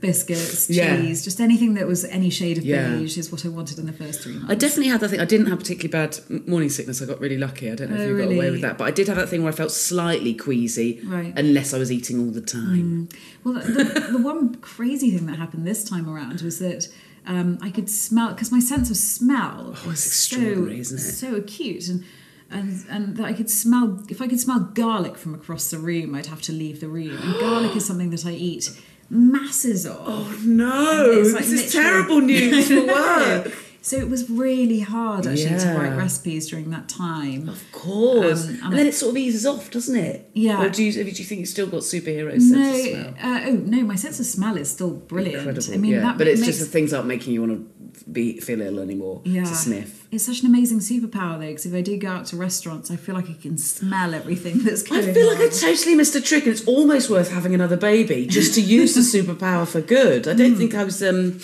biscuits, 0.00 0.66
cheese, 0.66 0.76
Yeah. 0.76 0.96
just 1.12 1.40
anything 1.40 1.74
that 1.74 1.86
was 1.86 2.04
any 2.04 2.30
shade 2.30 2.58
of 2.58 2.64
beige 2.64 3.16
is 3.16 3.30
what 3.32 3.44
I 3.44 3.48
wanted 3.48 3.78
in 3.78 3.86
the 3.86 3.92
first 3.92 4.22
three 4.22 4.34
months. 4.34 4.50
I 4.50 4.54
definitely 4.54 4.88
had 4.88 5.00
that 5.00 5.08
thing. 5.10 5.20
I 5.20 5.24
didn't 5.24 5.46
have 5.46 5.58
particularly 5.58 5.92
bad 6.06 6.18
morning 6.48 6.68
sickness. 6.68 7.00
I 7.02 7.06
got 7.06 7.20
really 7.20 7.38
lucky. 7.38 7.70
I 7.70 7.74
don't 7.76 7.90
know 7.90 7.96
if 7.96 8.02
Oh, 8.02 8.08
you 8.16 8.18
got 8.18 8.32
away 8.32 8.50
with 8.50 8.60
that, 8.62 8.76
but 8.78 8.84
I 8.84 8.90
did 8.90 9.06
have 9.08 9.16
that 9.16 9.28
thing 9.28 9.42
where 9.44 9.52
I 9.52 9.56
felt 9.56 9.70
slightly 9.72 10.34
queasy, 10.34 11.00
Right. 11.04 11.32
unless 11.36 11.72
I 11.74 11.78
was 11.78 11.90
eating 11.92 12.18
all 12.20 12.30
the 12.32 12.40
time. 12.40 13.08
Mm. 13.12 13.16
Well, 13.44 13.54
the, 13.54 13.84
the, 13.84 14.00
the 14.12 14.18
one 14.18 14.56
crazy 14.56 15.10
thing 15.10 15.26
that 15.26 15.36
happened 15.38 15.66
this 15.66 15.84
time 15.84 16.08
around 16.08 16.40
was 16.42 16.58
that 16.58 16.88
um, 17.28 17.58
I 17.62 17.70
could 17.70 17.88
smell 17.88 18.30
because 18.30 18.50
my 18.50 18.58
sense 18.58 18.90
of 18.90 18.96
smell 18.96 19.74
Oh, 19.86 19.90
is 19.90 20.28
so, 20.28 20.38
isn't 20.38 20.98
it? 20.98 21.00
So 21.00 21.34
acute, 21.36 21.86
and 21.88 22.04
and 22.50 22.84
and 22.88 23.16
that 23.18 23.24
I 23.26 23.32
could 23.34 23.50
smell. 23.50 24.02
If 24.08 24.20
I 24.20 24.26
could 24.26 24.40
smell 24.40 24.60
garlic 24.60 25.16
from 25.16 25.34
across 25.34 25.70
the 25.70 25.78
room, 25.78 26.14
I'd 26.14 26.26
have 26.26 26.42
to 26.42 26.52
leave 26.52 26.80
the 26.80 26.88
room. 26.88 27.16
And 27.22 27.34
garlic 27.38 27.76
is 27.76 27.86
something 27.86 28.10
that 28.10 28.24
I 28.26 28.32
eat 28.32 28.70
masses 29.10 29.86
of. 29.86 29.98
Oh 30.00 30.40
no! 30.44 31.22
Like 31.34 31.44
this 31.44 31.52
is 31.52 31.72
terrible 31.72 32.20
news 32.20 32.68
for 32.68 32.86
work. 32.98 33.52
So 33.88 33.96
it 33.96 34.10
was 34.10 34.28
really 34.28 34.80
hard 34.80 35.26
actually 35.26 35.58
to 35.60 35.74
write 35.74 35.96
recipes 35.96 36.50
during 36.50 36.68
that 36.72 36.90
time. 36.90 37.48
Of 37.48 37.72
course. 37.72 38.46
Um, 38.46 38.60
and 38.64 38.72
then 38.74 38.86
it 38.86 38.94
sort 38.94 39.12
of 39.12 39.16
eases 39.16 39.46
off, 39.46 39.70
doesn't 39.70 39.96
it? 39.96 40.30
Yeah. 40.34 40.62
Or 40.62 40.68
do 40.68 40.84
you, 40.84 40.92
do 40.92 41.08
you 41.08 41.24
think 41.24 41.38
you've 41.40 41.48
still 41.48 41.68
got 41.68 41.80
superhero 41.80 42.32
sense 42.32 42.50
no, 42.50 42.70
of 42.70 43.14
smell? 43.14 43.14
uh, 43.18 43.40
oh 43.46 43.52
no, 43.52 43.82
my 43.84 43.94
sense 43.94 44.20
of 44.20 44.26
smell 44.26 44.58
is 44.58 44.70
still 44.70 44.90
brilliant. 44.90 45.48
Incredible. 45.48 45.72
I 45.72 45.76
mean, 45.78 45.92
yeah. 45.92 46.00
that 46.00 46.18
but 46.18 46.26
it's 46.26 46.42
makes, 46.42 46.58
just 46.58 46.66
the 46.66 46.70
things 46.70 46.92
aren't 46.92 47.06
making 47.06 47.32
you 47.32 47.40
want 47.40 47.52
to 47.98 48.04
be 48.12 48.38
feel 48.40 48.60
ill 48.60 48.78
anymore. 48.78 49.22
yeah, 49.24 49.44
To 49.44 49.54
sniff. 49.54 50.06
It's 50.12 50.26
such 50.26 50.42
an 50.42 50.48
amazing 50.48 50.80
superpower 50.80 51.40
though, 51.40 51.46
because 51.46 51.64
if 51.64 51.72
I 51.72 51.80
do 51.80 51.96
go 51.96 52.08
out 52.08 52.26
to 52.26 52.36
restaurants, 52.36 52.90
I 52.90 52.96
feel 52.96 53.14
like 53.14 53.30
I 53.30 53.34
can 53.40 53.56
smell 53.56 54.12
everything 54.12 54.64
that's 54.64 54.82
going. 54.82 55.08
I 55.08 55.14
feel 55.14 55.28
like 55.28 55.38
on. 55.38 55.46
I 55.46 55.48
totally 55.48 55.94
missed 55.94 56.14
a 56.14 56.20
trick, 56.20 56.44
and 56.44 56.52
it's 56.52 56.66
almost 56.66 57.08
worth 57.08 57.32
having 57.32 57.54
another 57.54 57.78
baby 57.78 58.26
just 58.26 58.54
to 58.56 58.60
use 58.60 58.94
the 58.94 59.00
superpower 59.00 59.66
for 59.66 59.80
good. 59.80 60.28
I 60.28 60.34
don't 60.34 60.56
think 60.56 60.74
I 60.74 60.84
was. 60.84 61.02
um 61.02 61.40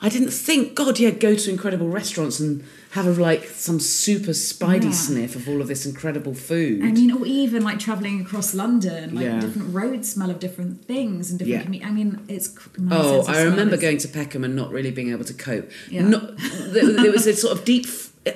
I 0.00 0.08
didn't 0.10 0.30
think, 0.30 0.74
God, 0.74 0.98
yeah, 0.98 1.10
go 1.10 1.34
to 1.34 1.50
incredible 1.50 1.88
restaurants 1.88 2.38
and 2.38 2.62
have 2.90 3.06
a, 3.06 3.12
like 3.12 3.44
some 3.44 3.80
super 3.80 4.32
spidey 4.32 4.84
Yeah. 4.84 4.90
sniff 4.90 5.36
of 5.36 5.48
all 5.48 5.60
of 5.62 5.68
this 5.68 5.86
incredible 5.86 6.34
food. 6.34 6.82
I 6.84 6.92
mean, 6.92 7.10
or 7.10 7.24
even 7.26 7.62
like 7.64 7.78
traveling 7.78 8.20
across 8.20 8.52
London, 8.54 9.14
like 9.14 9.24
Yeah. 9.24 9.40
different 9.40 9.74
roads 9.74 10.10
smell 10.10 10.30
of 10.30 10.38
different 10.38 10.84
things 10.84 11.30
and 11.30 11.38
different. 11.38 11.74
Yeah. 11.74 11.88
I 11.88 11.90
mean, 11.92 12.20
it's. 12.28 12.54
Oh, 12.90 13.24
I 13.26 13.42
remember 13.42 13.76
is- 13.76 13.80
going 13.80 13.98
to 13.98 14.08
Peckham 14.08 14.44
and 14.44 14.54
not 14.54 14.70
really 14.70 14.90
being 14.90 15.10
able 15.12 15.24
to 15.24 15.34
cope. 15.34 15.70
Yeah. 15.90 16.06
Not, 16.08 16.36
there, 16.66 16.92
there 16.92 17.10
was 17.12 17.26
a 17.26 17.34
sort 17.34 17.56
of 17.58 17.64
deep. 17.64 17.86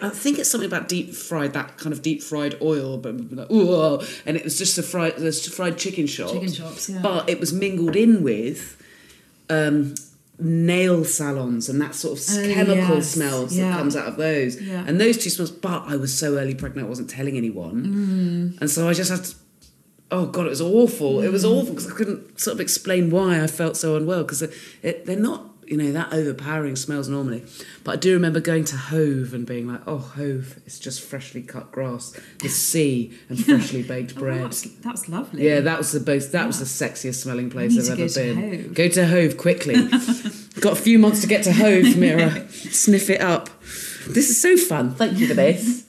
I 0.01 0.09
think 0.09 0.39
it's 0.39 0.49
something 0.49 0.69
about 0.69 0.89
deep 0.89 1.15
fried, 1.15 1.53
that 1.55 1.77
kind 1.77 1.93
of 1.93 2.01
deep 2.01 2.23
fried 2.23 2.55
oil, 2.63 2.97
but 2.97 3.17
ooh, 3.53 4.01
and 4.25 4.37
it 4.37 4.45
was 4.45 4.57
just 4.57 4.79
a 4.79 4.85
fried, 4.85 5.17
there's 5.19 5.47
fried 5.53 5.79
chicken 5.79 6.07
shops. 6.07 6.33
Chicken 6.33 6.53
shops, 6.53 6.89
yeah. 6.89 7.01
But 7.03 7.29
it 7.29 7.41
was 7.41 7.53
mingled 7.53 7.97
in 7.97 8.23
with 8.23 8.81
um, 9.49 9.95
nail 10.43 11.05
salons 11.05 11.69
and 11.69 11.81
that 11.81 11.95
sort 11.95 12.19
of 12.19 12.25
Oh, 12.31 12.53
chemical 12.55 12.97
yes, 12.97 13.11
smells 13.11 13.57
yeah. 13.57 13.71
that 13.71 13.79
comes 13.79 13.95
out 13.97 14.07
of 14.09 14.17
those. 14.17 14.61
Yeah. 14.61 14.85
And 14.87 15.01
those 15.01 15.17
two 15.19 15.31
smells. 15.31 15.51
But 15.51 15.85
I 15.87 15.97
was 15.97 16.17
so 16.17 16.37
early 16.39 16.55
pregnant, 16.55 16.87
I 16.87 16.89
wasn't 16.89 17.11
telling 17.11 17.37
anyone, 17.37 17.85
Mm. 18.55 18.61
and 18.61 18.71
so 18.71 18.89
I 18.89 18.93
just 18.95 19.11
had 19.11 19.25
to. 19.25 19.35
Oh 20.13 20.27
god, 20.27 20.47
it 20.47 20.51
was 20.51 20.61
awful. 20.61 21.21
It 21.21 21.31
was 21.31 21.45
Mm. 21.45 21.51
awful 21.53 21.75
because 21.75 21.87
I 21.91 21.95
couldn't 21.95 22.41
sort 22.41 22.55
of 22.55 22.61
explain 22.61 23.11
why 23.11 23.43
I 23.43 23.47
felt 23.47 23.77
so 23.77 23.95
unwell 23.97 24.23
because 24.25 24.43
they're 24.83 25.17
not, 25.17 25.50
you 25.71 25.77
know, 25.77 25.93
that 25.93 26.13
overpowering 26.13 26.75
smells 26.75 27.09
normally. 27.09 27.45
But 27.85 27.93
I 27.93 27.97
do 27.97 28.13
remember 28.13 28.41
going 28.41 28.65
to 28.65 28.77
Hove 28.77 29.33
and 29.33 29.47
being 29.47 29.69
like, 29.69 29.81
"Oh, 29.87 29.99
Hove, 29.99 30.59
it's 30.67 30.81
just 30.81 31.01
freshly 31.01 31.43
cut 31.43 31.71
grass, 31.71 32.13
the 32.41 32.49
sea, 32.67 33.17
and 33.29 33.43
freshly 33.43 33.85
baked 33.85 34.15
Oh, 34.17 34.21
bread." 34.21 34.45
that's, 34.47 34.63
that's 34.81 35.09
lovely. 35.09 35.47
Yeah, 35.47 35.61
that 35.61 35.79
was 35.79 35.93
the 35.93 36.01
most. 36.01 36.33
That 36.33 36.49
was 36.49 36.59
the 36.59 36.65
sexiest 36.65 37.23
smelling 37.23 37.51
place 37.51 37.79
I've 37.79 37.99
ever 38.01 38.13
been. 38.13 38.65
Hove. 38.65 38.75
Go 38.75 38.89
to 38.89 39.07
Hove 39.07 39.37
quickly. 39.37 39.77
Got 40.61 40.73
a 40.73 40.83
few 40.83 40.99
months 40.99 41.21
to 41.21 41.29
get 41.29 41.45
to 41.45 41.53
Hove, 41.53 41.85
Meera. 41.95 42.51
Sniff 42.51 43.09
it 43.09 43.21
up. 43.21 43.49
This 44.09 44.29
is 44.29 44.43
so 44.43 44.57
fun. 44.57 44.95
Thank 44.97 45.19
you 45.19 45.29
for 45.29 45.35
this. 45.35 45.87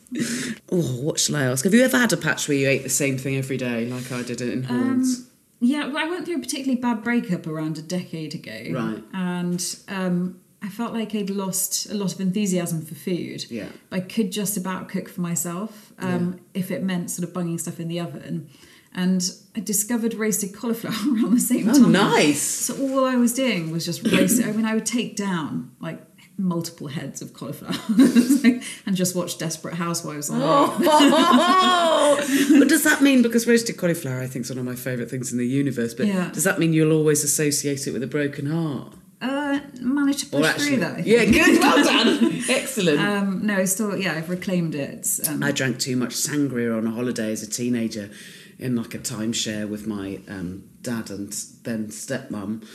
Oh, 0.72 1.02
what 1.02 1.20
shall 1.20 1.38
I 1.38 1.44
ask? 1.46 1.64
Have 1.64 1.74
you 1.74 1.84
ever 1.84 1.98
had 1.98 2.14
a 2.14 2.18
patch 2.18 2.48
where 2.48 2.58
you 2.58 2.70
ate 2.70 2.84
the 2.84 2.90
same 2.90 3.18
thing 3.18 3.36
every 3.36 3.58
day, 3.58 3.88
like 3.88 4.12
I 4.12 4.22
did 4.22 4.42
in 4.42 4.66
um, 4.66 4.80
Horns? 4.80 5.28
Yeah, 5.64 5.88
well, 5.88 5.97
I 5.99 6.09
went 6.09 6.26
through 6.26 6.38
a 6.38 6.39
particularly 6.39 6.82
bad 6.82 7.03
breakup 7.03 7.45
around 7.47 7.78
a 7.78 7.82
decade 7.84 8.34
ago. 8.36 8.51
Right. 8.74 9.03
And 9.14 9.76
um, 9.88 10.41
I 10.62 10.70
felt 10.70 10.91
like 10.93 11.14
I'd 11.16 11.30
lost 11.30 11.89
a 11.89 11.93
lot 11.93 12.12
of 12.14 12.20
enthusiasm 12.20 12.82
for 12.82 12.95
food. 12.95 13.45
Yeah. 13.49 13.70
I 13.91 13.99
could 13.99 14.32
just 14.32 14.57
about 14.57 14.89
cook 14.89 15.07
for 15.07 15.22
myself 15.22 15.93
um, 15.99 16.39
if 16.55 16.72
it 16.72 16.82
meant 16.84 17.12
sort 17.12 17.28
of 17.28 17.34
bunging 17.34 17.59
stuff 17.59 17.80
in 17.80 17.88
the 17.88 17.99
oven. 17.99 18.49
And 18.93 19.24
I 19.55 19.62
discovered 19.62 20.16
roasted 20.16 20.53
cauliflower 20.53 20.91
around 21.16 21.34
the 21.36 21.39
same 21.39 21.70
Oh, 21.70 21.74
time. 21.74 21.91
nice. 21.93 22.41
So 22.41 22.76
all 22.82 23.05
I 23.05 23.16
was 23.16 23.34
doing 23.34 23.72
was 23.72 23.86
just 23.86 24.05
roasting. 24.05 24.49
I 24.49 24.51
mean, 24.51 24.66
I 24.66 24.74
would 24.74 24.86
take 24.86 25.16
down 25.16 25.72
like 25.80 26.01
multiple 26.42 26.88
heads 26.88 27.22
of 27.22 27.34
cauliflower 27.34 27.74
and 28.86 28.96
just 28.96 29.16
watch 29.16 29.38
Desperate 29.38 29.76
Housewives 29.76 30.30
on 30.30 30.39
Oh, 30.42 32.16
but 32.60 32.68
does 32.68 32.84
that 32.84 33.02
mean 33.02 33.22
because 33.22 33.48
roasted 33.48 33.78
cauliflower 33.78 34.20
I 34.22 34.28
think 34.28 34.46
is 34.46 34.50
one 34.52 34.60
of 34.60 34.66
my 34.66 34.76
favourite 34.76 35.10
things 35.10 35.32
in 35.32 35.38
the 35.38 35.48
universe? 35.48 35.94
But 35.94 36.08
Yeah. 36.08 36.30
does 36.34 36.44
that 36.44 36.60
mean 36.60 36.74
you'll 36.74 36.92
always 36.94 37.24
associate 37.24 37.88
it 37.88 37.92
with 37.92 38.04
a 38.04 38.08
broken 38.08 38.48
heart? 38.48 38.94
Uh, 39.22 39.60
managed 39.80 40.20
to 40.22 40.26
push 40.28 40.46
actually, 40.48 40.68
through 40.70 40.78
that. 40.78 41.06
Yeah, 41.06 41.26
good, 41.26 41.60
well 41.62 41.84
done, 42.20 42.42
excellent. 42.50 43.00
Um, 43.00 43.46
no, 43.46 43.58
I 43.58 43.66
still, 43.66 43.96
yeah, 43.96 44.14
I've 44.14 44.30
reclaimed 44.32 44.74
it. 44.74 45.20
Um, 45.30 45.44
I 45.44 45.52
drank 45.52 45.78
too 45.80 45.96
much 45.96 46.16
sangria 46.16 46.76
on 46.76 46.88
a 46.88 46.92
holiday 46.92 47.32
as 47.32 47.44
a 47.44 47.50
teenager 47.50 48.10
in 48.58 48.76
like 48.76 48.96
a 48.96 49.00
timeshare 49.00 49.70
with 49.70 49.86
my 49.86 50.20
um, 50.28 50.64
dad 50.82 51.12
and 51.12 51.32
then 51.64 51.88
stepmom 51.89 52.66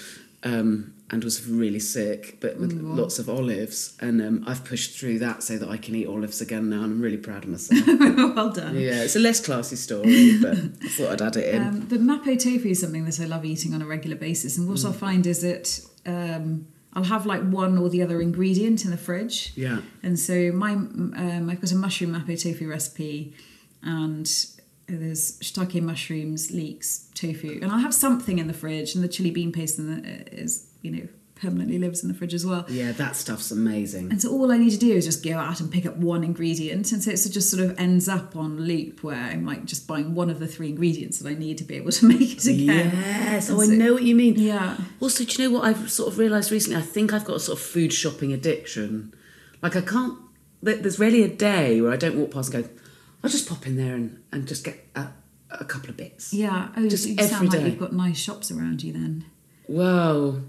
um, 0.46 0.92
and 1.10 1.22
was 1.22 1.46
really 1.46 1.78
sick, 1.78 2.38
but 2.40 2.52
with 2.58 2.72
Mm. 2.72 2.96
lots 3.00 3.18
of 3.20 3.28
olives. 3.28 3.78
And 4.00 4.20
um, 4.26 4.44
I've 4.50 4.64
pushed 4.64 4.98
through 4.98 5.18
that 5.20 5.42
so 5.48 5.56
that 5.60 5.68
I 5.68 5.76
can 5.84 5.94
eat 5.94 6.06
olives 6.14 6.40
again 6.40 6.68
now, 6.68 6.82
and 6.84 6.90
I'm 6.94 7.00
really 7.06 7.22
proud 7.28 7.44
of 7.44 7.50
myself. 7.50 7.86
well 8.36 8.50
done. 8.60 8.74
yeah, 8.88 9.02
it's 9.06 9.16
a 9.16 9.20
less 9.28 9.40
classy 9.46 9.76
story, 9.76 10.38
but 10.44 10.56
I 10.86 10.88
thought 10.94 11.10
I'd 11.12 11.22
add 11.28 11.36
it 11.36 11.54
in. 11.54 11.62
Um, 11.62 11.88
the 11.88 11.98
mapo 11.98 12.32
tofu 12.44 12.68
is 12.68 12.80
something 12.80 13.04
that 13.04 13.20
I 13.20 13.26
love 13.34 13.44
eating 13.44 13.72
on 13.74 13.82
a 13.82 13.86
regular 13.86 14.16
basis, 14.28 14.58
and 14.58 14.66
what 14.68 14.78
Mm. 14.78 14.84
I'll 14.86 14.92
find 15.08 15.26
is 15.26 15.40
that 15.42 15.66
um, 16.06 16.66
I'll 16.94 17.04
have 17.14 17.24
like 17.26 17.42
one 17.64 17.78
or 17.78 17.88
the 17.88 18.02
other 18.02 18.20
ingredient 18.20 18.84
in 18.84 18.90
the 18.90 18.96
fridge. 19.08 19.52
yeah. 19.54 19.78
And 20.02 20.18
so 20.18 20.34
my 20.64 20.72
um, 20.72 21.48
I've 21.50 21.60
got 21.60 21.70
a 21.72 21.76
mushroom 21.76 22.12
mapo 22.14 22.34
tofu 22.42 22.66
recipe, 22.68 23.34
and 23.82 24.28
there's 24.88 25.38
shiitake 25.40 25.82
mushrooms, 25.82 26.50
leeks, 26.50 27.08
tofu, 27.14 27.58
and 27.62 27.72
I'll 27.72 27.78
have 27.78 27.94
something 27.94 28.38
in 28.38 28.46
the 28.46 28.54
fridge, 28.54 28.94
and 28.94 29.02
the 29.02 29.08
chili 29.08 29.30
bean 29.30 29.52
paste 29.52 29.78
in 29.78 30.02
the, 30.02 30.32
is 30.32 30.68
you 30.82 30.90
know 30.90 31.08
permanently 31.36 31.78
lives 31.78 32.02
in 32.02 32.08
the 32.08 32.14
fridge 32.14 32.34
as 32.34 32.44
well. 32.44 32.64
Yeah, 32.68 32.92
that 32.92 33.14
stuff's 33.14 33.50
amazing. 33.50 34.10
And 34.10 34.20
so 34.20 34.32
all 34.32 34.50
I 34.50 34.56
need 34.56 34.70
to 34.70 34.78
do 34.78 34.92
is 34.92 35.04
just 35.04 35.22
go 35.22 35.36
out 35.36 35.60
and 35.60 35.70
pick 35.70 35.86
up 35.86 35.96
one 35.96 36.24
ingredient. 36.24 36.90
And 36.92 37.02
so 37.02 37.10
it 37.10 37.16
just 37.16 37.50
sort 37.50 37.62
of 37.62 37.78
ends 37.78 38.08
up 38.08 38.34
on 38.34 38.58
loop 38.62 39.02
where 39.02 39.16
I'm 39.16 39.44
like 39.44 39.66
just 39.66 39.86
buying 39.86 40.14
one 40.14 40.30
of 40.30 40.38
the 40.38 40.46
three 40.46 40.70
ingredients 40.70 41.18
that 41.18 41.28
I 41.28 41.34
need 41.34 41.58
to 41.58 41.64
be 41.64 41.76
able 41.76 41.92
to 41.92 42.06
make 42.08 42.38
it 42.38 42.46
again. 42.46 42.90
Yes, 42.94 43.50
oh, 43.50 43.60
And 43.60 43.70
oh, 43.70 43.74
I 43.74 43.76
know 43.76 43.92
what 43.92 44.02
you 44.02 44.14
mean. 44.14 44.36
Yeah. 44.36 44.78
Also, 44.98 45.24
do 45.24 45.42
you 45.42 45.48
know 45.48 45.58
what 45.58 45.66
I've 45.66 45.90
sort 45.90 46.10
of 46.10 46.18
realised 46.18 46.50
recently? 46.50 46.78
I 46.78 46.82
think 46.82 47.12
I've 47.12 47.24
got 47.24 47.36
a 47.36 47.40
sort 47.40 47.58
of 47.58 47.64
food 47.64 47.92
shopping 47.92 48.32
addiction. 48.32 49.14
Like, 49.62 49.76
I 49.76 49.82
can't, 49.82 50.18
there's 50.62 50.98
rarely 50.98 51.22
a 51.22 51.28
day 51.28 51.80
where 51.80 51.92
I 51.92 51.96
don't 51.96 52.16
walk 52.16 52.30
past 52.30 52.52
and 52.54 52.64
go, 52.64 52.70
I'll 53.26 53.32
just 53.32 53.48
pop 53.48 53.66
in 53.66 53.76
there 53.76 53.94
and, 53.94 54.22
and 54.32 54.46
just 54.46 54.62
get 54.64 54.86
a, 54.94 55.08
a 55.50 55.64
couple 55.64 55.90
of 55.90 55.96
bits. 55.96 56.32
Yeah. 56.32 56.68
Oh, 56.76 56.88
Just 56.88 57.08
you 57.08 57.16
sound 57.24 57.48
like 57.48 57.58
day. 57.60 57.66
you've 57.70 57.78
got 57.80 57.92
nice 57.92 58.16
shops 58.18 58.50
around 58.52 58.82
you 58.84 58.92
then. 58.92 59.24
Well, 59.68 60.42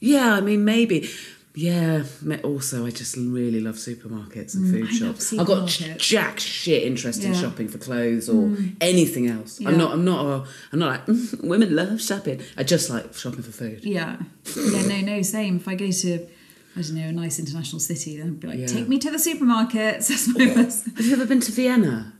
yeah, 0.00 0.34
I 0.34 0.40
mean, 0.40 0.64
maybe. 0.64 1.08
Yeah, 1.56 2.02
also, 2.42 2.84
I 2.84 2.90
just 2.90 3.16
really 3.16 3.60
love 3.60 3.76
supermarkets 3.76 4.56
and 4.56 4.64
Mm, 4.64 4.70
food 4.72 4.88
I 4.88 4.92
shops. 4.92 5.32
I've 5.38 5.46
got 5.46 5.68
jack 5.98 6.40
shit 6.40 6.82
interest 6.82 7.22
in 7.22 7.32
shopping 7.32 7.68
for 7.68 7.78
clothes 7.78 8.28
or 8.28 8.48
Mm. 8.48 8.74
anything 8.80 9.28
else. 9.28 9.60
Yeah. 9.60 9.68
I'm 9.68 9.78
not. 9.78 9.92
I'm 9.92 10.04
not. 10.04 10.26
A, 10.26 10.44
I'm 10.72 10.80
not 10.80 10.88
like 10.90 11.06
"Mm, 11.06 11.44
women 11.52 11.76
love 11.76 12.02
shopping. 12.02 12.42
I 12.56 12.64
just 12.64 12.90
like 12.90 13.14
shopping 13.14 13.42
for 13.42 13.52
food. 13.52 13.84
Yeah. 13.84 14.16
Yeah, 14.56 14.82
no, 14.88 15.00
no, 15.02 15.22
same. 15.22 15.58
If 15.58 15.68
I 15.68 15.76
go 15.76 15.92
to, 15.92 16.26
I 16.76 16.80
don't 16.82 16.94
know, 16.96 17.06
a 17.06 17.12
nice 17.12 17.38
international 17.38 17.78
city, 17.78 18.16
then 18.16 18.26
I'd 18.30 18.40
be 18.40 18.48
like, 18.48 18.58
Yeah. 18.58 18.66
take 18.66 18.88
me 18.88 18.98
to 18.98 19.10
the 19.12 19.18
supermarkets. 19.18 20.08
That's 20.08 20.26
my 20.36 20.46
best. 20.46 20.86
Have 20.96 21.06
you 21.06 21.12
ever 21.12 21.24
been 21.26 21.38
to 21.40 21.52
Vienna? 21.52 22.14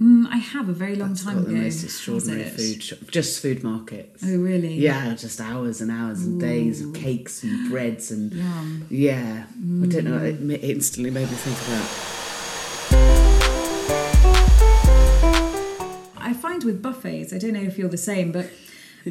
Mm, 0.00 0.26
I 0.30 0.36
have 0.36 0.68
a 0.68 0.74
very 0.74 0.94
long 0.94 1.14
time 1.14 1.36
Got 1.36 1.46
the 1.46 1.54
most 1.54 1.82
extraordinary 1.82 2.44
food 2.50 2.82
shop. 2.82 2.98
Just 3.10 3.40
food 3.40 3.62
markets. 3.64 4.22
Oh, 4.26 4.36
really? 4.36 4.74
Yeah, 4.74 5.14
just 5.14 5.40
hours 5.40 5.80
and 5.80 5.90
hours 5.90 6.22
and 6.22 6.38
days 6.38 6.82
of 6.84 6.92
cakes 6.92 7.42
and 7.42 7.70
breads 7.70 8.10
and 8.10 8.30
Yum. 8.32 8.86
yeah. 8.90 9.44
I 9.48 9.86
don't 9.86 10.04
know. 10.04 10.18
Mm. 10.18 10.50
It 10.50 10.64
it 10.64 10.70
instantly 10.70 11.10
made 11.10 11.30
me 11.30 11.36
think 11.36 11.56
of 11.56 11.66
that. 11.70 11.86
I 16.18 16.34
find 16.34 16.62
with 16.64 16.82
buffets, 16.82 17.32
I 17.32 17.38
don't 17.38 17.52
know 17.54 17.62
if 17.62 17.78
you're 17.78 17.88
the 17.88 17.96
same, 17.96 18.32
but 18.32 18.50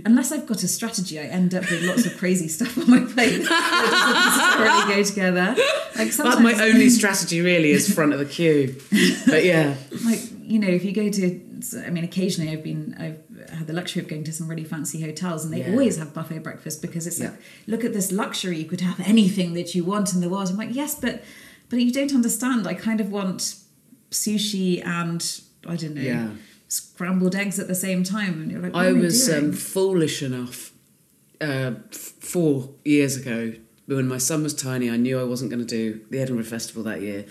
unless 0.03 0.31
I've 0.31 0.45
got 0.45 0.61
a 0.63 0.67
strategy, 0.67 1.19
I 1.19 1.23
end 1.23 1.53
up 1.55 1.69
with 1.69 1.83
lots 1.83 2.05
of 2.05 2.17
crazy 2.17 2.47
stuff 2.47 2.77
on 2.77 2.89
my 2.89 2.99
plate 2.99 3.37
that 3.43 4.57
doesn't 4.57 4.95
necessarily 4.95 4.95
go 4.95 5.03
together. 5.03 5.55
Like 5.55 5.95
That's 5.95 6.15
sometimes, 6.15 6.41
my 6.43 6.65
only 6.65 6.89
strategy, 6.99 7.41
really, 7.41 7.71
is 7.71 7.93
front 7.93 8.13
of 8.13 8.19
the 8.19 8.25
queue. 8.25 8.75
But 9.25 9.45
yeah, 9.45 9.75
like 10.03 10.19
you 10.41 10.59
know, 10.59 10.67
if 10.67 10.83
you 10.83 10.91
go 10.91 11.09
to, 11.09 11.41
I 11.85 11.89
mean, 11.89 12.03
occasionally 12.03 12.51
I've 12.51 12.63
been, 12.63 12.95
I've 12.99 13.49
had 13.57 13.67
the 13.67 13.73
luxury 13.73 14.01
of 14.01 14.07
going 14.07 14.23
to 14.25 14.31
some 14.33 14.47
really 14.47 14.63
fancy 14.65 15.01
hotels, 15.01 15.43
and 15.45 15.53
they 15.53 15.59
Yeah. 15.61 15.71
always 15.71 15.97
have 15.97 16.13
buffet 16.13 16.39
breakfast 16.39 16.81
because 16.81 17.07
it's 17.07 17.19
like, 17.19 17.33
look 17.67 17.83
at 17.83 17.93
this 17.93 18.11
luxury, 18.11 18.57
you 18.57 18.65
could 18.65 18.81
have 18.81 18.99
anything 18.99 19.53
that 19.53 19.73
you 19.75 19.83
want 19.85 20.13
in 20.13 20.21
the 20.21 20.29
world. 20.29 20.49
I'm 20.49 20.57
like, 20.57 20.75
yes, 20.75 20.95
but 20.99 21.23
but 21.69 21.79
you 21.79 21.91
don't 21.91 22.13
understand. 22.13 22.67
I 22.67 22.73
kind 22.75 22.99
of 23.01 23.11
want 23.11 23.55
sushi 24.11 24.85
and 24.85 25.41
I 25.67 25.75
don't 25.75 25.95
know. 25.95 26.01
Yeah. 26.01 26.29
Scrambled 26.75 27.35
eggs 27.35 27.57
at 27.57 27.69
the 27.69 27.75
same 27.75 28.03
time, 28.03 28.41
and 28.41 28.51
you're 28.51 28.59
like, 28.59 28.75
I 28.75 28.91
was 28.91 29.29
um, 29.29 29.53
foolish 29.53 30.21
enough 30.21 30.73
uh, 31.39 31.71
f- 31.89 32.13
four 32.19 32.69
years 32.83 33.15
ago 33.15 33.53
when 33.85 34.09
my 34.09 34.17
son 34.17 34.43
was 34.43 34.53
tiny. 34.53 34.89
I 34.89 34.97
knew 34.97 35.17
I 35.17 35.23
wasn't 35.23 35.51
going 35.51 35.65
to 35.65 35.67
do 35.67 36.01
the 36.09 36.19
Edinburgh 36.19 36.43
Festival 36.43 36.83
that 36.83 36.99
year. 36.99 37.25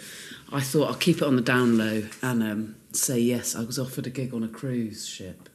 I 0.50 0.60
thought 0.60 0.88
I'll 0.88 0.94
keep 0.94 1.18
it 1.18 1.24
on 1.24 1.36
the 1.36 1.42
down 1.42 1.76
low 1.76 2.04
and 2.22 2.42
um, 2.42 2.76
say 2.92 3.18
yes. 3.18 3.54
I 3.54 3.64
was 3.64 3.78
offered 3.78 4.06
a 4.06 4.10
gig 4.10 4.32
on 4.32 4.42
a 4.42 4.48
cruise 4.48 5.06
ship. 5.06 5.50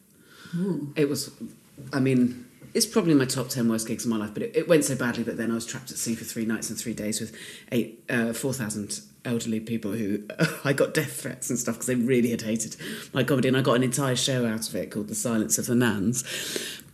Ooh. 0.56 0.94
It 0.96 1.10
was, 1.10 1.32
I 1.92 2.00
mean, 2.00 2.46
it's 2.76 2.86
probably 2.86 3.16
my 3.16 3.26
top 3.26 3.50
10 3.50 3.68
worst 3.70 3.88
gigs 3.88 4.06
of 4.06 4.12
my 4.12 4.18
life, 4.18 4.36
but 4.36 4.44
it, 4.44 4.56
it 4.56 4.68
went 4.68 4.86
so 4.86 4.96
badly 4.96 5.24
that 5.24 5.38
then 5.38 5.50
I 5.50 5.56
was 5.56 5.66
trapped 5.66 5.90
at 5.90 5.98
sea 5.98 6.14
for 6.14 6.26
three 6.26 6.46
nights 6.46 6.70
and 6.70 6.78
three 6.78 6.94
days 6.94 7.20
with 7.20 7.36
eight, 7.72 8.04
uh, 8.10 8.34
4,000 8.34 9.02
elderly 9.26 9.60
people 9.60 9.92
who 9.92 10.24
I 10.64 10.74
got 10.74 10.94
death 10.94 11.22
threats 11.22 11.50
and 11.50 11.60
stuff 11.60 11.76
because 11.76 11.88
they 11.88 11.96
really 11.96 12.32
had 12.32 12.42
hated 12.42 12.76
my 13.14 13.24
comedy, 13.24 13.48
and 13.48 13.58
I 13.58 13.62
got 13.62 13.74
an 13.74 13.84
entire 13.84 14.16
show 14.16 14.46
out 14.46 14.68
of 14.68 14.76
it 14.76 14.92
called 14.92 15.08
The 15.08 15.16
Silence 15.16 15.58
of 15.58 15.66
the 15.66 15.76
Nans. 15.76 16.24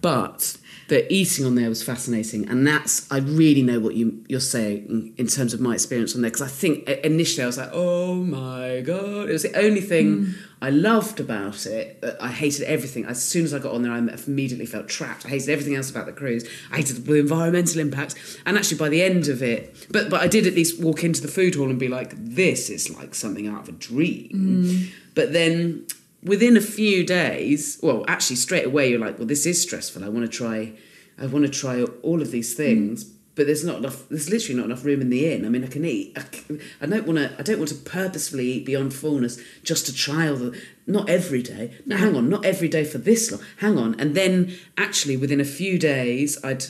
But 0.02 0.58
the 0.88 1.12
eating 1.12 1.46
on 1.46 1.56
there 1.56 1.70
was 1.70 1.82
fascinating, 1.82 2.48
and 2.48 2.66
that's 2.68 3.12
I 3.12 3.18
really 3.18 3.64
know 3.64 3.80
what 3.80 3.96
you 3.96 4.24
you're 4.28 4.40
saying 4.40 5.14
in 5.18 5.28
terms 5.28 5.54
of 5.54 5.60
my 5.60 5.74
experience 5.74 6.14
on 6.14 6.22
there 6.22 6.30
because 6.30 6.44
I 6.44 6.48
think 6.48 6.88
initially 6.88 7.44
I 7.44 7.48
was 7.48 7.58
like, 7.58 7.72
oh 7.74 8.16
my 8.16 8.82
god, 8.82 9.30
it 9.30 9.34
was 9.34 9.44
the 9.44 9.58
only 9.58 9.82
thing 9.82 10.26
mm. 10.26 10.36
I 10.62 10.70
loved 10.70 11.20
about 11.20 11.66
it. 11.66 12.04
I 12.22 12.30
hated 12.30 12.64
everything. 12.64 13.06
As 13.06 13.22
soon 13.22 13.46
as 13.46 13.54
I 13.54 13.60
got 13.60 13.74
on 13.74 13.82
there, 13.82 13.92
I 13.92 13.98
immediately 13.98 14.68
felt 14.68 14.88
trapped. 14.88 15.26
I 15.26 15.30
hated 15.30 15.50
everything 15.50 15.76
else 15.76 15.90
about 15.90 16.06
the 16.06 16.14
cruise. 16.14 16.48
I 16.72 16.78
hated 16.78 17.04
the 17.06 17.14
environmental 17.16 17.80
impact, 17.80 18.16
and 18.46 18.56
actually 18.56 18.78
by 18.78 18.90
the 18.90 19.02
end 19.02 19.28
of 19.28 19.42
it, 19.42 19.88
but 19.90 20.10
but 20.12 20.22
I 20.22 20.28
did 20.28 20.46
at 20.46 20.54
least 20.54 20.80
walk 20.80 21.04
into 21.04 21.22
the 21.22 21.28
food 21.28 21.56
hall 21.56 21.70
and 21.70 21.80
be 21.80 21.88
like, 21.88 22.14
this 22.16 22.70
is 22.70 22.96
like 22.96 23.16
something 23.16 23.48
out 23.48 23.62
of 23.62 23.70
a 23.70 23.74
dream. 23.74 24.30
Mm. 24.34 24.92
But 25.16 25.34
then 25.34 25.88
within 26.26 26.58
a 26.58 26.62
few 26.62 27.06
days, 27.06 27.80
well, 27.82 28.04
actually 28.08 28.36
straight 28.36 28.66
away, 28.66 28.90
you're 28.90 29.00
like, 29.00 29.18
well, 29.18 29.28
this 29.28 29.46
is 29.46 29.62
stressful. 29.62 30.04
I 30.04 30.10
want 30.10 30.30
to 30.30 30.38
try, 30.38 30.74
I 31.18 31.28
want 31.28 31.46
to 31.46 31.52
try 31.52 31.84
all 32.02 32.22
of 32.22 32.32
these 32.32 32.54
things. 32.54 33.12
But 33.36 33.48
there's 33.48 33.66
not 33.66 33.80
enough. 33.80 34.08
There's 34.08 34.30
literally 34.30 34.56
not 34.56 34.68
enough 34.68 34.86
room 34.86 35.02
in 35.02 35.10
the 35.10 35.30
inn. 35.30 35.46
I 35.46 35.50
mean, 35.50 35.66
I 35.66 35.68
can 35.68 35.84
eat. 35.84 36.14
I, 36.16 36.22
c- 36.22 36.58
I 36.80 36.86
don't 36.86 37.06
want 37.06 37.20
to. 37.20 37.36
I 37.38 37.42
don't 37.42 37.58
want 37.58 37.68
to 37.68 37.76
purposefully 37.76 38.46
eat 38.46 38.66
beyond 38.66 38.94
fullness 38.94 39.38
just 39.62 39.86
to 39.88 39.94
trial 39.94 40.38
the. 40.38 40.62
Not 40.88 41.10
every 41.10 41.42
day. 41.42 41.78
No, 41.86 41.98
hang 41.98 42.16
on. 42.16 42.30
Not 42.30 42.46
every 42.46 42.70
day 42.70 42.86
for 42.86 42.98
this 42.98 43.30
long. 43.34 43.42
Hang 43.58 43.78
on. 43.78 44.00
And 44.00 44.16
then 44.16 44.56
actually, 44.78 45.18
within 45.18 45.42
a 45.42 45.46
few 45.46 45.78
days, 45.78 46.42
I'd. 46.46 46.64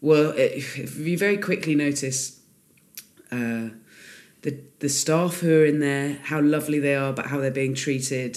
Well, 0.00 0.32
it, 0.36 0.96
you 0.96 1.16
very 1.16 1.36
quickly 1.36 1.76
notice 1.76 2.40
uh, 3.30 3.68
the 4.42 4.58
the 4.80 4.88
staff 4.88 5.38
who 5.38 5.60
are 5.60 5.64
in 5.64 5.78
there, 5.78 6.18
how 6.24 6.40
lovely 6.40 6.80
they 6.80 6.96
are, 6.96 7.12
but 7.12 7.26
how 7.26 7.38
they're 7.38 7.52
being 7.52 7.74
treated, 7.74 8.36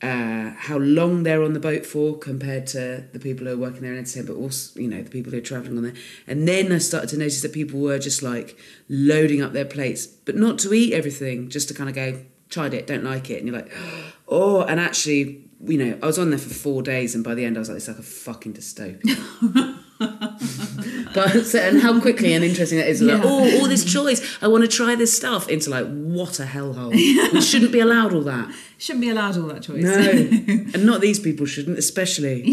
uh, 0.00 0.50
how 0.56 0.78
long 0.78 1.24
they're 1.24 1.42
on 1.42 1.54
the 1.54 1.60
boat 1.60 1.84
for 1.84 2.16
compared 2.16 2.66
to 2.68 3.04
the 3.12 3.18
people 3.18 3.46
who 3.46 3.54
are 3.54 3.56
working 3.56 3.82
there 3.82 3.92
in 3.92 3.98
entertainment, 3.98 4.36
but 4.36 4.42
also 4.42 4.78
you 4.78 4.88
know 4.88 5.02
the 5.02 5.10
people 5.10 5.32
who 5.32 5.38
are 5.38 5.42
travelling 5.42 5.76
on 5.76 5.82
there. 5.84 5.94
And 6.26 6.46
then 6.46 6.70
I 6.70 6.78
started 6.78 7.10
to 7.10 7.16
notice 7.16 7.42
that 7.42 7.52
people 7.52 7.80
were 7.80 7.98
just 7.98 8.22
like 8.22 8.56
loading 8.88 9.42
up 9.42 9.52
their 9.52 9.64
plates, 9.64 10.06
but 10.06 10.36
not 10.36 10.58
to 10.60 10.72
eat 10.72 10.92
everything, 10.92 11.48
just 11.48 11.68
to 11.68 11.74
kind 11.74 11.88
of 11.88 11.96
go 11.96 12.20
tried 12.48 12.72
it, 12.72 12.86
don't 12.86 13.04
like 13.04 13.28
it, 13.28 13.38
and 13.38 13.48
you're 13.48 13.56
like, 13.56 13.72
oh, 14.28 14.62
and 14.62 14.80
actually. 14.80 15.44
You 15.60 15.76
know, 15.76 15.98
I 16.00 16.06
was 16.06 16.20
on 16.20 16.30
there 16.30 16.38
for 16.38 16.54
four 16.54 16.82
days, 16.82 17.16
and 17.16 17.24
by 17.24 17.34
the 17.34 17.44
end, 17.44 17.56
I 17.56 17.58
was 17.58 17.68
like, 17.68 17.78
"It's 17.78 17.88
like 17.88 17.98
a 17.98 18.02
fucking 18.02 18.52
dystopia." 18.52 19.82
but 21.14 21.44
so, 21.44 21.58
and 21.58 21.80
how 21.80 22.00
quickly 22.00 22.32
and 22.32 22.44
interesting 22.44 22.78
that 22.78 22.88
is. 22.88 23.02
Like, 23.02 23.18
Yeah. 23.22 23.28
oh, 23.28 23.58
all 23.60 23.66
this 23.68 23.84
choice. 23.84 24.20
I 24.42 24.46
want 24.48 24.62
to 24.62 24.68
try 24.68 24.94
this 24.94 25.12
stuff. 25.16 25.48
Into 25.48 25.70
like, 25.70 25.86
what 25.86 26.38
a 26.40 26.44
hellhole. 26.44 26.92
we 27.32 27.40
shouldn't 27.40 27.72
be 27.72 27.80
allowed 27.80 28.12
all 28.14 28.22
that. 28.22 28.48
Shouldn't 28.80 29.00
be 29.00 29.08
allowed 29.10 29.36
all 29.36 29.48
that 29.48 29.62
choice. 29.64 29.82
No, 29.82 29.98
and 30.72 30.86
not 30.86 31.00
these 31.00 31.18
people 31.18 31.46
shouldn't, 31.46 31.78
especially. 31.78 32.44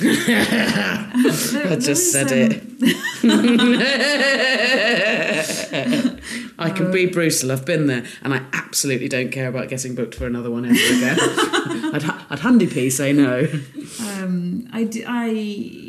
I 0.00 1.76
just 1.80 2.12
said 2.12 2.28
it. 2.30 2.62
I 6.58 6.70
can 6.70 6.90
be 6.92 7.06
brutal. 7.06 7.50
I've 7.52 7.64
been 7.64 7.86
there, 7.88 8.04
and 8.22 8.32
I 8.34 8.42
absolutely 8.52 9.08
don't 9.08 9.30
care 9.32 9.48
about 9.48 9.68
getting 9.68 9.94
booked 9.96 10.14
for 10.14 10.26
another 10.26 10.50
one 10.50 10.64
ever 10.64 10.74
again. 10.74 11.18
I'd, 11.92 12.04
I'd 12.30 12.38
handy 12.38 12.66
P 12.68 12.88
say 12.90 13.12
no. 13.12 13.48
Um, 14.00 14.68
I, 14.72 14.84
d- 14.84 15.04
I- 15.06 15.81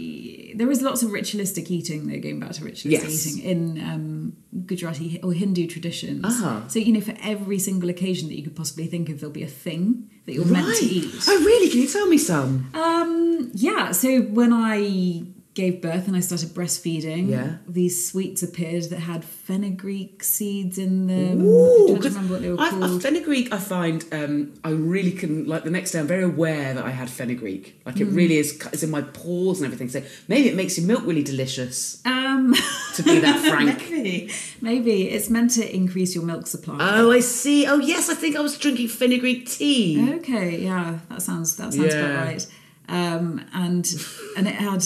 there 0.56 0.70
is 0.72 0.82
lots 0.82 1.04
of 1.04 1.12
ritualistic 1.12 1.70
eating, 1.72 2.08
though, 2.08 2.20
going 2.20 2.40
back 2.40 2.52
to 2.54 2.64
ritualistic 2.64 3.10
Yes. 3.10 3.28
eating 3.38 3.44
in 3.44 3.84
um, 3.84 4.34
Gujarati 4.66 5.20
or 5.24 5.34
Hindu 5.34 5.68
traditions. 5.68 6.22
Ah. 6.26 6.64
So, 6.68 6.80
you 6.80 6.94
know, 6.94 7.02
for 7.02 7.16
every 7.24 7.60
single 7.60 7.90
occasion 7.90 8.30
that 8.30 8.36
you 8.38 8.44
could 8.44 8.56
possibly 8.56 8.88
think 8.88 9.10
of, 9.10 9.20
there'll 9.20 9.34
be 9.34 9.44
a 9.44 9.48
thing 9.48 10.10
that 10.26 10.34
you're 10.34 10.46
meant 10.46 10.76
to 10.78 10.86
eat. 10.86 11.14
Oh, 11.28 11.44
really? 11.44 11.70
Can 11.70 11.82
you 11.82 11.88
tell 11.88 12.08
me 12.08 12.18
some? 12.18 12.70
Um, 12.74 13.52
yeah, 13.54 13.92
so 13.92 14.22
when 14.22 14.54
I 14.54 15.24
gave 15.54 15.82
birth 15.84 16.08
and 16.08 16.16
I 16.16 16.20
started 16.20 16.50
breastfeeding, 16.50 17.30
Yeah. 17.30 17.58
these 17.68 18.08
sweets 18.10 18.42
appeared 18.42 18.86
that 18.90 19.00
had 19.02 19.24
fenugreek 19.24 20.24
seeds 20.24 20.80
in 20.80 21.06
them. 21.06 21.46
Ooh, 21.46 21.90
I'm 21.96 22.02
trying 22.02 22.14
remember 22.16 22.34
what 22.34 22.42
they 22.42 22.50
were 22.50 22.60
I, 22.60 22.70
called. 22.72 23.04
fenugreek, 23.04 23.54
I 23.54 23.58
find 23.60 24.04
um, 24.12 24.54
I 24.64 24.72
really 24.72 25.12
can 25.12 25.46
like 25.48 25.64
the 25.64 25.70
next 25.70 25.92
day. 25.92 26.00
I'm 26.00 26.08
very 26.08 26.24
aware 26.24 26.74
that 26.74 26.84
I 26.84 26.90
had 26.90 27.08
fenugreek. 27.10 27.80
Like 27.86 28.00
it 28.00 28.10
Mm. 28.10 28.16
really 28.16 28.38
is. 28.38 28.60
It's 28.74 28.82
in 28.82 28.90
my 28.90 29.02
pores 29.02 29.60
and 29.60 29.66
everything. 29.68 29.90
So 29.90 30.02
maybe 30.28 30.50
it 30.50 30.56
makes 30.56 30.76
your 30.78 30.88
milk 30.88 31.04
really 31.06 31.24
delicious. 31.24 32.02
Um, 32.04 32.56
To 32.96 33.04
be 33.04 33.20
that 33.20 33.40
frank. 33.50 33.90
maybe, 33.92 34.32
maybe 34.62 35.10
it's 35.10 35.30
meant 35.30 35.52
to 35.52 35.76
increase 35.76 36.16
your 36.16 36.24
milk 36.24 36.48
supply. 36.48 36.78
Oh, 37.00 37.12
I 37.12 37.20
see. 37.20 37.68
Oh, 37.68 37.78
yes. 37.78 38.10
I 38.10 38.16
think 38.16 38.36
I 38.36 38.40
was 38.42 38.58
drinking 38.58 38.88
fenugreek 38.88 39.48
tea. 39.48 40.14
Okay, 40.16 40.64
yeah, 40.64 41.00
that 41.10 41.22
sounds 41.22 41.56
that 41.58 41.74
sounds 41.74 41.94
Yeah. 41.94 42.00
about 42.12 42.26
right. 42.26 42.48
Um, 42.90 43.42
and 43.54 43.86
and 44.36 44.48
it 44.48 44.56
had 44.56 44.84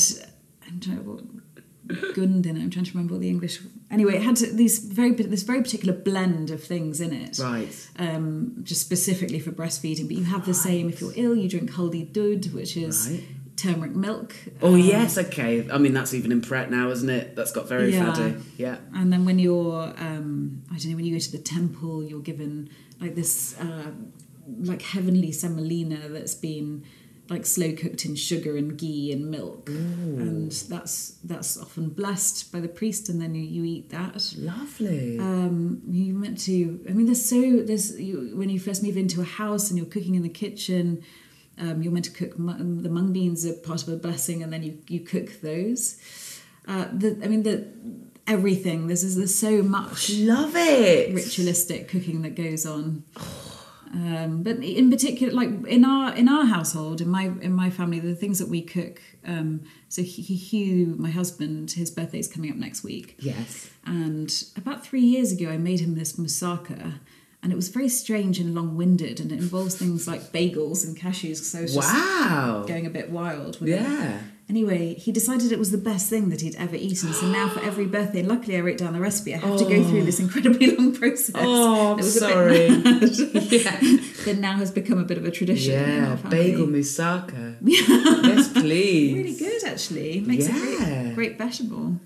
I'm 0.78 0.82
trying 0.82 1.05
what 1.05 2.15
gund 2.15 2.45
in 2.45 2.57
it. 2.57 2.61
I'm 2.61 2.69
trying 2.69 2.86
to 2.86 2.91
remember 2.91 3.13
all 3.15 3.19
the 3.19 3.30
English. 3.30 3.61
Anyway, 3.89 4.15
it 4.15 4.21
had 4.21 4.38
these 4.38 4.80
very 4.80 5.11
this 5.13 5.43
very 5.43 5.61
particular 5.61 5.93
blend 5.93 6.51
of 6.51 6.63
things 6.63 6.99
in 7.01 7.13
it. 7.13 7.39
Right. 7.39 7.89
Um, 7.97 8.57
just 8.63 8.82
specifically 8.82 9.39
for 9.39 9.51
breastfeeding, 9.51 10.07
but 10.07 10.17
you 10.17 10.25
have 10.25 10.45
the 10.45 10.53
same 10.53 10.89
if 10.89 10.99
you're 11.01 11.13
ill. 11.15 11.36
You 11.36 11.47
drink 11.49 11.71
haldi 11.71 12.11
doodh, 12.11 12.53
which 12.53 12.75
is 12.78 13.09
Right. 13.09 13.23
turmeric 13.55 13.95
milk. 13.95 14.36
Oh, 14.61 14.73
Um, 14.73 14.80
yes. 14.82 15.17
Okay. 15.17 15.67
I 15.71 15.78
mean, 15.78 15.93
that's 15.93 16.13
even 16.13 16.32
in 16.32 16.41
Pret 16.41 16.69
now, 16.69 16.91
isn't 16.91 17.09
it? 17.09 17.36
That's 17.36 17.51
got 17.51 17.67
very 17.69 17.91
Yeah. 17.93 18.13
fatty. 18.13 18.36
Yeah. 18.57 18.78
And 18.93 19.11
then 19.11 19.23
when 19.25 19.39
you're, 19.39 19.93
um, 19.97 20.61
I 20.69 20.78
don't 20.78 20.91
know, 20.91 20.95
when 20.97 21.05
you 21.05 21.13
go 21.13 21.19
to 21.19 21.32
the 21.32 21.38
temple, 21.39 22.03
you're 22.03 22.19
given 22.21 22.69
like 23.01 23.15
this, 23.15 23.55
uh, 23.59 23.91
like 24.59 24.82
heavenly 24.82 25.32
semolina 25.32 26.09
that's 26.09 26.36
been 26.36 26.84
like 27.30 27.45
slow 27.45 27.73
cooked 27.73 28.05
in 28.05 28.15
sugar 28.15 28.55
and 28.55 28.78
ghee 28.78 29.11
and 29.11 29.30
milk, 29.30 29.69
and 29.69 30.51
that's 30.51 31.11
that's 31.23 31.57
often 31.57 31.89
blessed 31.89 32.51
by 32.51 32.59
the 32.59 32.67
priest, 32.67 33.09
and 33.09 33.21
then 33.21 33.36
you, 33.36 33.41
you 33.43 33.63
eat 33.65 33.89
that. 33.89 34.34
Lovely. 34.38 35.19
Um, 35.19 35.82
you 35.89 36.13
meant 36.13 36.39
to. 36.41 36.80
I 36.89 36.93
mean, 36.93 37.05
there's 37.05 37.25
so 37.28 37.39
there's 37.63 37.99
you, 37.99 38.32
when 38.36 38.49
you 38.49 38.59
first 38.59 38.82
move 38.84 38.97
into 38.97 39.21
a 39.21 39.25
house 39.25 39.69
and 39.69 39.78
you're 39.78 39.88
cooking 39.88 40.15
in 40.15 40.23
the 40.23 40.30
kitchen. 40.30 41.03
Um, 41.59 41.82
you're 41.82 41.91
meant 41.91 42.05
to 42.05 42.11
cook 42.11 42.38
mu- 42.38 42.82
the 42.84 42.89
mung 42.89 43.11
beans 43.13 43.43
are 43.43 43.53
part 43.53 43.82
of 43.82 43.89
a 43.89 43.95
blessing, 43.97 44.43
and 44.43 44.53
then 44.53 44.61
you 44.61 44.78
you 44.88 44.99
cook 44.99 45.41
those. 45.41 45.99
Uh, 46.67 46.86
the, 46.93 47.19
I 47.23 47.28
mean, 47.28 47.41
the 47.43 47.67
everything. 48.28 48.86
There's 48.88 49.15
there's 49.15 49.34
so 49.34 49.63
much 49.63 50.11
Love 50.11 50.53
it. 50.55 51.15
ritualistic 51.15 51.88
cooking 51.88 52.21
that 52.21 52.36
goes 52.36 52.65
on. 52.65 53.03
Um, 53.94 54.44
but 54.44 54.58
in 54.58 54.90
particular, 54.90 55.32
like 55.34 55.50
in 55.68 55.86
our 55.86 56.14
in 56.14 56.28
our 56.28 56.46
household, 56.46 57.00
in 57.00 57.08
my 57.10 57.26
in 57.42 57.54
my 57.54 57.70
family, 57.70 58.00
the 58.00 58.16
things 58.16 58.38
that 58.40 58.50
we 58.50 58.62
cook. 58.62 59.02
Um, 59.26 59.62
so 59.88 60.02
Hugh- 60.02 60.36
Hugh, 60.36 60.96
my 60.98 61.10
husband, 61.10 61.72
his 61.72 61.90
birthday 61.90 62.20
is 62.20 62.28
coming 62.28 62.52
up 62.52 62.58
next 62.58 62.84
week. 62.84 63.16
Yes. 63.20 63.70
And 63.86 64.32
about 64.58 64.86
three 64.86 65.02
years 65.02 65.32
ago, 65.32 65.50
I 65.50 65.58
made 65.58 65.80
him 65.80 65.96
this 65.96 66.14
moussaka, 66.18 67.00
and 67.42 67.52
it 67.54 67.56
was 67.56 67.70
very 67.70 67.88
strange 67.90 68.40
and 68.40 68.54
long-winded, 68.54 69.20
and 69.22 69.32
it 69.32 69.40
involves 69.40 69.76
things 69.76 70.08
like 70.08 70.34
bagels 70.34 70.86
and 70.86 70.98
cashews. 70.98 71.38
So 71.44 71.60
I 71.60 71.62
was 71.62 71.74
just 71.74 71.94
Wow. 71.94 72.66
going 72.68 72.86
a 72.86 72.90
bit 72.90 73.10
wild 73.10 73.60
with 73.62 73.70
it. 73.70 74.20
Anyway, 74.50 74.93
he 74.93 75.12
decided 75.12 75.52
it 75.52 75.60
was 75.60 75.72
the 75.72 75.78
best 75.78 76.10
thing 76.10 76.30
that 76.30 76.39
he'd 76.39 76.56
ever 76.56 76.78
eaten. 76.78 77.12
So 77.12 77.28
now, 77.28 77.50
for 77.50 77.62
every 77.66 77.86
birthday, 77.86 78.20
and 78.20 78.30
luckily 78.30 78.56
I 78.56 78.62
wrote 78.62 78.78
down 78.78 78.93
the 78.93 79.00
recipe. 79.02 79.34
I 79.34 79.39
have 79.39 79.58
to 79.60 79.66
go 79.66 79.76
oh. 79.76 79.84
through 79.84 80.04
this 80.04 80.22
incredibly 80.22 80.68
long 80.78 80.95
process. 80.95 81.36
Oh, 81.38 81.93
I'm 81.93 82.00
It 82.00 82.04
was 82.04 82.22
a 82.22 82.28
bit 82.28 82.34
sorry. 82.34 82.68
yeah. 83.58 83.80
that 84.24 84.38
now 84.39 84.54
has 84.54 84.72
become 84.72 85.00
a 85.00 85.04
bit 85.04 85.18
of 85.18 85.26
a 85.26 85.32
tradition. 85.32 85.74
Yeah. 85.74 86.16
Bagel 86.30 86.66
moussaka. 86.68 87.58
yes, 87.62 88.54
please. 88.54 89.14
Really 89.18 89.36
good, 89.36 89.66
actually. 89.66 90.22
Makes 90.22 90.48
a 90.48 90.54
Yeah. 90.54 91.04
great, 91.04 91.16
great 91.16 91.38
vegetable. 91.38 92.00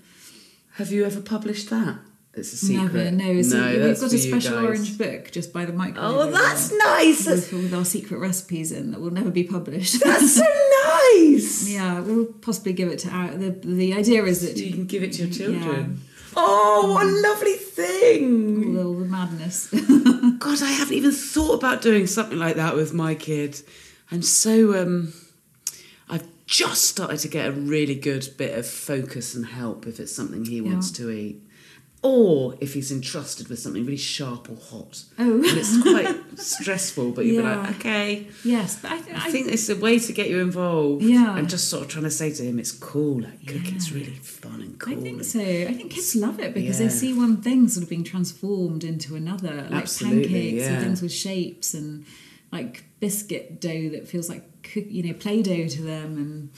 Have 0.76 0.90
you 0.90 1.04
ever 1.04 1.20
published 1.20 1.70
that? 1.70 1.98
It's 2.34 2.52
a 2.54 2.56
secret. 2.56 2.94
Never, 2.94 3.10
no. 3.10 3.42
So 3.42 3.58
we've 3.62 4.00
got 4.00 4.12
a 4.12 4.18
special 4.18 4.64
orange 4.64 4.96
book 4.96 5.30
just 5.30 5.52
by 5.52 5.66
the 5.66 5.72
microwave. 5.74 6.10
Oh, 6.16 6.30
that's 6.30 6.72
nice. 6.72 7.26
With, 7.26 7.52
with 7.52 7.74
our 7.74 7.84
secret 7.84 8.18
recipes 8.18 8.72
in 8.72 8.90
that 8.92 9.00
will 9.02 9.10
never 9.10 9.30
be 9.30 9.44
published. 9.44 10.02
That's 10.02 10.36
so 10.36 10.42
nice. 10.86 11.68
yeah, 11.68 12.00
we'll 12.00 12.24
possibly 12.26 12.72
give 12.72 12.88
it 12.88 13.00
to 13.00 13.10
our. 13.10 13.32
The, 13.36 13.50
the 13.50 13.92
idea 13.94 14.24
is 14.24 14.40
that 14.40 14.56
You 14.56 14.72
can 14.72 14.86
give 14.86 15.02
it 15.02 15.12
to 15.14 15.26
your 15.26 15.50
Yeah. 15.52 15.60
children. 15.62 16.00
Oh, 16.34 16.92
what 16.94 17.06
a 17.06 17.10
lovely 17.10 17.52
thing. 17.56 18.78
all 18.78 18.94
the 18.94 19.04
madness. 19.04 19.68
God, 20.38 20.62
I 20.62 20.72
haven't 20.72 20.94
even 20.96 21.12
thought 21.12 21.54
about 21.56 21.82
doing 21.82 22.06
something 22.06 22.38
like 22.38 22.56
that 22.56 22.74
with 22.74 22.94
my 22.94 23.14
kid. 23.14 23.60
I'm 24.10 24.22
so 24.22 24.80
um 24.80 25.12
I've 26.08 26.26
just 26.46 26.84
started 26.84 27.18
to 27.18 27.28
get 27.28 27.46
a 27.48 27.52
really 27.52 27.94
good 27.94 28.26
bit 28.38 28.58
of 28.58 28.66
focus 28.66 29.34
and 29.34 29.44
help 29.44 29.86
if 29.86 30.00
it's 30.00 30.14
something 30.16 30.46
he 30.46 30.62
wants 30.62 30.90
to 30.92 31.10
eat. 31.10 31.42
Or 32.04 32.56
if 32.60 32.74
he's 32.74 32.90
entrusted 32.90 33.48
with 33.48 33.60
something 33.60 33.84
really 33.84 33.96
sharp 33.96 34.50
or 34.50 34.56
hot. 34.56 35.04
Oh. 35.20 35.34
and 35.36 35.44
it's 35.44 35.80
quite 35.82 36.16
stressful. 36.38 37.12
But 37.12 37.26
you'd 37.26 37.36
be 37.36 37.42
like, 37.42 37.76
okay. 37.76 38.26
Yes, 38.44 38.76
but 38.82 38.90
I, 38.90 39.00
th- 39.00 39.16
I 39.16 39.30
think 39.30 39.52
it's 39.52 39.68
a 39.68 39.76
way 39.76 40.00
to 40.00 40.12
get 40.12 40.28
you 40.28 40.40
involved. 40.40 41.04
Yeah. 41.04 41.36
And 41.36 41.48
just 41.48 41.68
sort 41.70 41.84
of 41.84 41.88
trying 41.90 42.02
to 42.04 42.10
say 42.10 42.32
to 42.32 42.42
him, 42.42 42.58
it's 42.58 42.72
cool, 42.72 43.20
like 43.22 43.46
cooking's 43.46 43.92
really 43.92 44.14
fun 44.16 44.60
and 44.60 44.78
cool. 44.80 44.98
I 44.98 45.00
think 45.00 45.22
so. 45.22 45.38
I 45.40 45.72
think 45.74 45.92
kids 45.92 46.16
love 46.16 46.40
it 46.40 46.54
because 46.54 46.78
they 46.78 46.88
see 46.88 47.14
one 47.14 47.40
thing 47.40 47.68
sort 47.68 47.84
of 47.84 47.88
being 47.90 48.02
transformed 48.04 48.82
into 48.82 49.14
another, 49.14 49.68
like 49.70 49.82
Absolutely, 49.82 50.22
pancakes 50.24 50.62
yeah. 50.64 50.72
and 50.72 50.82
things 50.82 51.02
with 51.02 51.12
shapes 51.12 51.72
and 51.72 52.04
like 52.50 52.82
biscuit 52.98 53.60
dough 53.60 53.90
that 53.90 54.08
feels 54.08 54.28
like 54.28 54.42
cook, 54.64 54.84
you 54.88 55.04
know 55.04 55.14
play 55.14 55.40
dough 55.42 55.68
to 55.68 55.82
them 55.82 56.16
and 56.16 56.50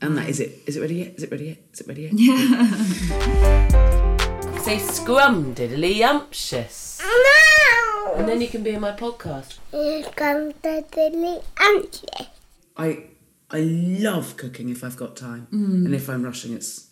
And 0.00 0.16
that 0.16 0.28
is 0.28 0.38
it. 0.38 0.60
Is 0.66 0.76
it 0.76 0.80
ready 0.80 0.94
yet? 0.96 1.14
Is 1.16 1.24
it 1.24 1.30
ready 1.32 1.46
yet? 1.46 1.58
Is 1.72 1.80
it 1.80 1.88
ready 1.88 2.02
yet? 2.02 2.12
yeah. 2.14 4.14
Say 4.68 4.80
scrum 4.80 5.54
diddly 5.54 6.02
umptious. 6.02 7.00
And 8.18 8.28
then 8.28 8.42
you 8.42 8.48
can 8.48 8.62
be 8.62 8.72
in 8.72 8.80
my 8.82 8.92
podcast. 8.92 9.56
I 12.76 13.04
I 13.50 13.60
love 13.60 14.36
cooking 14.36 14.68
if 14.68 14.84
I've 14.84 14.98
got 14.98 15.16
time, 15.16 15.46
Mm. 15.50 15.86
and 15.86 15.94
if 15.94 16.10
I'm 16.10 16.22
rushing, 16.22 16.52
it's 16.52 16.88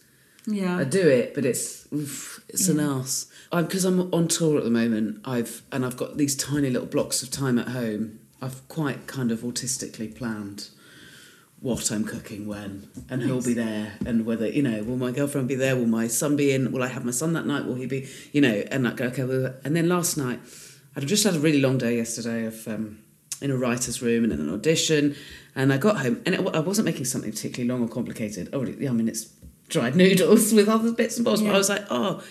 Yeah. 0.47 0.79
I 0.79 0.85
do 0.85 1.07
it, 1.07 1.35
but 1.35 1.45
it's 1.45 1.87
oof, 1.93 2.43
it's 2.49 2.67
an 2.69 2.79
Yeah. 2.79 2.93
arse. 2.95 3.27
Because 3.53 3.85
I'm 3.85 4.09
on 4.11 4.29
tour 4.29 4.57
at 4.57 4.65
the 4.65 4.71
moment, 4.71 5.21
I've 5.27 5.61
and 5.71 5.85
I've 5.85 5.99
got 5.99 6.17
these 6.17 6.35
tiny 6.35 6.71
little 6.71 6.89
blocks 6.89 7.23
of 7.23 7.31
time 7.31 7.59
at 7.59 7.69
home. 7.69 8.21
I've 8.41 8.67
quite 8.69 9.07
kind 9.07 9.31
of 9.31 9.41
autistically 9.41 10.15
planned 10.17 10.71
what 11.61 11.91
I'm 11.91 12.05
cooking 12.05 12.47
when, 12.47 12.89
and 13.09 13.23
who'll 13.23 13.43
be 13.43 13.55
there, 13.55 13.95
and 14.05 14.27
whether 14.27 14.49
you 14.49 14.63
know, 14.63 14.83
will 14.83 14.97
my 14.97 15.11
girlfriend 15.11 15.49
be 15.49 15.55
there? 15.55 15.77
Will 15.77 15.87
my 15.87 16.07
son 16.07 16.37
be 16.37 16.53
in? 16.53 16.73
Will 16.73 16.83
I 16.83 16.89
have 16.89 17.05
my 17.05 17.11
son 17.11 17.33
that 17.33 17.47
night? 17.47 17.65
Will 17.65 17.75
he 17.75 17.87
be? 17.87 18.09
You 18.33 18.41
know, 18.41 18.63
and 18.71 18.85
like 18.85 19.01
okay, 19.01 19.25
well, 19.25 19.55
and 19.65 19.75
then 19.75 19.89
last 19.89 20.17
night, 20.17 20.41
I'd 20.95 21.07
just 21.07 21.25
had 21.25 21.35
a 21.35 21.41
really 21.41 21.61
long 21.61 21.79
day 21.79 21.97
yesterday 21.97 22.45
of. 22.47 22.67
Um, 22.69 23.01
in 23.41 23.51
a 23.51 23.57
writer's 23.57 24.01
room 24.03 24.25
and 24.25 24.33
in 24.33 24.41
an 24.41 24.53
audition, 24.53 25.15
and 25.55 25.73
I 25.73 25.79
got 25.79 25.99
home 25.99 26.23
and 26.27 26.35
it, 26.35 26.41
I 26.55 26.61
wasn't 26.61 26.87
making 26.87 27.05
something 27.05 27.31
particularly 27.31 27.69
long 27.69 27.83
or 27.83 27.93
complicated. 27.93 28.49
Oh, 28.53 28.65
yeah, 28.65 28.91
I 28.91 28.93
mean 28.93 29.09
it's 29.09 29.29
dried 29.69 29.97
noodles 30.03 30.53
with 30.53 30.69
other 30.69 30.93
bits 30.93 31.17
and 31.17 31.25
bobs, 31.25 31.43
but 31.43 31.55
I 31.55 31.59
was 31.59 31.69
like, 31.69 31.85
oh, 31.91 32.23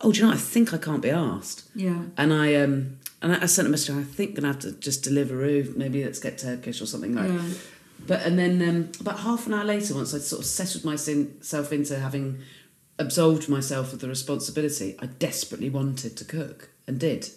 oh, 0.00 0.12
do 0.12 0.20
you 0.20 0.26
know? 0.26 0.32
I 0.32 0.36
think 0.36 0.74
I 0.74 0.78
can't 0.78 1.02
be 1.02 1.10
asked. 1.10 1.68
Yeah. 1.74 2.02
And 2.16 2.32
I 2.32 2.54
um 2.56 2.98
and 3.20 3.32
I, 3.32 3.42
I 3.42 3.46
sent 3.46 3.68
a 3.68 3.70
message. 3.70 3.94
I 3.94 4.02
think 4.02 4.34
gonna 4.34 4.48
have 4.48 4.60
to 4.60 4.72
just 4.72 5.02
deliver. 5.02 5.36
Maybe 5.76 6.04
let's 6.04 6.18
get 6.18 6.38
Turkish 6.38 6.80
or 6.80 6.86
something 6.86 7.14
like. 7.14 7.30
Yeah. 7.30 7.54
But 8.06 8.22
and 8.22 8.38
then 8.38 8.60
um, 8.68 8.92
about 9.00 9.20
half 9.20 9.46
an 9.46 9.54
hour 9.54 9.64
later, 9.64 9.94
once 9.94 10.12
I'd 10.14 10.22
sort 10.22 10.40
of 10.40 10.46
settled 10.46 10.84
myself 10.84 11.72
into 11.72 11.98
having 11.98 12.40
absolved 12.98 13.48
myself 13.48 13.92
of 13.92 14.00
the 14.00 14.08
responsibility, 14.08 14.96
I 14.98 15.06
desperately 15.06 15.70
wanted 15.70 16.16
to 16.16 16.24
cook 16.24 16.70
and 16.86 16.98
did. 16.98 17.28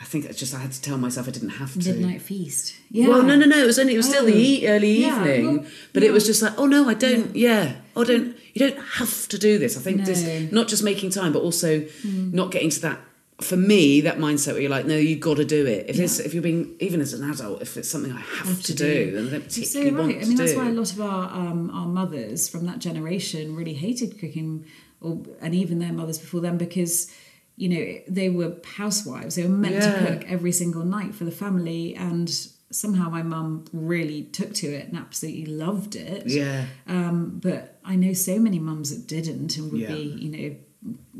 I 0.00 0.04
think 0.04 0.24
it's 0.24 0.38
just 0.38 0.54
I 0.54 0.58
had 0.58 0.72
to 0.72 0.80
tell 0.80 0.96
myself 0.96 1.28
I 1.28 1.30
didn't 1.30 1.50
have 1.50 1.74
to. 1.78 1.92
Midnight 1.92 2.22
feast. 2.22 2.74
Yeah. 2.90 3.08
Well, 3.08 3.22
no, 3.22 3.36
no, 3.36 3.44
no. 3.44 3.58
It 3.58 3.66
was 3.66 3.78
only 3.78 3.94
it 3.94 3.98
was 3.98 4.08
still 4.08 4.24
the 4.24 4.32
Oh. 4.32 4.36
e- 4.36 4.66
early 4.66 5.00
Yeah, 5.02 5.18
evening, 5.20 5.56
well, 5.58 5.66
but 5.92 6.02
it 6.02 6.10
was 6.12 6.24
just 6.26 6.40
like, 6.40 6.54
oh 6.58 6.66
no, 6.66 6.88
I 6.88 6.94
don't. 6.94 7.36
Yeah, 7.36 7.76
oh, 7.94 8.04
don't. 8.04 8.34
You 8.54 8.68
don't 8.70 8.82
have 8.94 9.28
to 9.28 9.38
do 9.38 9.58
this. 9.58 9.76
I 9.76 9.80
think 9.80 9.98
No. 9.98 10.04
this 10.06 10.50
not 10.52 10.68
just 10.68 10.82
making 10.82 11.10
time, 11.10 11.32
but 11.34 11.42
also 11.42 11.80
Mm. 11.80 12.32
not 12.32 12.50
getting 12.50 12.70
to 12.70 12.80
that. 12.80 12.98
For 13.42 13.56
me, 13.56 14.02
that 14.02 14.18
mindset 14.18 14.52
where 14.52 14.60
you're 14.62 14.70
like, 14.70 14.86
no, 14.86 14.96
you've 14.96 15.20
got 15.20 15.36
to 15.38 15.44
do 15.44 15.66
it. 15.66 15.86
If 15.88 15.96
Yeah. 15.96 16.04
it's 16.04 16.18
if 16.18 16.34
you're 16.34 16.42
being 16.42 16.76
even 16.80 17.00
as 17.00 17.12
an 17.14 17.28
adult, 17.30 17.62
if 17.62 17.76
it's 17.76 17.88
something 17.88 18.12
I 18.12 18.20
have, 18.20 18.62
to, 18.62 18.74
do, 18.74 19.12
then 19.12 19.28
I 19.28 19.30
don't 19.30 19.44
particularly 19.44 19.90
so 19.90 19.96
want 19.96 20.06
right. 20.08 20.20
to 20.20 20.24
I 20.26 20.28
mean, 20.28 20.36
do. 20.36 20.42
that's 20.44 20.56
why 20.56 20.68
a 20.68 20.72
lot 20.72 20.92
of 20.92 21.00
our 21.00 21.24
um, 21.32 21.70
our 21.70 21.86
mothers 21.86 22.48
from 22.48 22.66
that 22.66 22.78
generation 22.80 23.56
really 23.56 23.74
hated 23.74 24.18
cooking, 24.18 24.66
or 25.00 25.22
and 25.40 25.54
even 25.54 25.78
their 25.78 25.92
mothers 25.92 26.18
before 26.18 26.40
them 26.40 26.58
because 26.58 27.10
you 27.56 27.68
know 27.68 28.00
they 28.08 28.28
were 28.28 28.56
housewives. 28.76 29.36
They 29.36 29.42
were 29.44 29.48
meant 29.48 29.74
Yeah. 29.76 29.92
to 29.92 30.06
cook 30.06 30.24
every 30.30 30.52
single 30.52 30.84
night 30.84 31.14
for 31.14 31.24
the 31.24 31.30
family, 31.32 31.94
and 31.96 32.28
somehow 32.72 33.10
my 33.10 33.22
mum 33.22 33.64
really 33.72 34.22
took 34.22 34.54
to 34.54 34.66
it 34.68 34.86
and 34.88 34.96
absolutely 34.96 35.46
loved 35.46 35.96
it. 35.96 36.26
Yeah. 36.26 36.66
Um, 36.86 37.40
but 37.42 37.80
I 37.84 37.96
know 37.96 38.12
so 38.12 38.38
many 38.38 38.58
mums 38.58 38.90
that 38.94 39.06
didn't 39.08 39.56
and 39.56 39.72
would 39.72 39.80
Yeah. 39.80 39.94
be 39.94 40.02
you 40.20 40.30
know 40.30 40.56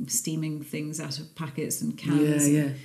steaming 0.06 0.62
things 0.62 1.00
out 1.00 1.18
of 1.18 1.34
packets 1.34 1.80
and 1.82 1.96
cans. 1.96 2.48
yeah, 2.48 2.60
and 2.62 2.76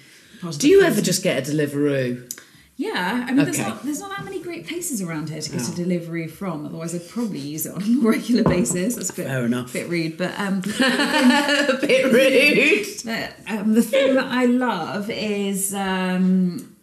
yeah. 0.43 0.51
Do 0.57 0.67
you 0.69 0.81
ever 0.81 1.01
just 1.01 1.23
get 1.23 1.47
a 1.47 1.51
Deliveroo? 1.51 2.31
Yeah, 2.77 3.25
I 3.29 3.31
mean, 3.31 3.45
there's 3.45 3.57
not 3.57 3.83
there's 3.83 4.01
not 4.01 4.09
that 4.17 4.25
many 4.25 4.41
great 4.41 4.67
places 4.67 5.01
around 5.01 5.29
here 5.29 5.39
to 5.39 5.49
get 5.49 5.61
Oh. 5.61 5.71
a 5.71 5.75
delivery 5.75 6.27
from. 6.27 6.65
Otherwise, 6.65 6.93
I'd 6.93 7.07
probably 7.07 7.39
use 7.39 7.65
it 7.65 7.73
on 7.73 7.81
a 7.81 7.85
more 7.85 8.11
regular 8.17 8.43
basis. 8.43 8.95
That's 8.95 9.11
a 9.11 9.13
bit, 9.13 9.27
Fair 9.27 9.45
enough. 9.45 9.71
bit 9.71 9.87
rude, 9.87 10.17
but 10.17 10.37
um, 10.37 10.57
a 10.59 11.77
bit 11.81 12.11
rude. 12.11 12.85
but, 13.05 13.33
um, 13.49 13.73
the 13.75 13.81
thing 13.81 14.15
that 14.15 14.25
I 14.25 14.43
love 14.45 15.09
is 15.09 15.73
um, 15.73 16.75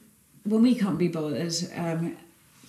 when 0.44 0.62
we 0.62 0.74
can't 0.74 0.98
be 0.98 1.08
bothered. 1.08 1.52
Um, 1.76 2.16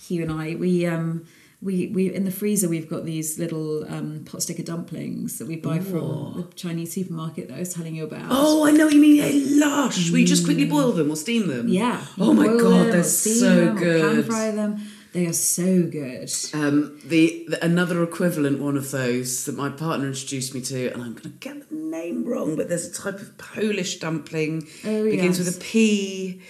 Hugh 0.06 0.22
and 0.22 0.32
I, 0.32 0.54
we 0.56 0.84
um, 0.84 1.24
we 1.64 1.88
we 1.88 2.14
in 2.14 2.24
the 2.24 2.30
freezer 2.30 2.68
we've 2.68 2.88
got 2.88 3.04
these 3.04 3.38
little 3.38 3.84
um, 3.92 4.22
pot 4.24 4.42
sticker 4.42 4.62
dumplings 4.62 5.38
that 5.38 5.48
we 5.48 5.56
buy 5.56 5.80
from 5.80 6.34
the 6.36 6.54
Chinese 6.54 6.92
supermarket 6.92 7.48
that 7.48 7.56
I 7.56 7.60
was 7.60 7.72
telling 7.72 7.96
you 7.96 8.04
about. 8.04 8.26
Oh, 8.30 8.66
I 8.66 8.70
know 8.70 8.84
what 8.84 8.94
you 8.94 9.00
mean. 9.00 9.16
They're 9.16 9.66
lush. 9.66 10.10
Will 10.10 10.18
you 10.18 10.26
just 10.26 10.44
quickly 10.44 10.66
boil 10.66 10.92
them 10.92 11.10
or 11.10 11.16
steam 11.16 11.48
them? 11.48 11.68
Yeah. 11.68 12.04
Oh 12.18 12.32
my 12.32 12.46
god, 12.46 12.92
they're 12.92 13.02
so 13.02 13.74
them 13.74 13.78
or 13.78 14.00
Pan 14.00 14.22
fry 14.24 14.50
them. 14.50 14.86
They 15.14 15.26
are 15.26 15.32
so 15.32 15.84
good. 15.84 16.28
Um, 16.52 16.98
the, 17.04 17.46
the 17.48 17.64
another 17.64 18.02
equivalent 18.02 18.60
one 18.60 18.76
of 18.76 18.90
those 18.90 19.44
that 19.44 19.56
my 19.56 19.68
partner 19.68 20.08
introduced 20.08 20.56
me 20.56 20.60
to, 20.62 20.88
and 20.92 21.00
I'm 21.00 21.12
going 21.12 21.22
to 21.22 21.28
get 21.28 21.68
the 21.68 21.76
name 21.76 22.24
wrong, 22.24 22.56
but 22.56 22.68
there's 22.68 22.88
a 22.88 22.92
type 22.92 23.20
of 23.20 23.38
Polish 23.38 24.00
dumpling. 24.00 24.66
Oh, 24.84 25.04
begins 25.04 25.38
yes. 25.38 25.46
with 25.46 25.56
a 25.56 25.60
P. 25.60 26.42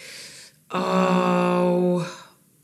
Oh, 0.70 2.10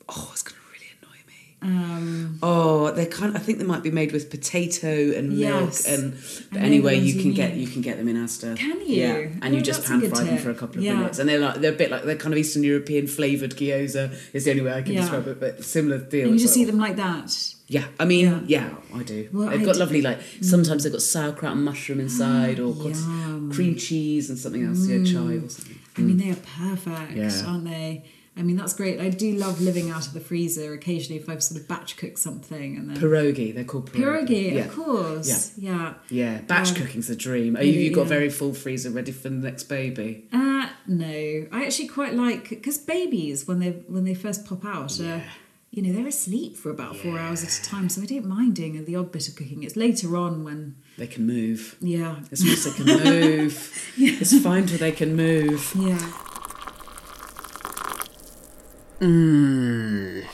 oh, 0.09 0.28
it's 0.32 0.42
going 0.42 0.57
to 0.57 0.72
really 0.72 0.86
annoy 1.03 1.18
me. 1.26 1.50
Um, 1.63 2.39
Oh, 2.43 2.91
they 2.93 3.05
kind. 3.07 3.37
I 3.37 3.41
think 3.41 3.59
they 3.59 3.65
might 3.65 3.83
be 3.83 3.91
made 3.91 4.13
with 4.13 4.31
potato 4.31 5.13
and 5.17 5.39
milk, 5.39 5.75
and 5.87 6.17
but 6.51 6.63
anyway, 6.63 6.97
you 6.99 7.13
you 7.15 7.23
can 7.23 7.33
get 7.35 7.55
you 7.55 7.67
can 7.67 7.83
get 7.83 7.99
them 7.99 8.09
in 8.09 8.17
Asda. 8.17 8.57
Can 8.57 8.81
you? 8.81 8.87
Yeah, 8.97 9.15
and 9.43 9.45
oh, 9.45 9.49
you 9.49 9.59
Oh, 9.59 9.61
just 9.61 9.85
pan 9.85 10.01
fry 10.09 10.25
them 10.25 10.39
for 10.39 10.51
a 10.51 10.55
couple 10.55 10.79
of 10.79 10.85
Yeah. 10.85 10.95
minutes, 10.95 11.19
and 11.19 11.29
they're 11.29 11.39
like 11.39 11.57
they're 11.61 11.73
a 11.73 11.77
bit 11.77 11.91
like 11.91 12.05
they're 12.05 12.17
kind 12.17 12.33
of 12.33 12.39
Eastern 12.39 12.63
European 12.65 13.07
flavored 13.07 13.57
gyoza. 13.57 14.13
Is 14.33 14.45
the 14.45 14.53
only 14.53 14.63
way 14.63 14.73
I 14.73 14.83
can 14.83 14.95
Yeah. 14.95 15.01
describe 15.03 15.27
it, 15.29 15.39
but 15.39 15.63
similar 15.65 15.99
deal. 15.99 16.29
and 16.29 16.33
you 16.35 16.39
just 16.41 16.57
like, 16.57 16.61
see 16.61 16.65
them 16.65 16.79
like 16.79 16.97
that. 16.97 17.55
yeah, 17.69 17.85
I 17.99 18.05
mean, 18.07 18.45
yeah, 18.47 18.71
I 18.95 19.03
do. 19.03 19.29
Well, 19.33 19.51
they've 19.51 19.61
I 19.61 19.65
got 19.65 19.75
d- 19.75 19.79
lovely 19.81 20.01
like 20.03 20.19
mm. 20.21 20.45
sometimes 20.45 20.85
they've 20.85 20.93
got 20.93 21.03
sauerkraut 21.03 21.53
and 21.53 21.65
mushroom 21.65 22.01
inside, 22.01 22.59
or 22.59 22.73
cream 23.53 23.77
cheese 23.77 24.31
and 24.31 24.39
something 24.39 24.65
else, 24.65 24.87
yeah, 24.87 25.05
chive 25.05 25.45
or 25.45 25.47
mm. 25.47 25.51
something. 25.51 25.79
I 25.99 26.01
mean, 26.01 26.17
mm. 26.17 26.23
they 26.25 26.31
are 26.31 26.71
perfect, 26.71 27.13
Yeah. 27.17 27.47
aren't 27.47 27.65
they? 27.65 28.05
I 28.41 28.43
mean, 28.43 28.57
that's 28.57 28.72
great. 28.72 28.99
I 28.99 29.11
do 29.11 29.34
love 29.34 29.61
living 29.61 29.91
out 29.91 30.07
of 30.07 30.14
the 30.14 30.20
freezer 30.20 30.72
occasionally 30.72 31.20
if 31.20 31.28
I've 31.28 31.43
sort 31.43 31.61
of 31.61 31.68
batch 31.68 31.99
cooked 31.99 32.18
something 32.18 32.76
and 32.76 32.88
then 32.88 32.97
Pierogi, 32.97 33.55
they're 33.55 33.64
called 33.64 33.93
pierogi. 33.93 34.28
pierogi, 34.28 34.53
yeah. 34.55 34.64
of 34.64 34.72
course. 34.74 35.53
Yeah. 35.59 35.70
Yeah, 35.70 35.95
yeah. 36.09 36.41
batch 36.41 36.70
Um, 36.70 36.76
cooking's 36.76 37.11
a 37.11 37.16
dream. 37.16 37.57
Are 37.57 37.62
you, 37.62 37.72
you've 37.78 37.95
got 37.95 38.03
yeah. 38.03 38.07
a 38.07 38.09
very 38.09 38.30
full 38.30 38.55
freezer 38.55 38.88
ready 38.91 39.12
for 39.12 39.28
the 39.28 39.34
next 39.36 39.64
baby. 39.64 40.26
Uh, 40.32 40.68
no, 40.86 41.47
I 41.53 41.64
actually 41.66 41.88
quite 41.88 42.14
like 42.14 42.49
because 42.49 42.78
babies 42.78 43.47
when 43.47 43.61
they 43.61 43.70
when 43.86 44.05
they 44.05 44.14
first 44.14 44.47
pop 44.47 44.64
out 44.64 44.99
are, 45.01 45.22
you 45.70 45.82
know, 45.82 45.93
they're 45.93 46.07
asleep 46.09 46.57
for 46.57 46.70
about 46.70 46.97
four 46.97 47.18
hours 47.18 47.45
at 47.45 47.53
a 47.57 47.62
time, 47.62 47.88
so 47.88 48.03
I 48.03 48.07
don't 48.07 48.26
mind 48.26 48.57
doing 48.57 48.82
the 48.84 48.97
odd 48.97 49.12
bit 49.12 49.28
of 49.28 49.36
cooking. 49.36 49.62
It's 49.62 49.76
later 49.76 50.16
on 50.16 50.43
when, 50.43 50.76
They 50.99 51.07
can 51.07 51.26
move. 51.26 51.76
yeah, 51.80 52.16
It's 52.32 52.43
once 52.45 52.64
they 52.64 52.72
can 52.72 52.86
move. 53.05 53.93
yeah. 53.97 54.16
It's 54.20 54.36
fine 54.43 54.66
till 54.66 54.78
they 54.78 54.93
can 54.93 55.14
move. 55.14 55.72
yeah. 55.76 56.11
Mmm. 59.01 60.26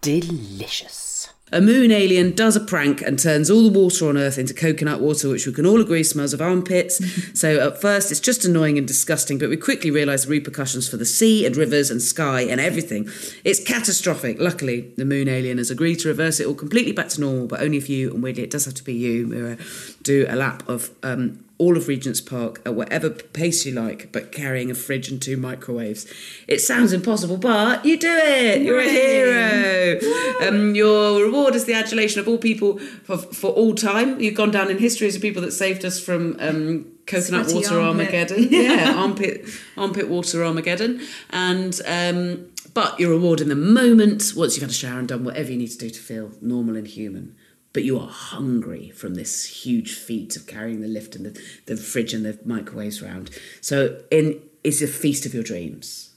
Delicious. 0.00 1.32
A 1.50 1.60
moon 1.60 1.90
alien 1.90 2.32
does 2.32 2.54
a 2.54 2.60
prank 2.60 3.00
and 3.00 3.18
turns 3.18 3.50
all 3.50 3.68
the 3.68 3.76
water 3.76 4.08
on 4.08 4.16
Earth 4.18 4.38
into 4.38 4.52
coconut 4.52 5.00
water, 5.00 5.30
which 5.30 5.46
we 5.46 5.52
can 5.52 5.66
all 5.66 5.80
agree 5.80 6.04
smells 6.04 6.32
of 6.32 6.40
armpits. 6.40 7.00
so 7.38 7.58
at 7.58 7.80
first 7.80 8.10
it's 8.10 8.20
just 8.20 8.44
annoying 8.44 8.78
and 8.78 8.86
disgusting, 8.86 9.38
but 9.38 9.48
we 9.48 9.56
quickly 9.56 9.90
realise 9.90 10.24
the 10.26 10.30
repercussions 10.30 10.88
for 10.88 10.98
the 10.98 11.06
sea 11.06 11.46
and 11.46 11.56
rivers 11.56 11.90
and 11.90 12.00
sky 12.02 12.42
and 12.42 12.60
everything. 12.60 13.08
It's 13.44 13.64
catastrophic. 13.64 14.38
Luckily, 14.38 14.92
the 14.96 15.06
moon 15.06 15.26
alien 15.26 15.58
has 15.58 15.70
agreed 15.70 15.96
to 16.00 16.08
reverse 16.08 16.38
it 16.38 16.46
all 16.46 16.54
completely 16.54 16.92
back 16.92 17.08
to 17.10 17.20
normal, 17.20 17.46
but 17.48 17.60
only 17.60 17.78
if 17.78 17.88
you, 17.88 18.12
and 18.12 18.22
weirdly 18.22 18.44
it 18.44 18.50
does 18.50 18.66
have 18.66 18.74
to 18.74 18.84
be 18.84 18.94
you, 18.94 19.26
Meera, 19.26 20.02
do 20.02 20.26
a 20.28 20.36
lap 20.36 20.68
of 20.68 20.90
um, 21.02 21.44
all 21.58 21.76
of 21.76 21.88
Regent's 21.88 22.20
Park 22.20 22.62
at 22.64 22.74
whatever 22.74 23.10
pace 23.10 23.66
you 23.66 23.72
like, 23.72 24.12
but 24.12 24.30
carrying 24.30 24.70
a 24.70 24.74
fridge 24.74 25.10
and 25.10 25.20
two 25.20 25.36
microwaves. 25.36 26.06
It 26.46 26.60
sounds 26.60 26.92
impossible, 26.92 27.36
but 27.36 27.84
you 27.84 27.98
do 27.98 28.14
it. 28.14 28.62
You're 28.62 28.78
a 28.78 28.88
hero. 28.88 30.00
Um, 30.46 30.76
your 30.76 31.24
reward 31.24 31.56
is 31.56 31.64
the 31.64 31.74
adulation 31.74 32.20
of 32.20 32.28
all 32.28 32.38
people 32.38 32.78
for, 32.78 33.18
for 33.18 33.50
all 33.50 33.74
time. 33.74 34.20
You've 34.20 34.36
gone 34.36 34.52
down 34.52 34.70
in 34.70 34.78
history 34.78 35.08
as 35.08 35.14
the 35.14 35.20
people 35.20 35.42
that 35.42 35.50
saved 35.50 35.84
us 35.84 35.98
from 35.98 36.36
um, 36.38 36.86
coconut 37.06 37.50
Sweaty 37.50 37.66
water 37.66 37.80
armpit. 37.80 38.12
Armageddon. 38.14 38.48
yeah, 38.50 38.94
armpit 38.96 39.44
armpit 39.76 40.08
water 40.08 40.44
Armageddon. 40.44 41.00
And 41.30 41.80
um, 41.86 42.46
but 42.72 43.00
your 43.00 43.10
reward 43.10 43.40
in 43.40 43.48
the 43.48 43.56
moment, 43.56 44.32
once 44.36 44.54
you've 44.54 44.62
had 44.62 44.70
a 44.70 44.74
shower 44.74 45.00
and 45.00 45.08
done 45.08 45.24
whatever 45.24 45.50
you 45.50 45.58
need 45.58 45.70
to 45.72 45.78
do 45.78 45.90
to 45.90 46.00
feel 46.00 46.30
normal 46.40 46.76
and 46.76 46.86
human. 46.86 47.34
But 47.72 47.84
you 47.84 47.98
are 47.98 48.08
hungry 48.08 48.90
from 48.90 49.14
this 49.14 49.44
huge 49.64 49.94
feat 49.94 50.36
of 50.36 50.46
carrying 50.46 50.80
the 50.80 50.88
lift 50.88 51.14
and 51.16 51.26
the, 51.26 51.40
the 51.66 51.76
fridge 51.76 52.14
and 52.14 52.24
the 52.24 52.38
microwaves 52.44 53.02
around. 53.02 53.30
So 53.60 54.02
in 54.10 54.40
it's 54.64 54.82
a 54.82 54.86
feast 54.88 55.24
of 55.26 55.34
your 55.34 55.42
dreams. 55.44 56.10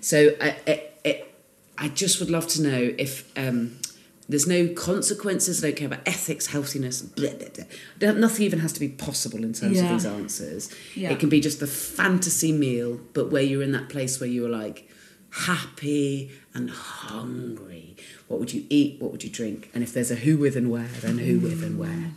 So 0.00 0.34
I, 0.40 0.56
I, 0.66 0.82
I- 1.06 1.24
I 1.76 1.88
just 1.88 2.20
would 2.20 2.30
love 2.30 2.46
to 2.48 2.62
know 2.62 2.94
if 2.98 3.36
um, 3.36 3.80
there's 4.28 4.46
no 4.46 4.68
consequences. 4.68 5.62
I 5.64 5.68
don't 5.68 5.76
care 5.76 5.86
about 5.88 6.06
ethics, 6.06 6.46
healthiness. 6.46 7.02
Blah, 7.02 7.30
blah, 7.30 7.48
blah. 7.98 8.12
Nothing 8.12 8.44
even 8.46 8.60
has 8.60 8.72
to 8.74 8.80
be 8.80 8.88
possible 8.88 9.42
in 9.42 9.52
terms 9.54 9.76
Yeah. 9.78 9.86
of 9.86 9.90
these 9.90 10.06
answers. 10.06 10.70
Yeah. 10.94 11.10
It 11.10 11.18
can 11.18 11.28
be 11.28 11.40
just 11.40 11.58
the 11.58 11.66
fantasy 11.66 12.52
meal, 12.52 13.00
but 13.12 13.32
where 13.32 13.42
you're 13.42 13.62
in 13.64 13.72
that 13.72 13.88
place 13.88 14.20
where 14.20 14.28
you're 14.28 14.48
like 14.48 14.88
happy 15.30 16.30
and 16.54 16.70
hungry. 16.70 17.96
What 18.28 18.40
would 18.40 18.52
you 18.52 18.64
eat? 18.70 19.00
What 19.00 19.12
would 19.12 19.22
you 19.24 19.30
drink? 19.30 19.70
And 19.74 19.82
if 19.82 19.92
there's 19.92 20.10
a 20.10 20.14
who 20.16 20.36
with 20.38 20.56
and 20.56 20.70
where, 20.70 20.88
then 21.02 21.18
who 21.18 21.38
with 21.38 21.62
and 21.62 21.78
where. 21.78 22.10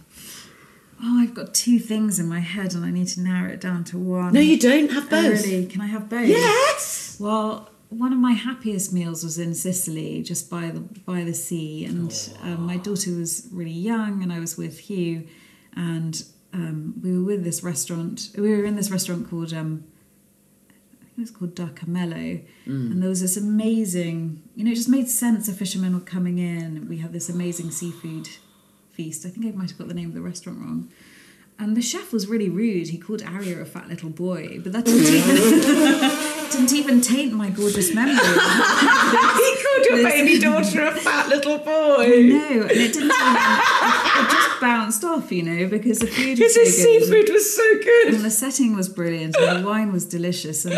Oh, 1.04 1.20
I've 1.20 1.34
got 1.36 1.54
two 1.54 1.78
things 1.80 2.20
in 2.20 2.28
my 2.28 2.40
head 2.40 2.74
and 2.74 2.84
I 2.84 2.90
need 2.92 3.08
to 3.10 3.22
narrow 3.22 3.52
it 3.52 3.62
down 3.62 3.84
to 3.86 3.98
one. 4.00 4.34
No, 4.34 4.40
you 4.40 4.58
don't. 4.58 4.90
Have 4.92 5.06
Oh, 5.08 5.10
both. 5.10 5.46
really? 5.46 5.66
Can 5.68 5.82
I 5.82 5.88
have 5.88 6.10
both? 6.10 6.28
Yes. 6.28 7.18
Well, 7.20 7.70
one 7.90 8.12
of 8.14 8.20
my 8.20 8.32
happiest 8.34 8.92
meals 8.94 9.24
was 9.24 9.38
in 9.38 9.54
Sicily, 9.54 10.24
just 10.24 10.50
by 10.50 10.70
the 10.72 10.80
by 10.82 11.24
the 11.24 11.34
sea, 11.34 11.86
and 11.86 12.12
um, 12.42 12.66
my 12.66 12.78
daughter 12.78 13.12
was 13.12 13.48
really 13.52 13.70
young, 13.72 14.22
and 14.24 14.34
I 14.34 14.40
was 14.40 14.58
with 14.58 14.78
Hugh, 14.80 15.26
and 15.76 16.22
um, 16.52 16.96
we 17.02 17.18
were 17.18 17.24
with 17.24 17.44
this 17.46 17.64
restaurant. 17.64 18.30
We 18.38 18.50
were 18.50 18.66
in 18.66 18.76
this 18.76 18.90
restaurant 18.92 19.30
called 19.30 19.54
um, 19.54 19.86
it 21.18 21.22
was 21.22 21.32
called 21.32 21.56
Da 21.56 21.68
Camello, 21.68 22.42
Mm. 22.68 22.92
and 22.92 23.02
there 23.02 23.10
was 23.10 23.22
this 23.22 23.38
amazing. 23.38 24.42
You 24.56 24.64
know, 24.66 24.72
it 24.72 24.76
just 24.76 24.90
made 24.90 25.10
sense. 25.10 25.48
The 25.48 25.54
fishermen 25.54 25.94
were 25.94 26.00
coming 26.00 26.38
in. 26.38 26.88
We 26.88 26.98
had 26.98 27.12
this 27.14 27.28
amazing 27.30 27.72
seafood 27.72 28.28
feast. 28.92 29.26
I 29.26 29.30
think 29.30 29.46
I 29.46 29.52
might 29.58 29.70
have 29.72 29.78
got 29.80 29.88
the 29.88 29.94
name 29.94 30.10
of 30.10 30.14
the 30.14 30.22
restaurant 30.22 30.60
wrong. 30.60 30.90
And 31.60 31.76
the 31.76 31.82
chef 31.82 32.14
was 32.14 32.28
really 32.28 32.50
rude. 32.50 32.90
He 32.90 33.00
called 33.00 33.24
Arya 33.24 33.60
a 33.62 33.66
fat 33.66 33.88
little 33.90 34.12
boy, 34.12 34.60
but 34.64 34.74
that 34.74 34.86
didn't 34.86 35.08
even, 35.08 35.36
didn't 36.52 36.74
even 36.74 37.02
taint 37.02 37.34
my 37.34 37.50
gorgeous 37.50 37.96
memory. 37.96 38.14
he 38.24 39.56
called 39.64 39.86
your 39.90 40.04
baby 40.04 40.38
daughter 40.40 40.86
a 40.86 40.92
fat 40.92 41.30
little 41.30 41.58
boy. 41.58 42.06
No, 42.30 42.62
and 42.62 42.72
it 42.72 42.94
didn't 42.94 43.12
even. 43.12 43.60
It 44.20 44.30
just 44.30 44.62
bounced 44.62 45.04
off, 45.04 45.32
you 45.32 45.42
know, 45.42 45.68
because 45.68 45.98
the 46.00 46.06
food 46.08 46.38
was 46.40 46.54
so 46.54 46.64
good. 46.64 46.72
seafood 46.74 47.30
was 47.34 47.56
so 47.56 47.80
good. 47.80 48.14
and 48.14 48.24
the 48.24 48.30
setting 48.32 48.76
was 48.76 48.88
brilliant, 48.90 49.36
and 49.36 49.64
the 49.64 49.68
wine 49.68 49.92
was 49.92 50.06
delicious, 50.06 50.64
and 50.66 50.78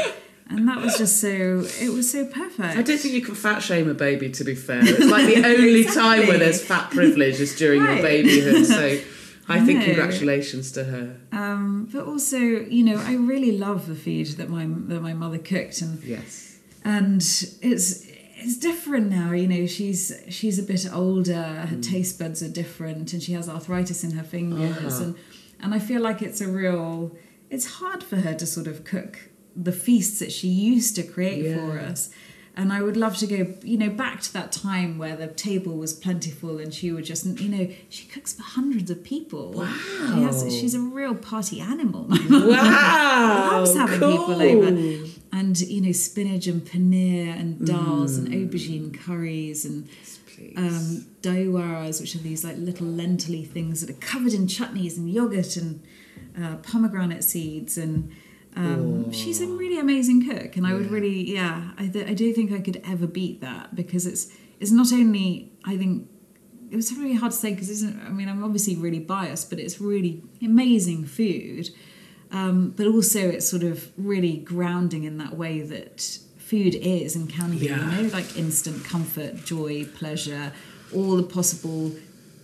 and 0.49 0.67
that 0.67 0.77
was 0.81 0.97
just 0.97 1.19
so. 1.21 1.63
It 1.79 1.91
was 1.93 2.11
so 2.11 2.25
perfect. 2.25 2.77
I 2.77 2.81
don't 2.81 2.97
think 2.99 3.13
you 3.13 3.21
can 3.21 3.35
fat 3.35 3.59
shame 3.59 3.89
a 3.89 3.93
baby. 3.93 4.29
To 4.31 4.43
be 4.43 4.55
fair, 4.55 4.81
it's 4.83 5.05
like 5.05 5.25
the 5.27 5.45
only 5.45 5.83
time 6.01 6.27
where 6.27 6.37
there's 6.37 6.63
fat 6.63 6.89
privilege 6.91 7.39
is 7.39 7.55
during 7.55 7.81
your 7.83 8.01
babyhood. 8.01 8.65
So, 8.65 8.99
I 9.47 9.59
think 9.65 9.79
No. 9.79 9.85
congratulations 9.85 10.71
to 10.73 10.83
her. 10.83 11.15
Um, 11.31 11.89
but 11.91 12.05
also, 12.05 12.37
you 12.37 12.83
know, 12.83 12.97
I 12.97 13.13
really 13.15 13.57
love 13.57 13.87
the 13.87 13.95
food 13.95 14.27
that 14.37 14.49
my 14.49 14.65
that 14.87 15.01
my 15.01 15.13
mother 15.13 15.37
cooked, 15.39 15.81
and 15.81 16.03
Yes. 16.03 16.57
and 16.83 17.21
it's 17.61 18.05
it's 18.41 18.57
different 18.57 19.09
now. 19.09 19.31
You 19.33 19.47
know, 19.47 19.65
she's 19.67 20.13
she's 20.29 20.57
a 20.59 20.63
bit 20.63 20.85
older. 20.93 21.43
Her 21.71 21.75
Mm. 21.77 21.83
taste 21.83 22.17
buds 22.19 22.41
are 22.41 22.49
different, 22.49 23.13
and 23.13 23.21
she 23.21 23.33
has 23.33 23.47
arthritis 23.49 24.03
in 24.03 24.11
her 24.11 24.23
fingers, 24.23 24.77
Uh-huh. 24.95 25.03
and 25.03 25.15
and 25.61 25.73
I 25.73 25.79
feel 25.79 26.01
like 26.01 26.21
it's 26.21 26.41
a 26.41 26.47
real. 26.47 27.15
It's 27.49 27.65
hard 27.81 28.01
for 28.03 28.17
her 28.17 28.33
to 28.35 28.45
sort 28.45 28.67
of 28.67 28.83
cook 28.83 29.17
the 29.59 29.71
feasts 29.71 30.19
that 30.19 30.31
she 30.31 30.47
used 30.47 30.95
to 30.95 31.03
create 31.03 31.55
for 31.55 31.79
us. 31.79 32.09
And 32.55 32.73
I 32.73 32.81
would 32.81 32.97
love 32.97 33.15
to 33.17 33.27
go, 33.27 33.53
you 33.63 33.77
know, 33.77 33.89
back 33.89 34.19
to 34.21 34.33
that 34.33 34.51
time 34.51 34.97
where 34.97 35.15
the 35.15 35.27
table 35.27 35.77
was 35.77 35.93
plentiful 35.93 36.57
and 36.57 36.73
she 36.73 36.91
would 36.91 37.05
just, 37.05 37.25
you 37.25 37.47
know, 37.47 37.69
she 37.87 38.05
cooks 38.07 38.33
for 38.33 38.43
hundreds 38.43 38.91
of 38.91 39.01
people. 39.01 39.53
Wow. 39.53 39.65
She 40.13 40.23
has, 40.23 40.43
she's 40.59 40.75
a 40.75 40.79
real 40.79 41.15
party 41.15 41.61
animal. 41.61 42.07
Wow, 42.09 43.49
loves 43.53 43.75
having 43.75 43.99
cool. 43.99 44.11
people 44.11 44.41
over. 44.41 44.67
And, 45.31 45.59
you 45.61 45.81
know, 45.81 45.93
spinach 45.93 46.47
and 46.47 46.61
paneer 46.61 47.39
and 47.39 47.59
dals 47.59 48.17
and 48.17 48.27
aubergine 48.27 48.93
curries 49.05 49.63
and 49.63 49.87
um, 50.57 51.05
dahi 51.21 51.47
vadas, 51.49 52.01
which 52.01 52.15
are 52.15 52.19
these 52.19 52.43
like 52.43 52.57
little 52.57 52.87
lentily 52.87 53.45
things 53.45 53.79
that 53.79 53.89
are 53.89 53.99
covered 53.99 54.33
in 54.33 54.47
chutneys 54.47 54.97
and 54.97 55.09
yogurt 55.09 55.55
and 55.55 55.81
uh, 56.37 56.57
pomegranate 56.57 57.23
seeds. 57.23 57.77
And 57.77 58.11
um, 58.55 59.11
she's 59.11 59.41
a 59.41 59.47
really 59.47 59.79
amazing 59.79 60.27
cook. 60.29 60.57
And 60.57 60.65
I 60.67 60.73
would 60.73 60.91
really, 60.91 61.31
yeah, 61.33 61.71
I, 61.77 61.87
th- 61.87 62.07
I 62.07 62.13
do 62.13 62.33
think 62.33 62.51
I 62.51 62.59
could 62.59 62.81
ever 62.85 63.07
beat 63.07 63.41
that 63.41 63.75
because 63.75 64.05
it's 64.05 64.31
it's 64.59 64.71
not 64.71 64.91
only, 64.91 65.51
I 65.63 65.77
think, 65.77 66.09
it 66.69 66.75
was 66.75 66.91
really 66.93 67.15
hard 67.15 67.31
to 67.31 67.37
say 67.37 67.51
because 67.53 67.69
isn't 67.69 67.99
I 68.05 68.09
mean 68.09 68.27
I'm 68.27 68.43
obviously 68.43 68.75
really 68.75 68.99
biased, 68.99 69.49
but 69.49 69.59
it's 69.59 69.79
really 69.79 70.23
amazing 70.41 71.05
food. 71.05 71.69
Um, 72.31 72.71
but 72.77 72.85
also 72.85 73.19
it's 73.27 73.49
sort 73.49 73.63
of 73.63 73.89
really 73.97 74.37
grounding 74.37 75.03
in 75.03 75.17
that 75.17 75.35
way 75.35 75.61
that 75.61 76.19
food 76.37 76.75
is 76.75 77.15
and 77.15 77.27
can 77.29 77.51
be, 77.51 77.65
Yeah. 77.67 77.95
you 77.95 78.03
know, 78.03 78.09
like 78.09 78.37
instant 78.37 78.83
comfort, 78.83 79.45
joy, 79.45 79.85
pleasure, 79.85 80.51
all 80.93 81.15
the 81.17 81.23
possible 81.23 81.91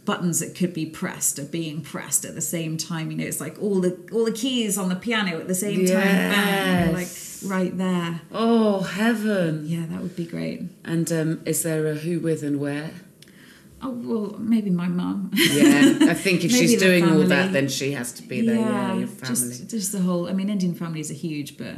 buttons 0.06 0.39
that 0.39 0.56
could 0.56 0.74
be 0.74 0.86
pressed 0.86 1.39
are 1.39 1.45
being 1.45 1.82
pressed 1.82 2.26
at 2.26 2.36
the 2.36 2.41
same 2.41 2.78
time. 2.78 3.12
You 3.12 3.18
know, 3.18 3.26
it's 3.26 3.41
like 3.41 3.62
all 3.62 3.82
the 3.82 3.97
all 4.12 4.26
the 4.26 4.32
keys 4.32 4.78
on 4.78 4.89
the 4.89 4.95
piano 4.95 5.39
at 5.39 5.47
the 5.47 5.56
same 5.56 5.86
time, 5.86 5.95
bang, 5.97 6.93
like 6.93 7.08
right 7.45 7.76
there. 7.78 8.22
Oh 8.32 8.82
heaven! 8.82 9.68
Yeah, 9.68 9.86
that 9.88 10.01
would 10.01 10.16
be 10.16 10.26
great. 10.26 10.64
And 10.84 11.12
um, 11.12 11.41
is 11.45 11.64
there 11.64 11.88
a 11.88 11.95
who 11.95 12.20
with 12.20 12.43
and 12.43 12.60
where? 12.60 12.91
Oh 13.82 13.91
well, 13.91 14.39
maybe 14.39 14.70
my 14.70 14.88
mum. 14.88 15.32
Yeah, 15.34 15.97
I 16.01 16.14
think 16.14 16.43
if 16.43 16.51
she's 16.60 16.80
doing 16.80 17.10
all 17.10 17.24
that, 17.24 17.51
then 17.51 17.68
she 17.68 17.91
has 17.91 18.14
to 18.14 18.24
be 18.24 18.45
there. 18.45 18.56
Yeah, 18.56 18.95
your 18.95 19.08
family. 19.08 19.28
Just, 19.28 19.70
just 19.70 19.91
the 19.91 19.99
whole. 19.99 20.28
I 20.28 20.34
mean, 20.34 20.49
Indian 20.49 20.76
families 20.76 21.12
are 21.12 21.16
huge, 21.16 21.58
but 21.58 21.76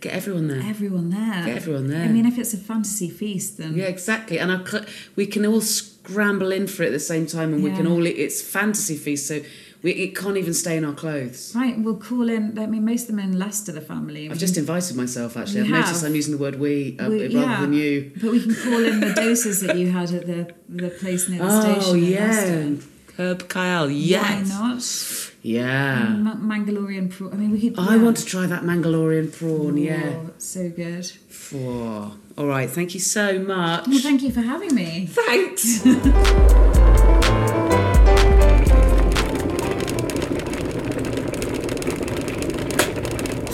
Get 0.00 0.12
everyone 0.14 0.48
there. 0.48 0.62
everyone 0.64 1.10
there. 1.10 1.44
Get 1.44 1.56
everyone 1.56 1.88
there. 1.88 2.04
I 2.04 2.08
mean, 2.08 2.24
if 2.26 2.38
it's 2.38 2.54
a 2.54 2.56
fantasy 2.56 3.10
feast, 3.10 3.58
then 3.58 3.74
Yeah, 3.74 3.84
exactly. 3.84 4.38
And 4.38 4.50
our, 4.50 4.66
cl- 4.66 4.86
we 5.16 5.26
can 5.26 5.44
all 5.44 5.60
scramble 5.60 6.52
in 6.52 6.66
for 6.66 6.82
it 6.84 6.86
at 6.86 6.92
the 6.92 6.98
same 7.00 7.26
time, 7.26 7.52
and 7.52 7.62
we 7.62 7.70
can 7.70 7.86
all. 7.86 8.06
It's 8.06 8.40
fantasy 8.40 8.96
feast, 8.96 9.26
so 9.28 9.40
we 9.82 9.90
it 9.92 10.16
can't 10.16 10.36
even 10.38 10.54
stay 10.54 10.76
in 10.78 10.84
our 10.86 10.94
clothes. 10.94 11.52
right, 11.54 11.78
we'll 11.78 11.96
call 11.98 12.28
in. 12.30 12.58
I 12.58 12.66
mean, 12.66 12.84
most 12.86 13.02
of 13.02 13.08
them 13.08 13.18
in 13.18 13.38
Leicester, 13.38 13.72
the 13.72 13.80
family. 13.82 14.30
I've 14.30 14.38
just 14.38 14.56
invited 14.56 14.96
myself. 14.96 15.36
Actually, 15.36 15.68
You 15.68 15.74
I've 15.76 15.84
noticed? 15.84 16.04
I'm 16.04 16.14
using 16.14 16.32
the 16.36 16.42
word 16.42 16.58
we, 16.58 16.96
uh, 16.98 17.08
We- 17.10 17.22
rather 17.24 17.38
yeah, 17.38 17.60
than 17.60 17.72
you. 17.74 18.12
But 18.20 18.30
we 18.30 18.40
can 18.42 18.54
call 18.54 18.82
in 18.84 19.00
the 19.00 19.06
dosas 19.22 19.66
that 19.66 19.76
you 19.76 19.90
had 19.90 20.12
at 20.12 20.26
the 20.26 20.50
the 20.68 20.88
place 20.90 21.28
near 21.28 21.40
the 21.40 21.48
Oh 21.50 21.80
station. 21.80 21.96
in 22.04 22.76
yeah. 22.76 22.76
Herb 23.18 23.48
Kyle. 23.48 23.90
Yes. 23.90 24.50
Why 24.50 24.68
not? 24.68 24.82
Yeah. 25.42 26.08
Ma- 26.18 26.34
Mangalorean 26.34 27.10
prawn. 27.10 27.32
I 27.32 27.36
mean, 27.36 27.50
we 27.52 27.60
could. 27.60 27.78
I 27.78 27.96
yeah. 27.96 28.02
want 28.02 28.18
to 28.18 28.24
try 28.24 28.46
that 28.46 28.62
Mangalorean 28.62 29.32
prawn. 29.36 29.76
Yeah. 29.76 30.12
Oh, 30.14 30.30
so 30.38 30.68
good. 30.68 31.10
Oh. 31.54 32.16
All 32.36 32.46
right. 32.46 32.68
Thank 32.68 32.94
you 32.94 33.00
so 33.00 33.38
much. 33.38 33.86
Well, 33.86 34.00
thank 34.00 34.22
you 34.22 34.30
for 34.30 34.42
having 34.42 34.74
me. 34.74 35.06
Thanks. 35.06 35.82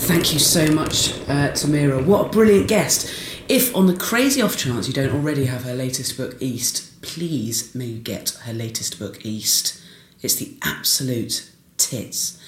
Thank 0.07 0.33
you 0.33 0.39
so 0.39 0.71
much, 0.73 1.11
uh, 1.29 1.51
Tamira. 1.53 2.05
What 2.05 2.27
a 2.27 2.29
brilliant 2.31 2.69
guest. 2.69 3.13
If, 3.49 3.75
on 3.77 3.87
the 3.87 3.97
crazy 3.97 4.41
off 4.41 4.57
chance 4.57 4.89
you 4.89 4.95
don't 4.95 5.13
already 5.13 5.47
have 5.47 5.65
her 5.65 5.75
latest 5.75 6.17
book, 6.17 6.37
East, 6.41 7.01
please 7.03 7.75
may 7.75 7.87
you 7.87 7.99
get 7.99 8.31
her 8.45 8.53
latest 8.53 8.99
book, 8.99 9.25
East. 9.25 9.81
It's 10.23 10.37
the 10.37 10.57
absolute 10.63 11.51
tits. 11.77 12.41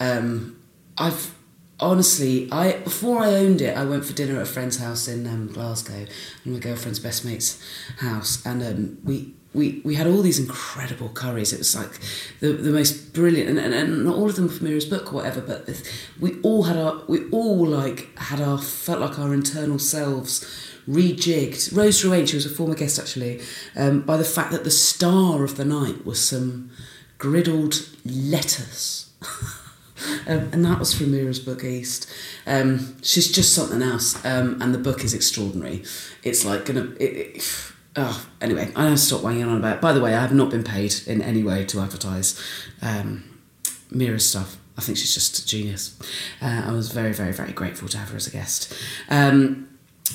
Um, 0.00 0.62
I've 0.98 1.34
honestly, 1.80 2.48
I 2.50 2.78
before 2.78 3.22
I 3.22 3.34
owned 3.34 3.60
it, 3.60 3.76
I 3.76 3.84
went 3.84 4.04
for 4.04 4.12
dinner 4.12 4.36
at 4.36 4.42
a 4.42 4.46
friend's 4.46 4.78
house 4.78 5.08
in 5.08 5.26
um, 5.26 5.48
Glasgow, 5.52 6.06
and 6.44 6.52
my 6.54 6.58
girlfriend's 6.58 6.98
best 6.98 7.24
mate's 7.24 7.62
house, 7.98 8.44
and 8.44 8.62
um, 8.62 8.98
we. 9.04 9.34
We, 9.54 9.80
we 9.84 9.94
had 9.94 10.08
all 10.08 10.20
these 10.20 10.40
incredible 10.40 11.10
curries. 11.10 11.52
It 11.52 11.58
was 11.58 11.76
like 11.76 12.00
the, 12.40 12.54
the 12.54 12.72
most 12.72 13.12
brilliant, 13.14 13.50
and, 13.50 13.56
and, 13.60 13.72
and 13.72 14.04
not 14.04 14.16
all 14.16 14.28
of 14.28 14.34
them 14.34 14.48
from 14.48 14.66
Meera's 14.66 14.84
book 14.84 15.12
or 15.12 15.14
whatever, 15.14 15.40
but 15.40 15.80
we 16.18 16.40
all 16.40 16.64
had 16.64 16.76
our 16.76 17.04
we 17.06 17.30
all 17.30 17.64
like 17.64 18.18
had 18.18 18.40
our 18.40 18.58
felt 18.58 18.98
like 18.98 19.16
our 19.16 19.32
internal 19.32 19.78
selves 19.78 20.44
rejigged. 20.88 21.76
Rose 21.76 22.02
Ruane, 22.02 22.28
she 22.28 22.34
was 22.34 22.46
a 22.46 22.50
former 22.50 22.74
guest 22.74 22.98
actually, 22.98 23.42
um, 23.76 24.00
by 24.00 24.16
the 24.16 24.24
fact 24.24 24.50
that 24.50 24.64
the 24.64 24.72
star 24.72 25.44
of 25.44 25.56
the 25.56 25.64
night 25.64 26.04
was 26.04 26.26
some 26.28 26.70
griddled 27.24 27.94
lettuce. 28.04 29.12
Um, 30.26 30.50
and 30.52 30.64
that 30.64 30.78
was 30.78 30.92
from 30.92 31.12
Meera's 31.12 31.38
book 31.38 31.64
East. 31.64 32.12
Um, 32.46 32.96
she's 33.02 33.30
just 33.30 33.54
something 33.54 33.80
else, 33.80 34.22
um, 34.24 34.60
and 34.60 34.74
the 34.74 34.78
book 34.78 35.02
is 35.04 35.14
extraordinary. 35.14 35.82
It's 36.22 36.44
like 36.44 36.66
gonna. 36.66 36.92
It, 37.00 37.36
it, 37.36 37.72
oh, 37.96 38.26
anyway, 38.42 38.70
I 38.76 38.84
don't 38.84 38.98
stop 38.98 39.22
wanging 39.22 39.44
on 39.44 39.56
about. 39.58 39.76
It. 39.76 39.80
By 39.80 39.92
the 39.92 40.00
way, 40.02 40.14
I 40.14 40.20
have 40.20 40.34
not 40.34 40.50
been 40.50 40.64
paid 40.64 40.94
in 41.06 41.22
any 41.22 41.42
way 41.42 41.64
to 41.66 41.80
advertise 41.80 42.38
um, 42.82 43.24
Meera's 43.90 44.28
stuff. 44.28 44.58
I 44.76 44.82
think 44.82 44.98
she's 44.98 45.14
just 45.14 45.38
a 45.38 45.46
genius. 45.46 45.98
Uh, 46.42 46.64
I 46.66 46.72
was 46.72 46.90
very, 46.90 47.12
very, 47.12 47.32
very 47.32 47.52
grateful 47.52 47.88
to 47.88 47.96
have 47.98 48.10
her 48.10 48.16
as 48.16 48.26
a 48.26 48.30
guest. 48.30 48.74
Um, 49.08 49.68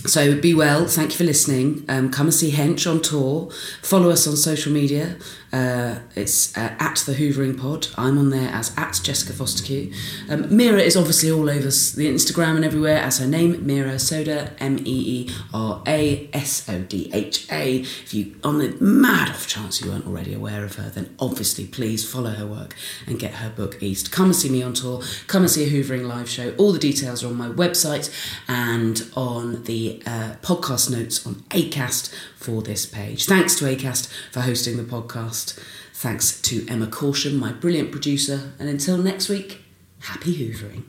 So 0.05 0.39
be 0.39 0.53
well. 0.53 0.85
Thank 0.85 1.11
you 1.11 1.17
for 1.17 1.23
listening. 1.23 1.83
Um, 1.89 2.11
come 2.11 2.27
and 2.27 2.33
see 2.33 2.51
Hench 2.51 2.89
on 2.89 3.01
tour. 3.01 3.49
Follow 3.81 4.09
us 4.11 4.27
on 4.27 4.35
social 4.37 4.71
media. 4.71 5.17
Uh, 5.51 5.99
it's 6.15 6.55
uh, 6.57 6.75
at 6.79 6.99
the 7.05 7.13
Hoovering 7.13 7.59
Pod. 7.59 7.87
I'm 7.97 8.17
on 8.17 8.29
there 8.29 8.49
as 8.49 8.75
at 8.77 8.99
Jessica 9.01 9.33
Fostekew. 9.33 9.93
Um, 10.29 10.43
Meera 10.45 10.79
is 10.79 10.95
obviously 10.95 11.31
all 11.31 11.49
over 11.49 11.65
the 11.67 12.07
Instagram 12.07 12.57
and 12.57 12.65
everywhere 12.65 12.97
as 12.97 13.17
her 13.19 13.25
name, 13.25 13.55
Meera 13.55 13.95
Sodha, 13.95 14.51
M 14.59 14.79
E 14.79 15.27
E 15.27 15.29
R 15.53 15.81
A 15.87 16.29
S 16.33 16.69
O 16.69 16.81
D 16.81 17.09
H 17.13 17.51
A. 17.51 17.79
If 17.79 18.13
you, 18.13 18.35
on 18.43 18.59
the 18.59 18.77
mad 18.79 19.29
off 19.29 19.47
chance 19.47 19.81
you 19.81 19.89
weren't 19.89 20.05
already 20.05 20.33
aware 20.33 20.63
of 20.63 20.75
her, 20.75 20.89
then 20.89 21.15
obviously 21.19 21.65
please 21.65 22.09
follow 22.09 22.31
her 22.31 22.45
work 22.45 22.75
and 23.07 23.17
get 23.17 23.35
her 23.35 23.49
book 23.49 23.81
East. 23.81 24.11
Come 24.11 24.27
and 24.27 24.35
see 24.35 24.49
me 24.49 24.61
on 24.61 24.73
tour. 24.73 25.01
Come 25.27 25.43
and 25.43 25.51
see 25.51 25.63
a 25.63 25.69
Hoovering 25.69 26.07
live 26.07 26.29
show. 26.29 26.53
All 26.57 26.71
the 26.71 26.79
details 26.79 27.23
are 27.23 27.27
on 27.27 27.35
my 27.35 27.49
website 27.49 28.13
and 28.47 29.09
on 29.15 29.63
the 29.63 30.01
uh, 30.05 30.35
podcast 30.41 30.91
notes 30.91 31.25
on 31.25 31.35
Acast 31.49 32.13
for 32.35 32.61
this 32.61 32.85
page. 32.85 33.25
Thanks 33.25 33.55
to 33.55 33.65
Acast 33.65 34.11
for 34.31 34.41
hosting 34.41 34.77
the 34.77 34.83
podcast. 34.83 35.38
Thanks 35.93 36.41
to 36.43 36.65
Emma 36.67 36.87
Caution, 36.87 37.37
my 37.37 37.51
brilliant 37.51 37.91
producer. 37.91 38.51
And 38.59 38.69
until 38.69 38.97
next 38.97 39.29
week, 39.29 39.61
happy 39.99 40.33
Hoovering. 40.35 40.83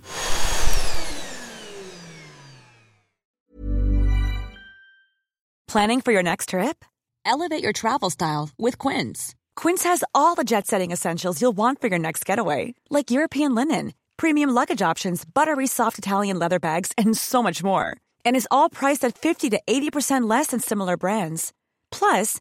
Planning 5.67 6.01
for 6.01 6.11
your 6.13 6.25
next 6.25 6.49
trip? 6.49 6.85
Elevate 7.25 7.63
your 7.63 7.73
travel 7.73 8.11
style 8.11 8.51
with 8.59 8.77
Quince. 8.77 9.37
Quince 9.55 9.85
has 9.85 10.03
all 10.15 10.35
the 10.35 10.43
jet 10.43 10.67
setting 10.67 10.91
essentials 10.91 11.41
you'll 11.41 11.57
want 11.57 11.81
for 11.81 11.87
your 11.87 11.99
next 11.99 12.25
getaway, 12.25 12.75
like 12.91 13.11
European 13.11 13.55
linen, 13.55 13.93
premium 14.17 14.51
luggage 14.51 14.83
options, 14.83 15.25
buttery 15.25 15.67
soft 15.69 15.99
Italian 15.99 16.39
leather 16.39 16.59
bags, 16.59 16.93
and 16.99 17.17
so 17.17 17.43
much 17.43 17.63
more. 17.63 17.97
And 18.25 18.35
is 18.35 18.49
all 18.51 18.69
priced 18.69 19.05
at 19.05 19.17
50 19.17 19.51
to 19.51 19.61
80% 19.67 20.29
less 20.29 20.49
than 20.49 20.61
similar 20.61 20.97
brands. 20.97 21.53
Plus, 21.93 22.41